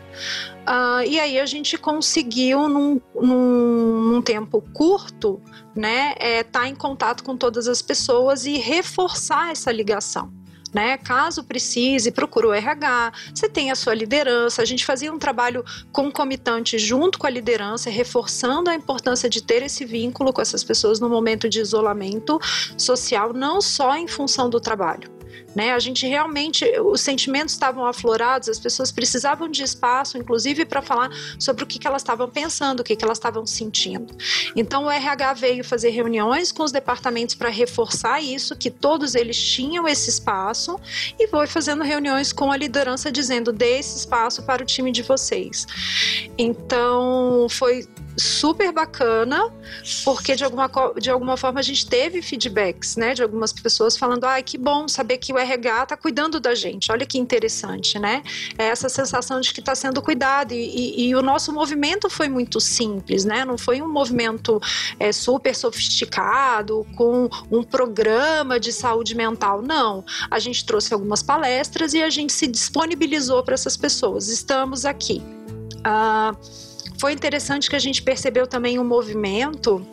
Uh, 0.70 1.02
e 1.04 1.20
aí 1.20 1.40
a 1.40 1.48
gente 1.48 1.80
conseguiu, 1.80 2.70
num, 2.70 3.02
num, 3.16 4.04
num 4.04 4.22
tempo 4.22 4.62
curto, 4.72 5.42
né, 5.76 6.12
estar 6.12 6.26
é, 6.28 6.44
tá 6.44 6.68
em 6.68 6.76
contato 6.76 7.24
com 7.24 7.36
todas 7.36 7.68
as 7.68 7.82
pessoas 7.82 8.46
e 8.46 8.56
reforçar 8.58 9.52
essa 9.52 9.72
ligação. 9.72 10.32
Né? 10.72 11.00
Caso 11.00 11.44
precise, 11.44 12.12
procure 12.12 12.46
o 12.46 12.54
RH, 12.54 13.12
você 13.34 13.50
tem 13.50 13.72
a 13.72 13.76
sua 13.76 13.96
liderança. 13.96 14.62
A 14.62 14.66
gente 14.66 14.86
fazia 14.86 15.12
um 15.12 15.18
trabalho 15.18 15.66
concomitante 15.92 16.78
junto 16.78 17.18
com 17.18 17.26
a 17.26 17.32
liderança, 17.32 17.90
reforçando 17.90 18.70
a 18.70 18.76
importância 18.76 19.28
de 19.28 19.42
ter 19.42 19.64
esse 19.64 19.84
vínculo 19.84 20.32
com 20.32 20.40
essas 20.40 20.64
pessoas 20.64 21.00
no 21.00 21.10
momento 21.10 21.50
de 21.50 21.60
isolamento 21.60 22.40
social, 22.78 23.34
não 23.34 23.60
só 23.60 23.96
em 23.96 24.08
função 24.08 24.48
do 24.48 24.60
trabalho. 24.60 25.19
Né? 25.56 25.74
A 25.74 25.80
gente 25.80 26.06
realmente, 26.08 26.66
os 26.80 27.02
sentimentos 27.02 27.54
estavam 27.54 27.86
aflorados, 27.86 28.50
as 28.50 28.60
pessoas 28.60 28.92
precisavam 28.92 29.50
de 29.50 29.64
espaço, 29.64 30.18
inclusive 30.18 30.66
para 30.66 30.82
falar 30.82 31.10
sobre 31.40 31.64
o 31.64 31.68
que, 31.68 31.80
que 31.80 31.88
elas 31.88 32.02
estavam 32.02 32.30
pensando, 32.30 32.82
o 32.82 32.84
que, 32.84 32.96
que 32.96 33.04
elas 33.04 33.18
estavam 33.18 33.46
sentindo. 33.46 34.16
Então 34.56 34.86
o 34.86 34.92
RH 34.92 35.34
veio 35.34 35.64
fazer 35.64 35.90
reuniões 35.90 36.52
com 36.52 36.64
os 36.64 36.72
departamentos 36.72 37.36
para 37.36 37.50
reforçar 37.50 38.22
isso, 38.22 38.56
que 38.56 38.70
todos 38.70 39.16
eles 39.16 39.38
tinham 39.42 39.88
esse 39.88 40.10
espaço, 40.10 40.80
e 41.20 41.28
foi 41.28 41.48
fazendo 41.48 41.84
reuniões 41.84 42.32
com 42.32 42.52
a 42.52 42.58
liderança 42.58 43.12
dizendo: 43.12 43.52
dê 43.52 43.80
esse 43.80 43.98
espaço 43.98 44.44
para 44.44 44.64
o 44.64 44.66
time 44.66 44.92
de 44.92 45.02
vocês. 45.02 45.66
Então 46.38 47.48
foi 47.50 47.88
super 48.18 48.72
bacana, 48.72 49.52
porque 50.04 50.36
de 50.36 50.44
alguma, 50.44 50.70
de 51.00 51.10
alguma 51.10 51.38
forma 51.38 51.60
a 51.60 51.64
gente 51.64 51.88
teve 51.88 52.22
feedbacks, 52.22 52.96
né, 52.96 53.14
de 53.14 53.24
algumas 53.24 53.54
pessoas 53.54 53.98
falando, 53.98 54.26
ai, 54.26 54.40
ah, 54.42 54.44
que 54.44 54.58
bom 54.58 54.88
saber 54.88 55.18
que 55.18 55.34
o 55.34 55.38
RH 55.38 55.84
está 55.84 55.98
cuidando 55.98 56.40
da 56.40 56.54
gente, 56.54 56.92
olha 56.92 57.06
que 57.06 57.18
interessante, 57.18 57.98
né, 57.98 58.24
é 58.58 58.66
essa 58.66 58.90
sensação 58.90 59.40
de 59.40 59.54
que 59.54 59.60
está 59.60 59.76
sendo 59.76 60.02
cuidado, 60.02 60.54
e, 60.54 60.58
e, 60.58 61.08
e, 61.08 61.16
o 61.16 61.22
nosso 61.22 61.52
movimento 61.54 62.10
foi 62.10 62.28
muito 62.28 62.60
simples, 62.60 63.26
né, 63.26 63.46
não 63.46 63.58
foi 63.58 63.82
um 63.82 63.92
movimento 63.92 64.62
é, 65.00 65.12
super 65.12 65.56
sofisticado, 65.56 66.86
com 66.96 67.30
um 67.52 67.64
programa 67.64 68.60
de 68.60 68.72
saúde 68.72 69.16
mental, 69.16 69.62
não, 69.62 70.04
a 70.30 70.40
gente 70.40 70.66
trouxe 70.66 70.94
algumas 70.94 71.24
palestras 71.24 71.94
e 71.94 72.02
a 72.02 72.10
gente 72.10 72.34
se 72.34 72.48
disponibilizou 72.48 73.44
para 73.44 73.54
essas 73.54 73.78
pessoas, 73.78 74.28
estamos 74.28 74.86
aqui. 74.86 75.22
Uh, 75.80 76.69
foi 77.00 77.14
interessante 77.14 77.70
que 77.70 77.76
a 77.76 77.80
gente 77.80 78.02
percebeu 78.02 78.46
também 78.46 78.78
um 78.78 78.84
movimento 78.84 79.86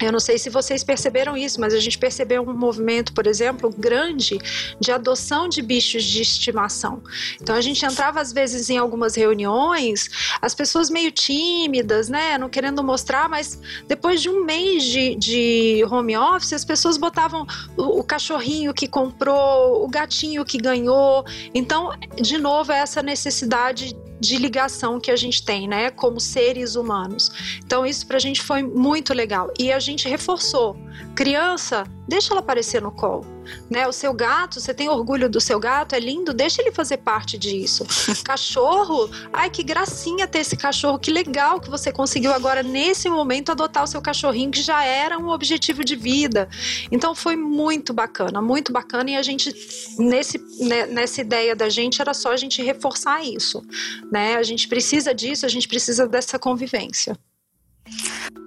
eu 0.00 0.10
não 0.10 0.18
sei 0.18 0.36
se 0.36 0.50
vocês 0.50 0.82
perceberam 0.82 1.36
isso, 1.36 1.60
mas 1.60 1.72
a 1.72 1.78
gente 1.78 1.96
percebeu 1.96 2.42
um 2.42 2.52
movimento, 2.52 3.12
por 3.12 3.26
exemplo, 3.26 3.70
grande 3.70 4.38
de 4.80 4.90
adoção 4.90 5.48
de 5.48 5.62
bichos 5.62 6.02
de 6.04 6.22
estimação. 6.22 7.02
Então 7.40 7.54
a 7.54 7.60
gente 7.60 7.84
entrava 7.84 8.20
às 8.20 8.32
vezes 8.32 8.68
em 8.68 8.78
algumas 8.78 9.14
reuniões, 9.14 10.10
as 10.40 10.54
pessoas 10.54 10.90
meio 10.90 11.12
tímidas, 11.12 12.08
né, 12.08 12.36
não 12.36 12.48
querendo 12.48 12.82
mostrar, 12.82 13.28
mas 13.28 13.60
depois 13.86 14.20
de 14.20 14.28
um 14.28 14.44
mês 14.44 14.82
de, 14.82 15.14
de 15.14 15.84
home 15.88 16.16
office, 16.16 16.52
as 16.52 16.64
pessoas 16.64 16.96
botavam 16.96 17.46
o, 17.76 18.00
o 18.00 18.04
cachorrinho 18.04 18.74
que 18.74 18.88
comprou, 18.88 19.84
o 19.84 19.88
gatinho 19.88 20.44
que 20.44 20.58
ganhou. 20.58 21.24
Então, 21.54 21.90
de 22.20 22.38
novo, 22.38 22.72
essa 22.72 23.02
necessidade 23.02 23.94
de 24.22 24.36
ligação 24.38 25.00
que 25.00 25.10
a 25.10 25.16
gente 25.16 25.44
tem, 25.44 25.66
né, 25.66 25.90
como 25.90 26.20
seres 26.20 26.76
humanos. 26.76 27.58
Então 27.58 27.84
isso 27.84 28.06
para 28.06 28.16
a 28.16 28.20
gente 28.20 28.40
foi 28.40 28.62
muito 28.62 29.12
legal 29.12 29.52
e 29.58 29.72
a 29.72 29.80
gente 29.80 30.08
reforçou. 30.08 30.76
Criança, 31.16 31.84
deixa 32.06 32.32
ela 32.32 32.40
aparecer 32.40 32.80
no 32.80 32.92
colo, 32.92 33.26
né? 33.70 33.86
O 33.86 33.92
seu 33.92 34.12
gato, 34.12 34.60
você 34.60 34.74
tem 34.74 34.88
orgulho 34.88 35.28
do 35.28 35.40
seu 35.40 35.58
gato, 35.58 35.94
é 35.94 36.00
lindo, 36.00 36.32
deixa 36.32 36.60
ele 36.62 36.72
fazer 36.72 36.98
parte 36.98 37.38
disso. 37.38 37.86
cachorro, 38.24 39.10
ai 39.32 39.50
que 39.50 39.62
gracinha 39.62 40.26
ter 40.26 40.40
esse 40.40 40.56
cachorro, 40.56 40.98
que 40.98 41.10
legal 41.10 41.60
que 41.60 41.70
você 41.70 41.92
conseguiu 41.92 42.32
agora 42.32 42.62
nesse 42.62 43.08
momento 43.08 43.52
adotar 43.52 43.84
o 43.84 43.86
seu 43.86 44.00
cachorrinho 44.00 44.50
que 44.50 44.62
já 44.62 44.84
era 44.84 45.18
um 45.18 45.28
objetivo 45.28 45.84
de 45.84 45.96
vida. 45.96 46.48
Então 46.90 47.14
foi 47.14 47.36
muito 47.36 47.92
bacana, 47.92 48.40
muito 48.40 48.72
bacana 48.72 49.10
e 49.10 49.16
a 49.16 49.22
gente 49.22 49.52
nesse 49.98 50.38
né, 50.60 50.86
nessa 50.86 51.20
ideia 51.20 51.54
da 51.54 51.68
gente 51.68 52.00
era 52.00 52.14
só 52.14 52.32
a 52.32 52.36
gente 52.36 52.62
reforçar 52.62 53.24
isso, 53.24 53.62
né? 54.10 54.36
A 54.36 54.42
gente 54.42 54.68
precisa 54.68 55.14
disso, 55.14 55.46
a 55.46 55.48
gente 55.48 55.68
precisa 55.68 56.06
dessa 56.06 56.38
convivência. 56.38 57.16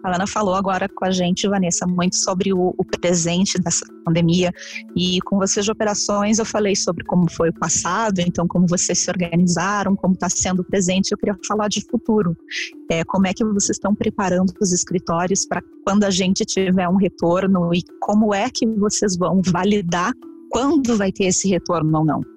A 0.03 0.15
Ana 0.15 0.27
falou 0.27 0.53
agora 0.53 0.87
com 0.87 1.03
a 1.03 1.11
gente, 1.11 1.47
Vanessa, 1.47 1.87
muito 1.87 2.15
sobre 2.15 2.53
o, 2.53 2.75
o, 2.77 2.85
presente 2.85 3.59
dessa 3.59 3.85
pandemia 4.03 4.51
e 4.95 5.19
com 5.21 5.37
vocês 5.37 5.65
de 5.65 5.71
operações 5.71 6.37
eu 6.37 6.45
falei 6.45 6.75
sobre 6.75 7.03
como 7.03 7.29
foi 7.29 7.49
o 7.49 7.53
passado, 7.53 8.19
então 8.19 8.47
como 8.47 8.67
vocês 8.67 8.99
se 8.99 9.09
organizaram, 9.09 9.95
como 9.95 10.13
está 10.13 10.29
sendo 10.29 10.61
o 10.61 10.63
presente. 10.63 11.11
Eu 11.11 11.17
queria 11.17 11.35
falar 11.47 11.67
de 11.67 11.83
futuro. 11.89 12.37
É, 12.89 13.03
como 13.03 13.25
é 13.27 13.33
que 13.33 13.43
vocês 13.43 13.77
estão 13.77 13.95
preparando 13.95 14.53
os 14.61 14.71
escritórios 14.71 15.45
para 15.45 15.61
quando 15.83 16.03
a 16.03 16.09
gente 16.09 16.45
tiver 16.45 16.87
um 16.87 16.97
retorno 16.97 17.73
e 17.73 17.83
como 17.99 18.33
é 18.33 18.49
que 18.49 18.67
vocês 18.67 19.17
vão 19.17 19.41
validar 19.43 20.13
quando 20.51 20.95
vai 20.95 21.11
ter 21.11 21.25
esse 21.25 21.49
retorno 21.49 21.99
ou 21.99 22.05
não? 22.05 22.34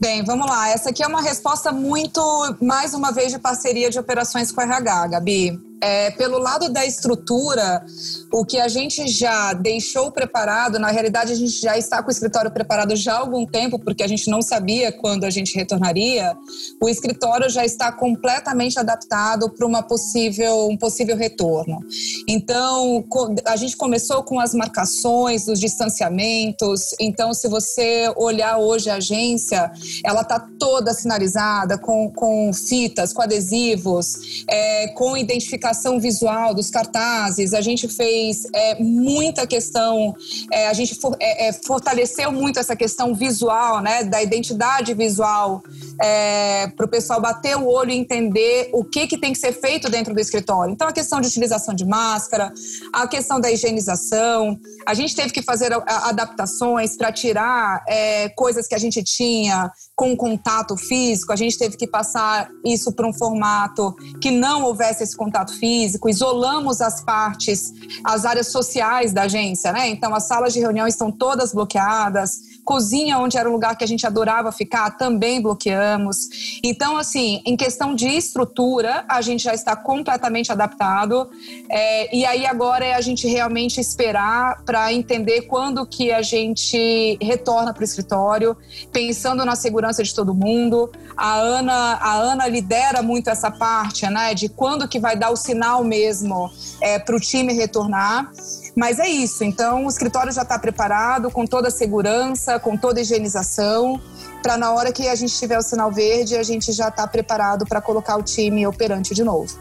Bem, 0.00 0.24
vamos 0.24 0.46
lá. 0.46 0.68
Essa 0.68 0.90
aqui 0.90 1.02
é 1.02 1.06
uma 1.06 1.22
resposta 1.22 1.72
muito, 1.72 2.20
mais 2.60 2.94
uma 2.94 3.12
vez, 3.12 3.32
de 3.32 3.38
parceria 3.38 3.90
de 3.90 3.98
operações 3.98 4.50
com 4.50 4.60
a 4.60 4.64
RH, 4.64 5.06
Gabi. 5.08 5.73
É, 5.80 6.10
pelo 6.12 6.38
lado 6.38 6.68
da 6.68 6.86
estrutura, 6.86 7.84
o 8.32 8.44
que 8.44 8.58
a 8.58 8.68
gente 8.68 9.06
já 9.06 9.52
deixou 9.52 10.10
preparado, 10.10 10.78
na 10.78 10.90
realidade 10.90 11.32
a 11.32 11.36
gente 11.36 11.60
já 11.60 11.76
está 11.76 12.02
com 12.02 12.08
o 12.08 12.12
escritório 12.12 12.50
preparado 12.50 12.96
já 12.96 13.14
há 13.14 13.18
algum 13.18 13.44
tempo, 13.44 13.78
porque 13.78 14.02
a 14.02 14.06
gente 14.06 14.30
não 14.30 14.40
sabia 14.40 14.92
quando 14.92 15.24
a 15.24 15.30
gente 15.30 15.54
retornaria. 15.54 16.34
O 16.80 16.88
escritório 16.88 17.50
já 17.50 17.64
está 17.64 17.92
completamente 17.92 18.78
adaptado 18.78 19.50
para 19.50 19.66
uma 19.66 19.82
possível, 19.82 20.68
um 20.68 20.76
possível 20.76 21.16
retorno. 21.16 21.80
Então, 22.28 23.04
a 23.46 23.56
gente 23.56 23.76
começou 23.76 24.22
com 24.22 24.40
as 24.40 24.54
marcações, 24.54 25.48
os 25.48 25.60
distanciamentos. 25.60 26.94
Então, 27.00 27.34
se 27.34 27.48
você 27.48 28.12
olhar 28.16 28.58
hoje 28.58 28.88
a 28.88 28.96
agência, 28.96 29.70
ela 30.04 30.22
está 30.22 30.40
toda 30.58 30.94
sinalizada 30.94 31.76
com, 31.76 32.10
com 32.10 32.52
fitas, 32.52 33.12
com 33.12 33.22
adesivos, 33.22 34.44
é, 34.48 34.88
com 34.88 35.16
identificação 35.16 35.63
comunicação 35.64 35.98
visual 35.98 36.54
dos 36.54 36.70
cartazes, 36.70 37.54
a 37.54 37.60
gente 37.60 37.88
fez 37.88 38.46
é, 38.54 38.82
muita 38.82 39.46
questão, 39.46 40.14
é, 40.52 40.68
a 40.68 40.72
gente 40.74 40.94
for, 40.96 41.16
é, 41.18 41.48
é, 41.48 41.52
fortaleceu 41.52 42.30
muito 42.30 42.58
essa 42.58 42.76
questão 42.76 43.14
visual, 43.14 43.80
né, 43.80 44.04
da 44.04 44.22
identidade 44.22 44.92
visual, 44.92 45.62
é, 46.02 46.66
para 46.68 46.84
o 46.84 46.88
pessoal 46.88 47.20
bater 47.20 47.56
o 47.56 47.66
olho 47.66 47.90
e 47.90 47.96
entender 47.96 48.68
o 48.72 48.84
que, 48.84 49.06
que 49.06 49.16
tem 49.16 49.32
que 49.32 49.38
ser 49.38 49.52
feito 49.52 49.88
dentro 49.88 50.12
do 50.12 50.20
escritório. 50.20 50.72
Então, 50.72 50.86
a 50.86 50.92
questão 50.92 51.20
de 51.20 51.28
utilização 51.28 51.74
de 51.74 51.86
máscara, 51.86 52.52
a 52.92 53.06
questão 53.08 53.40
da 53.40 53.50
higienização, 53.50 54.58
a 54.86 54.92
gente 54.92 55.14
teve 55.16 55.32
que 55.32 55.42
fazer 55.42 55.72
adaptações 55.86 56.96
para 56.96 57.10
tirar 57.10 57.82
é, 57.88 58.28
coisas 58.30 58.66
que 58.66 58.74
a 58.74 58.78
gente 58.78 59.02
tinha 59.02 59.70
com 59.96 60.16
contato 60.16 60.76
físico, 60.76 61.32
a 61.32 61.36
gente 61.36 61.56
teve 61.56 61.76
que 61.76 61.86
passar 61.86 62.50
isso 62.64 62.92
para 62.92 63.06
um 63.06 63.12
formato 63.12 63.94
que 64.20 64.30
não 64.30 64.64
houvesse 64.64 65.04
esse 65.04 65.16
contato 65.16 65.53
físico, 65.54 66.08
isolamos 66.08 66.80
as 66.80 67.00
partes, 67.02 67.72
as 68.04 68.24
áreas 68.24 68.48
sociais 68.48 69.12
da 69.12 69.22
agência, 69.22 69.72
né? 69.72 69.88
Então, 69.88 70.14
as 70.14 70.24
salas 70.24 70.52
de 70.52 70.60
reunião 70.60 70.86
estão 70.86 71.10
todas 71.10 71.52
bloqueadas, 71.52 72.54
cozinha, 72.64 73.18
onde 73.18 73.36
era 73.36 73.48
um 73.48 73.52
lugar 73.52 73.76
que 73.76 73.84
a 73.84 73.86
gente 73.86 74.06
adorava 74.06 74.50
ficar, 74.50 74.90
também 74.96 75.40
bloqueamos. 75.40 76.60
Então, 76.62 76.96
assim, 76.96 77.42
em 77.44 77.56
questão 77.56 77.94
de 77.94 78.08
estrutura, 78.08 79.04
a 79.08 79.20
gente 79.20 79.44
já 79.44 79.54
está 79.54 79.76
completamente 79.76 80.50
adaptado. 80.50 81.30
É, 81.68 82.16
e 82.16 82.24
aí 82.24 82.46
agora 82.46 82.84
é 82.84 82.94
a 82.94 83.00
gente 83.00 83.28
realmente 83.28 83.80
esperar 83.80 84.62
para 84.64 84.92
entender 84.92 85.42
quando 85.42 85.86
que 85.86 86.10
a 86.10 86.22
gente 86.22 87.18
retorna 87.20 87.72
para 87.72 87.82
o 87.82 87.84
escritório, 87.84 88.56
pensando 88.92 89.44
na 89.44 89.54
segurança 89.54 90.02
de 90.02 90.14
todo 90.14 90.34
mundo. 90.34 90.90
A 91.16 91.34
Ana, 91.36 91.98
a 92.00 92.14
Ana 92.14 92.48
lidera 92.48 93.02
muito 93.02 93.28
essa 93.28 93.50
parte, 93.50 94.06
né, 94.08 94.34
de 94.34 94.48
quando 94.48 94.88
que 94.88 94.98
vai 94.98 95.16
dar 95.16 95.30
o 95.30 95.36
sinal 95.36 95.84
mesmo 95.84 96.50
é, 96.80 96.98
para 96.98 97.14
o 97.14 97.20
time 97.20 97.52
retornar. 97.52 98.30
Mas 98.76 98.98
é 98.98 99.08
isso. 99.08 99.44
Então, 99.44 99.86
o 99.86 99.88
escritório 99.88 100.32
já 100.32 100.42
está 100.42 100.58
preparado, 100.58 101.30
com 101.30 101.46
toda 101.46 101.68
a 101.68 101.70
segurança, 101.70 102.58
com 102.58 102.76
toda 102.76 102.98
a 102.98 103.02
higienização, 103.02 104.00
para 104.42 104.56
na 104.56 104.72
hora 104.72 104.92
que 104.92 105.08
a 105.08 105.14
gente 105.14 105.36
tiver 105.38 105.58
o 105.58 105.62
sinal 105.62 105.92
verde, 105.92 106.36
a 106.36 106.42
gente 106.42 106.72
já 106.72 106.88
está 106.88 107.06
preparado 107.06 107.64
para 107.64 107.80
colocar 107.80 108.16
o 108.16 108.22
time 108.22 108.66
operante 108.66 109.14
de 109.14 109.22
novo. 109.22 109.56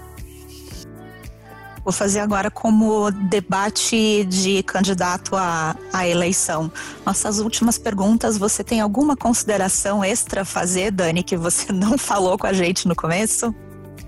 Vou 1.83 1.91
fazer 1.91 2.21
agora 2.21 2.49
como 2.49 3.11
debate 3.11 4.23
de 4.23 4.63
candidato 4.63 5.35
à, 5.35 5.75
à 5.91 6.07
eleição. 6.07 6.71
Nossas 7.05 7.39
últimas 7.39 7.77
perguntas, 7.77 8.37
você 8.37 8.63
tem 8.63 8.79
alguma 8.79 9.17
consideração 9.17 10.01
extra 10.01 10.41
a 10.41 10.45
fazer, 10.45 10.91
Dani, 10.91 11.23
que 11.23 11.35
você 11.35 11.71
não 11.73 11.97
falou 11.97 12.37
com 12.37 12.47
a 12.47 12.53
gente 12.53 12.87
no 12.87 12.95
começo? 12.95 13.53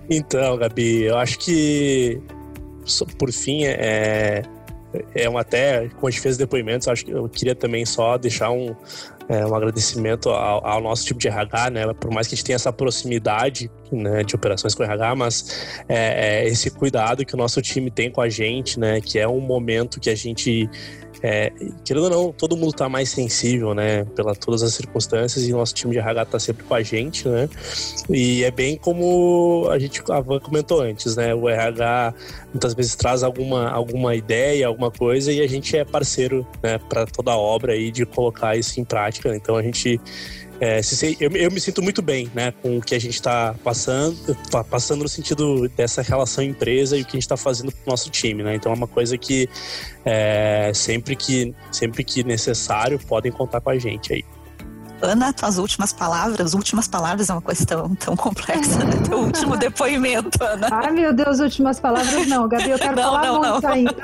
Então, 0.10 0.58
Gabi, 0.58 1.04
eu 1.04 1.18
acho 1.18 1.38
que, 1.38 2.22
por 3.18 3.32
fim, 3.34 3.66
é, 3.66 4.44
é 5.14 5.30
um 5.30 5.38
até, 5.38 5.90
como 5.90 6.08
a 6.08 6.12
gente 6.12 6.22
fez 6.22 6.38
depoimentos, 6.38 6.88
acho 6.88 7.06
que 7.06 7.12
eu 7.12 7.28
queria 7.30 7.56
também 7.56 7.86
só 7.86 8.18
deixar 8.18 8.52
um, 8.52 8.76
é, 9.28 9.46
um 9.46 9.56
agradecimento 9.56 10.30
ao, 10.30 10.66
ao, 10.66 10.82
nosso 10.82 11.06
tipo 11.06 11.20
de 11.20 11.28
RH, 11.28 11.70
né? 11.72 11.94
Por 11.94 12.12
mais 12.12 12.28
que 12.28 12.36
a 12.36 12.38
gente 12.38 12.46
tenha 12.46 12.56
essa 12.56 12.72
proximidade 12.72 13.72
né, 13.92 14.24
de 14.24 14.36
operações 14.36 14.76
com 14.76 14.84
RH, 14.84 15.16
mas 15.16 15.84
é, 15.88 16.44
é, 16.44 16.48
esse 16.48 16.70
cuidado 16.70 17.26
que 17.26 17.34
o 17.34 17.38
nosso 17.38 17.62
time 17.62 17.90
tem 17.90 18.12
com 18.12 18.22
a 18.22 18.30
gente, 18.30 18.80
né? 18.80 19.02
Que 19.02 19.20
é 19.20 19.28
um 19.28 19.40
momento 19.40 20.00
que 20.00 20.10
a 20.10 20.16
gente 20.16 20.70
é, 21.22 21.52
querendo 21.84 22.04
ou 22.04 22.10
não, 22.10 22.32
todo 22.32 22.56
mundo 22.56 22.72
está 22.72 22.88
mais 22.88 23.10
sensível, 23.10 23.74
né, 23.74 24.06
pela 24.16 24.36
todas 24.36 24.62
as 24.62 24.74
circunstâncias 24.74 25.48
e 25.48 25.54
o 25.54 25.58
nosso 25.58 25.74
time 25.74 25.94
de 25.94 26.00
RH 26.00 26.22
está 26.22 26.40
sempre 26.40 26.64
com 26.64 26.76
a 26.76 26.84
gente, 26.84 27.28
né? 27.28 27.50
E 28.10 28.44
é 28.44 28.52
bem 28.52 28.78
como 28.78 29.68
a 29.72 29.80
gente 29.80 30.04
a 30.10 30.20
Van 30.20 30.40
comentou 30.40 30.82
antes, 30.82 31.16
né? 31.16 31.34
O 31.34 31.50
RH 31.50 32.14
muitas 32.54 32.74
vezes 32.74 32.96
traz 32.96 33.24
alguma, 33.24 33.70
alguma 33.70 34.16
ideia, 34.16 34.68
alguma 34.68 34.92
coisa 34.92 35.32
e 35.32 35.42
a 35.42 35.48
gente 35.48 35.76
é 35.76 35.84
parceiro, 35.84 36.46
né, 36.62 36.78
para 36.78 37.06
toda 37.06 37.32
a 37.32 37.38
obra 37.38 37.74
aí 37.74 37.92
de 37.92 38.06
colocar 38.06 38.56
isso 38.56 38.80
em 38.80 38.84
prática. 38.84 39.15
Então 39.36 39.56
a 39.56 39.64
gente 39.64 40.00
é, 40.60 40.82
se, 40.82 41.18
eu, 41.20 41.30
eu, 41.32 41.52
me 41.52 41.60
sinto 41.60 41.82
muito 41.82 42.02
bem 42.02 42.32
né, 42.34 42.54
com 42.62 42.78
o 42.78 42.82
que 42.82 42.96
a 42.96 43.00
gente 43.00 43.16
está 43.16 43.54
passando, 43.64 44.16
passando 44.70 45.04
no 45.04 45.10
sentido 45.10 45.68
dessa 45.70 46.02
relação 46.02 46.44
empresa 46.44 46.98
e 46.98 47.02
o 47.02 47.06
que 47.06 47.12
a 47.12 47.18
gente 47.18 47.24
está 47.24 47.36
fazendo 47.36 47.72
para 47.72 47.82
o 47.86 47.90
nosso 47.90 48.10
time. 48.10 48.42
Né? 48.42 48.56
Então 48.56 48.72
é 48.72 48.76
uma 48.76 48.88
coisa 48.88 49.18
que 49.18 49.50
é, 50.06 50.72
sempre 50.74 51.16
que 51.16 51.54
sempre 51.72 52.04
que 52.04 52.24
necessário 52.24 52.98
podem 53.00 53.32
contar 53.32 53.60
com 53.60 53.70
a 53.70 53.78
gente 53.78 54.14
aí. 54.14 54.24
Ana, 55.02 55.34
tuas 55.34 55.58
últimas 55.58 55.92
palavras, 55.92 56.54
últimas 56.54 56.88
palavras 56.88 57.30
é 57.30 57.34
uma 57.34 57.42
coisa 57.42 57.66
tão, 57.66 58.16
complexa, 58.16 58.84
né? 58.84 58.94
Teu 59.08 59.20
último 59.20 59.58
depoimento, 59.58 60.44
Ana. 60.44 60.70
Ai, 60.72 60.92
meu 60.92 61.14
Deus, 61.14 61.40
últimas 61.40 61.80
palavras 61.80 62.28
não, 62.28 62.48
Gabi, 62.48 62.70
eu 62.70 62.80
quero 62.80 62.96
não, 62.96 63.04
falar 63.04 63.26
não, 63.26 63.40
muito 63.40 63.62
não. 63.62 63.70
ainda. 63.70 63.92
uh, 63.92 63.96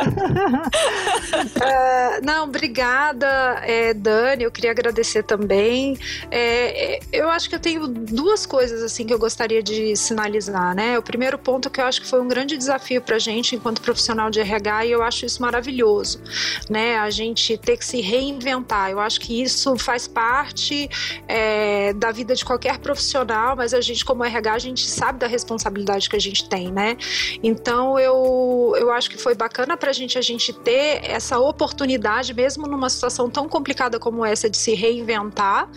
não, 2.26 2.44
obrigada, 2.44 3.28
é, 3.64 3.94
Dani, 3.94 4.44
eu 4.44 4.52
queria 4.52 4.72
agradecer 4.72 5.24
também. 5.24 5.98
É, 6.30 6.96
é, 6.96 7.00
eu 7.12 7.30
acho 7.30 7.50
que 7.50 7.56
eu 7.56 7.60
tenho 7.60 7.88
duas 7.88 8.46
coisas, 8.46 8.84
assim, 8.84 9.06
que 9.06 9.14
eu 9.14 9.20
gostaria 9.20 9.64
de 9.64 9.96
sinalizar, 9.96 10.76
né? 10.76 11.00
O 11.00 11.02
primeiro 11.02 11.38
ponto 11.38 11.70
que 11.70 11.80
eu 11.80 11.86
acho 11.86 12.02
que 12.02 12.08
foi 12.08 12.22
um 12.22 12.28
grande 12.28 12.58
desafio 12.58 13.02
pra 13.02 13.18
gente 13.18 13.56
enquanto 13.56 13.82
profissional 13.82 14.30
de 14.30 14.40
RH 14.40 14.86
e 14.86 14.92
eu 14.92 15.02
acho 15.02 15.26
isso 15.26 15.42
maravilhoso, 15.42 16.22
né? 16.70 16.98
A 16.98 17.10
gente 17.10 17.58
ter 17.58 17.78
que 17.78 17.86
se 17.86 18.02
reinventar. 18.02 18.92
Eu 18.92 19.00
acho 19.00 19.20
que 19.20 19.42
isso 19.42 19.78
faz 19.78 20.08
parte 20.08 20.81
é, 21.28 21.94
da 21.94 22.12
vida 22.12 22.36
de 22.36 22.44
qualquer 22.46 22.78
profissional, 22.80 23.56
mas 23.56 23.74
a 23.74 23.82
gente, 23.82 24.06
como 24.06 24.24
RH, 24.24 24.54
a 24.54 24.60
gente 24.60 24.86
sabe 24.88 25.20
da 25.20 25.28
responsabilidade 25.28 26.10
que 26.10 26.16
a 26.16 26.20
gente 26.20 26.48
tem, 26.48 26.72
né? 26.72 26.98
Então 27.44 28.00
eu, 28.00 28.74
eu 28.78 28.92
acho 28.92 29.10
que 29.10 29.18
foi 29.18 29.36
bacana 29.36 29.76
pra 29.78 29.92
gente 29.92 30.18
a 30.18 30.22
gente 30.22 30.54
ter 30.54 31.02
essa 31.04 31.40
oportunidade, 31.40 32.34
mesmo 32.34 32.68
numa 32.68 32.90
situação 32.90 33.30
tão 33.30 33.48
complicada 33.48 34.00
como 34.00 34.26
essa, 34.26 34.50
de 34.50 34.58
se 34.58 34.74
reinventar. 34.74 35.70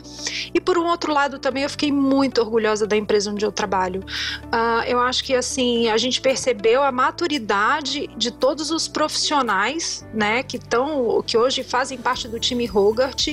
E 0.52 0.60
por 0.60 0.78
um 0.78 0.86
outro 0.86 1.12
lado 1.12 1.38
também 1.38 1.62
eu 1.62 1.70
fiquei 1.70 1.92
muito 1.92 2.40
orgulhosa 2.40 2.86
da 2.86 2.96
empresa 2.96 3.30
onde 3.30 3.44
eu 3.44 3.52
trabalho. 3.52 4.00
Uh, 4.46 4.84
eu 4.86 5.00
acho 5.00 5.24
que 5.24 5.34
assim, 5.34 5.88
a 5.88 5.96
gente 5.96 6.20
percebeu 6.20 6.82
a 6.82 6.92
maturidade 6.92 8.08
de 8.16 8.30
todos 8.30 8.70
os 8.70 8.88
profissionais, 8.88 10.06
né, 10.12 10.42
que 10.42 10.56
estão, 10.56 11.22
que 11.26 11.36
hoje 11.36 11.62
fazem 11.62 11.98
parte 11.98 12.28
do 12.28 12.38
time 12.38 12.66
Rogart, 12.66 13.28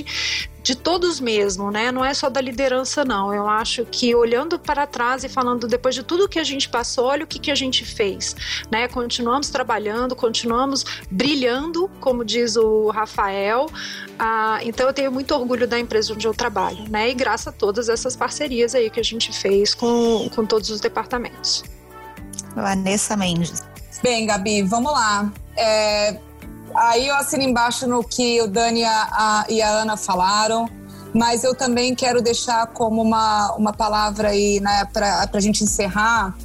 de 0.62 0.76
todos 0.76 1.18
mesmo, 1.20 1.70
né? 1.70 1.90
Não 1.90 2.04
é 2.04 2.14
só 2.14 2.30
da 2.30 2.40
liderança, 2.40 3.04
não. 3.04 3.34
Eu 3.34 3.48
acho 3.48 3.84
que 3.84 4.14
olhando 4.14 4.58
para 4.58 4.86
trás 4.86 5.24
e 5.24 5.28
falando 5.28 5.66
depois 5.66 5.94
de 5.94 6.02
tudo 6.02 6.28
que 6.28 6.38
a 6.38 6.44
gente 6.44 6.68
passou, 6.68 7.06
olha 7.06 7.24
o 7.24 7.26
que, 7.26 7.38
que 7.38 7.50
a 7.50 7.54
gente 7.54 7.84
fez, 7.84 8.36
né? 8.70 8.86
Continuamos 8.88 9.50
trabalhando, 9.50 10.14
continuamos 10.14 10.84
brilhando, 11.10 11.90
como 12.00 12.24
diz 12.24 12.56
o 12.56 12.90
Rafael. 12.90 13.68
Ah, 14.18 14.60
então 14.62 14.86
eu 14.86 14.92
tenho 14.92 15.10
muito 15.10 15.34
orgulho 15.34 15.66
da 15.66 15.78
empresa 15.78 16.12
onde 16.12 16.26
eu 16.26 16.34
trabalho, 16.34 16.88
né? 16.88 17.10
E 17.10 17.14
graças 17.14 17.48
a 17.48 17.52
todas 17.52 17.88
essas 17.88 18.14
parcerias 18.14 18.74
aí 18.74 18.88
que 18.88 19.00
a 19.00 19.04
gente 19.04 19.32
fez 19.32 19.74
com, 19.74 20.28
com 20.34 20.46
todos 20.46 20.70
os 20.70 20.80
departamentos. 20.80 21.64
Vanessa 22.54 23.16
Mendes. 23.16 23.62
Bem, 24.02 24.26
Gabi, 24.26 24.62
vamos 24.62 24.92
lá. 24.92 25.32
É, 25.56 26.18
Aí 26.74 27.08
eu 27.08 27.14
assino 27.16 27.42
embaixo 27.42 27.86
no 27.86 28.02
que 28.02 28.40
o 28.40 28.46
Dani 28.46 28.84
a, 28.84 29.44
e 29.48 29.60
a 29.60 29.68
Ana 29.68 29.96
falaram, 29.96 30.68
mas 31.14 31.44
eu 31.44 31.54
também 31.54 31.94
quero 31.94 32.22
deixar 32.22 32.66
como 32.68 33.02
uma, 33.02 33.54
uma 33.56 33.72
palavra 33.72 34.28
aí, 34.28 34.60
né, 34.60 34.84
para 34.92 35.28
a 35.32 35.40
gente 35.40 35.64
encerrar, 35.64 36.36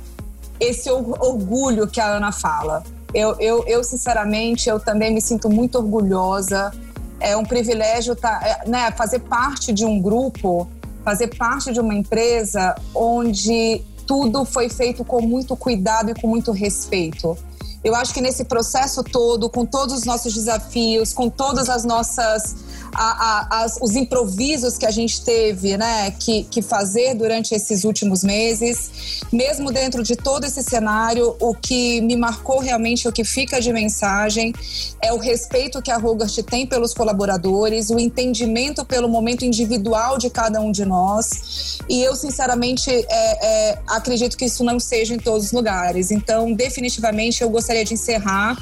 esse 0.60 0.90
orgulho 0.90 1.88
que 1.88 2.02
a 2.02 2.08
Ana 2.08 2.32
fala. 2.32 2.84
Eu, 3.14 3.36
eu, 3.40 3.64
eu, 3.68 3.84
sinceramente, 3.84 4.68
eu 4.68 4.80
também 4.80 5.14
me 5.14 5.22
sinto 5.22 5.50
muito 5.50 5.78
orgulhosa. 5.78 6.74
É 7.20 7.38
um 7.38 7.44
privilégio 7.44 8.16
tá, 8.16 8.40
é, 8.44 8.68
né, 8.68 8.92
fazer 8.92 9.20
parte 9.20 9.72
de 9.72 9.86
um 9.86 10.02
grupo, 10.02 10.68
fazer 11.06 11.36
parte 11.38 11.72
de 11.72 11.80
uma 11.80 11.94
empresa 11.94 12.76
onde 12.94 13.82
tudo 14.06 14.44
foi 14.44 14.70
feito 14.70 15.06
com 15.06 15.22
muito 15.22 15.56
cuidado 15.56 16.12
e 16.12 16.16
com 16.16 16.28
muito 16.28 16.52
respeito. 16.52 17.38
Eu 17.84 17.96
acho 17.96 18.14
que 18.14 18.22
nesse 18.22 18.44
processo 18.44 19.04
todo, 19.04 19.50
com 19.50 19.66
todos 19.66 20.00
os 20.00 20.04
nossos 20.04 20.34
desafios, 20.34 21.14
com 21.14 21.30
todas 21.30 21.70
as 21.70 21.84
nossas 21.86 22.56
a, 22.94 23.58
a, 23.58 23.64
as, 23.64 23.78
os 23.82 23.96
improvisos 23.96 24.78
que 24.78 24.86
a 24.86 24.92
gente 24.92 25.24
teve 25.24 25.78
né, 25.78 26.12
que, 26.12 26.44
que 26.44 26.62
fazer 26.62 27.16
durante 27.16 27.54
esses 27.54 27.84
últimos 27.84 28.24
meses. 28.24 29.22
Mesmo 29.32 29.72
dentro 29.72 30.04
de 30.04 30.16
todo 30.16 30.46
esse 30.46 30.64
cenário, 30.64 31.36
o 31.40 31.54
que 31.54 32.02
me 32.02 32.16
marcou 32.16 32.60
realmente, 32.60 33.08
o 33.08 33.12
que 33.12 33.24
fica 33.24 33.60
de 33.60 33.72
mensagem, 33.72 34.54
é 35.02 35.14
o 35.14 35.18
respeito 35.18 35.82
que 35.82 35.92
a 35.92 35.98
Rogart 35.98 36.38
tem 36.44 36.66
pelos 36.66 36.94
colaboradores, 36.94 37.90
o 37.90 38.00
entendimento 38.00 38.86
pelo 38.86 39.08
momento 39.08 39.46
individual 39.46 40.18
de 40.18 40.30
cada 40.30 40.60
um 40.60 40.72
de 40.72 40.86
nós. 40.86 41.80
E 41.90 42.02
eu, 42.02 42.16
sinceramente, 42.16 42.90
é, 42.90 43.06
é, 43.10 43.80
acredito 43.88 44.38
que 44.38 44.46
isso 44.46 44.64
não 44.64 44.80
seja 44.80 45.14
em 45.14 45.20
todos 45.20 45.48
os 45.48 45.52
lugares. 45.52 46.12
Então, 46.12 46.54
definitivamente, 46.54 47.42
eu 47.42 47.50
gostaria 47.50 47.84
de 47.84 47.94
encerrar 47.94 48.58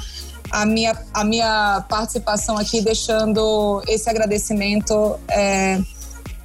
a 0.50 0.64
minha, 0.64 0.96
a 1.12 1.24
minha 1.24 1.84
participação 1.88 2.56
aqui, 2.56 2.80
deixando 2.80 3.82
esse 3.88 4.08
agradecimento 4.08 5.18
é, 5.28 5.78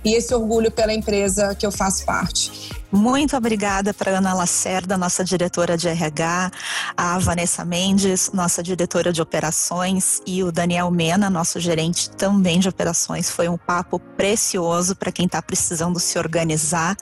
e 0.04 0.14
esse 0.14 0.34
orgulho 0.34 0.72
pela 0.72 0.94
empresa 0.94 1.56
que 1.56 1.66
eu 1.66 1.72
faço 1.72 2.06
parte. 2.06 2.81
Muito 2.92 3.38
obrigada 3.38 3.94
para 3.94 4.18
Ana 4.18 4.34
Lacerda, 4.34 4.98
nossa 4.98 5.24
diretora 5.24 5.78
de 5.78 5.88
RH, 5.88 6.52
a 6.98 7.18
Vanessa 7.20 7.64
Mendes, 7.64 8.30
nossa 8.34 8.62
diretora 8.62 9.14
de 9.14 9.22
operações, 9.22 10.22
e 10.28 10.44
o 10.44 10.52
Daniel 10.52 10.92
Mena, 10.92 11.30
nosso 11.30 11.58
gerente 11.58 12.10
também 12.10 12.60
de 12.60 12.68
operações. 12.68 13.30
Foi 13.30 13.48
um 13.48 13.58
papo 13.58 13.98
precioso 13.98 14.94
para 14.94 15.12
quem 15.12 15.26
está 15.26 15.42
precisando 15.42 16.00
se 16.02 16.20
organizar 16.20 16.98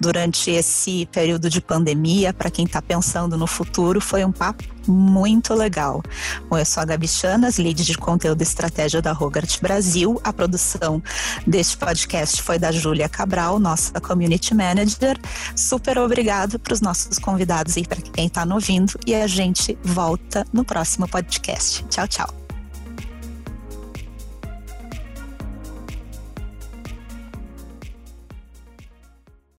durante 0.00 0.50
esse 0.50 1.06
período 1.12 1.50
de 1.50 1.60
pandemia, 1.60 2.32
para 2.32 2.50
quem 2.50 2.64
está 2.64 2.80
pensando 2.80 3.36
no 3.36 3.46
futuro. 3.46 4.00
Foi 4.00 4.24
um 4.24 4.32
papo 4.32 4.64
muito 4.86 5.54
legal. 5.54 6.02
Bom, 6.48 6.58
eu 6.58 6.64
sou 6.64 6.82
a 6.82 6.86
Gabi 6.86 7.08
Chanas, 7.08 7.58
lead 7.58 7.84
de 7.84 7.96
conteúdo 7.96 8.40
e 8.40 8.44
estratégia 8.44 9.00
da 9.00 9.12
Rogart 9.12 9.60
Brasil. 9.60 10.20
A 10.22 10.32
produção 10.32 11.02
deste 11.46 11.76
podcast 11.76 12.42
foi 12.42 12.58
da 12.58 12.70
Júlia 12.70 13.08
Cabral, 13.08 13.58
nossa 13.58 14.00
community 14.00 14.54
manager. 14.54 15.18
Super 15.56 15.98
obrigado 15.98 16.58
para 16.58 16.74
os 16.74 16.80
nossos 16.80 17.18
convidados 17.18 17.76
e 17.76 17.82
para 17.82 18.00
quem 18.00 18.26
está 18.26 18.44
nos 18.44 18.64
ouvindo. 18.64 18.98
E 19.06 19.14
a 19.14 19.26
gente 19.26 19.78
volta 19.82 20.46
no 20.52 20.64
próximo 20.64 21.08
podcast. 21.08 21.84
Tchau, 21.88 22.08
tchau. 22.08 22.43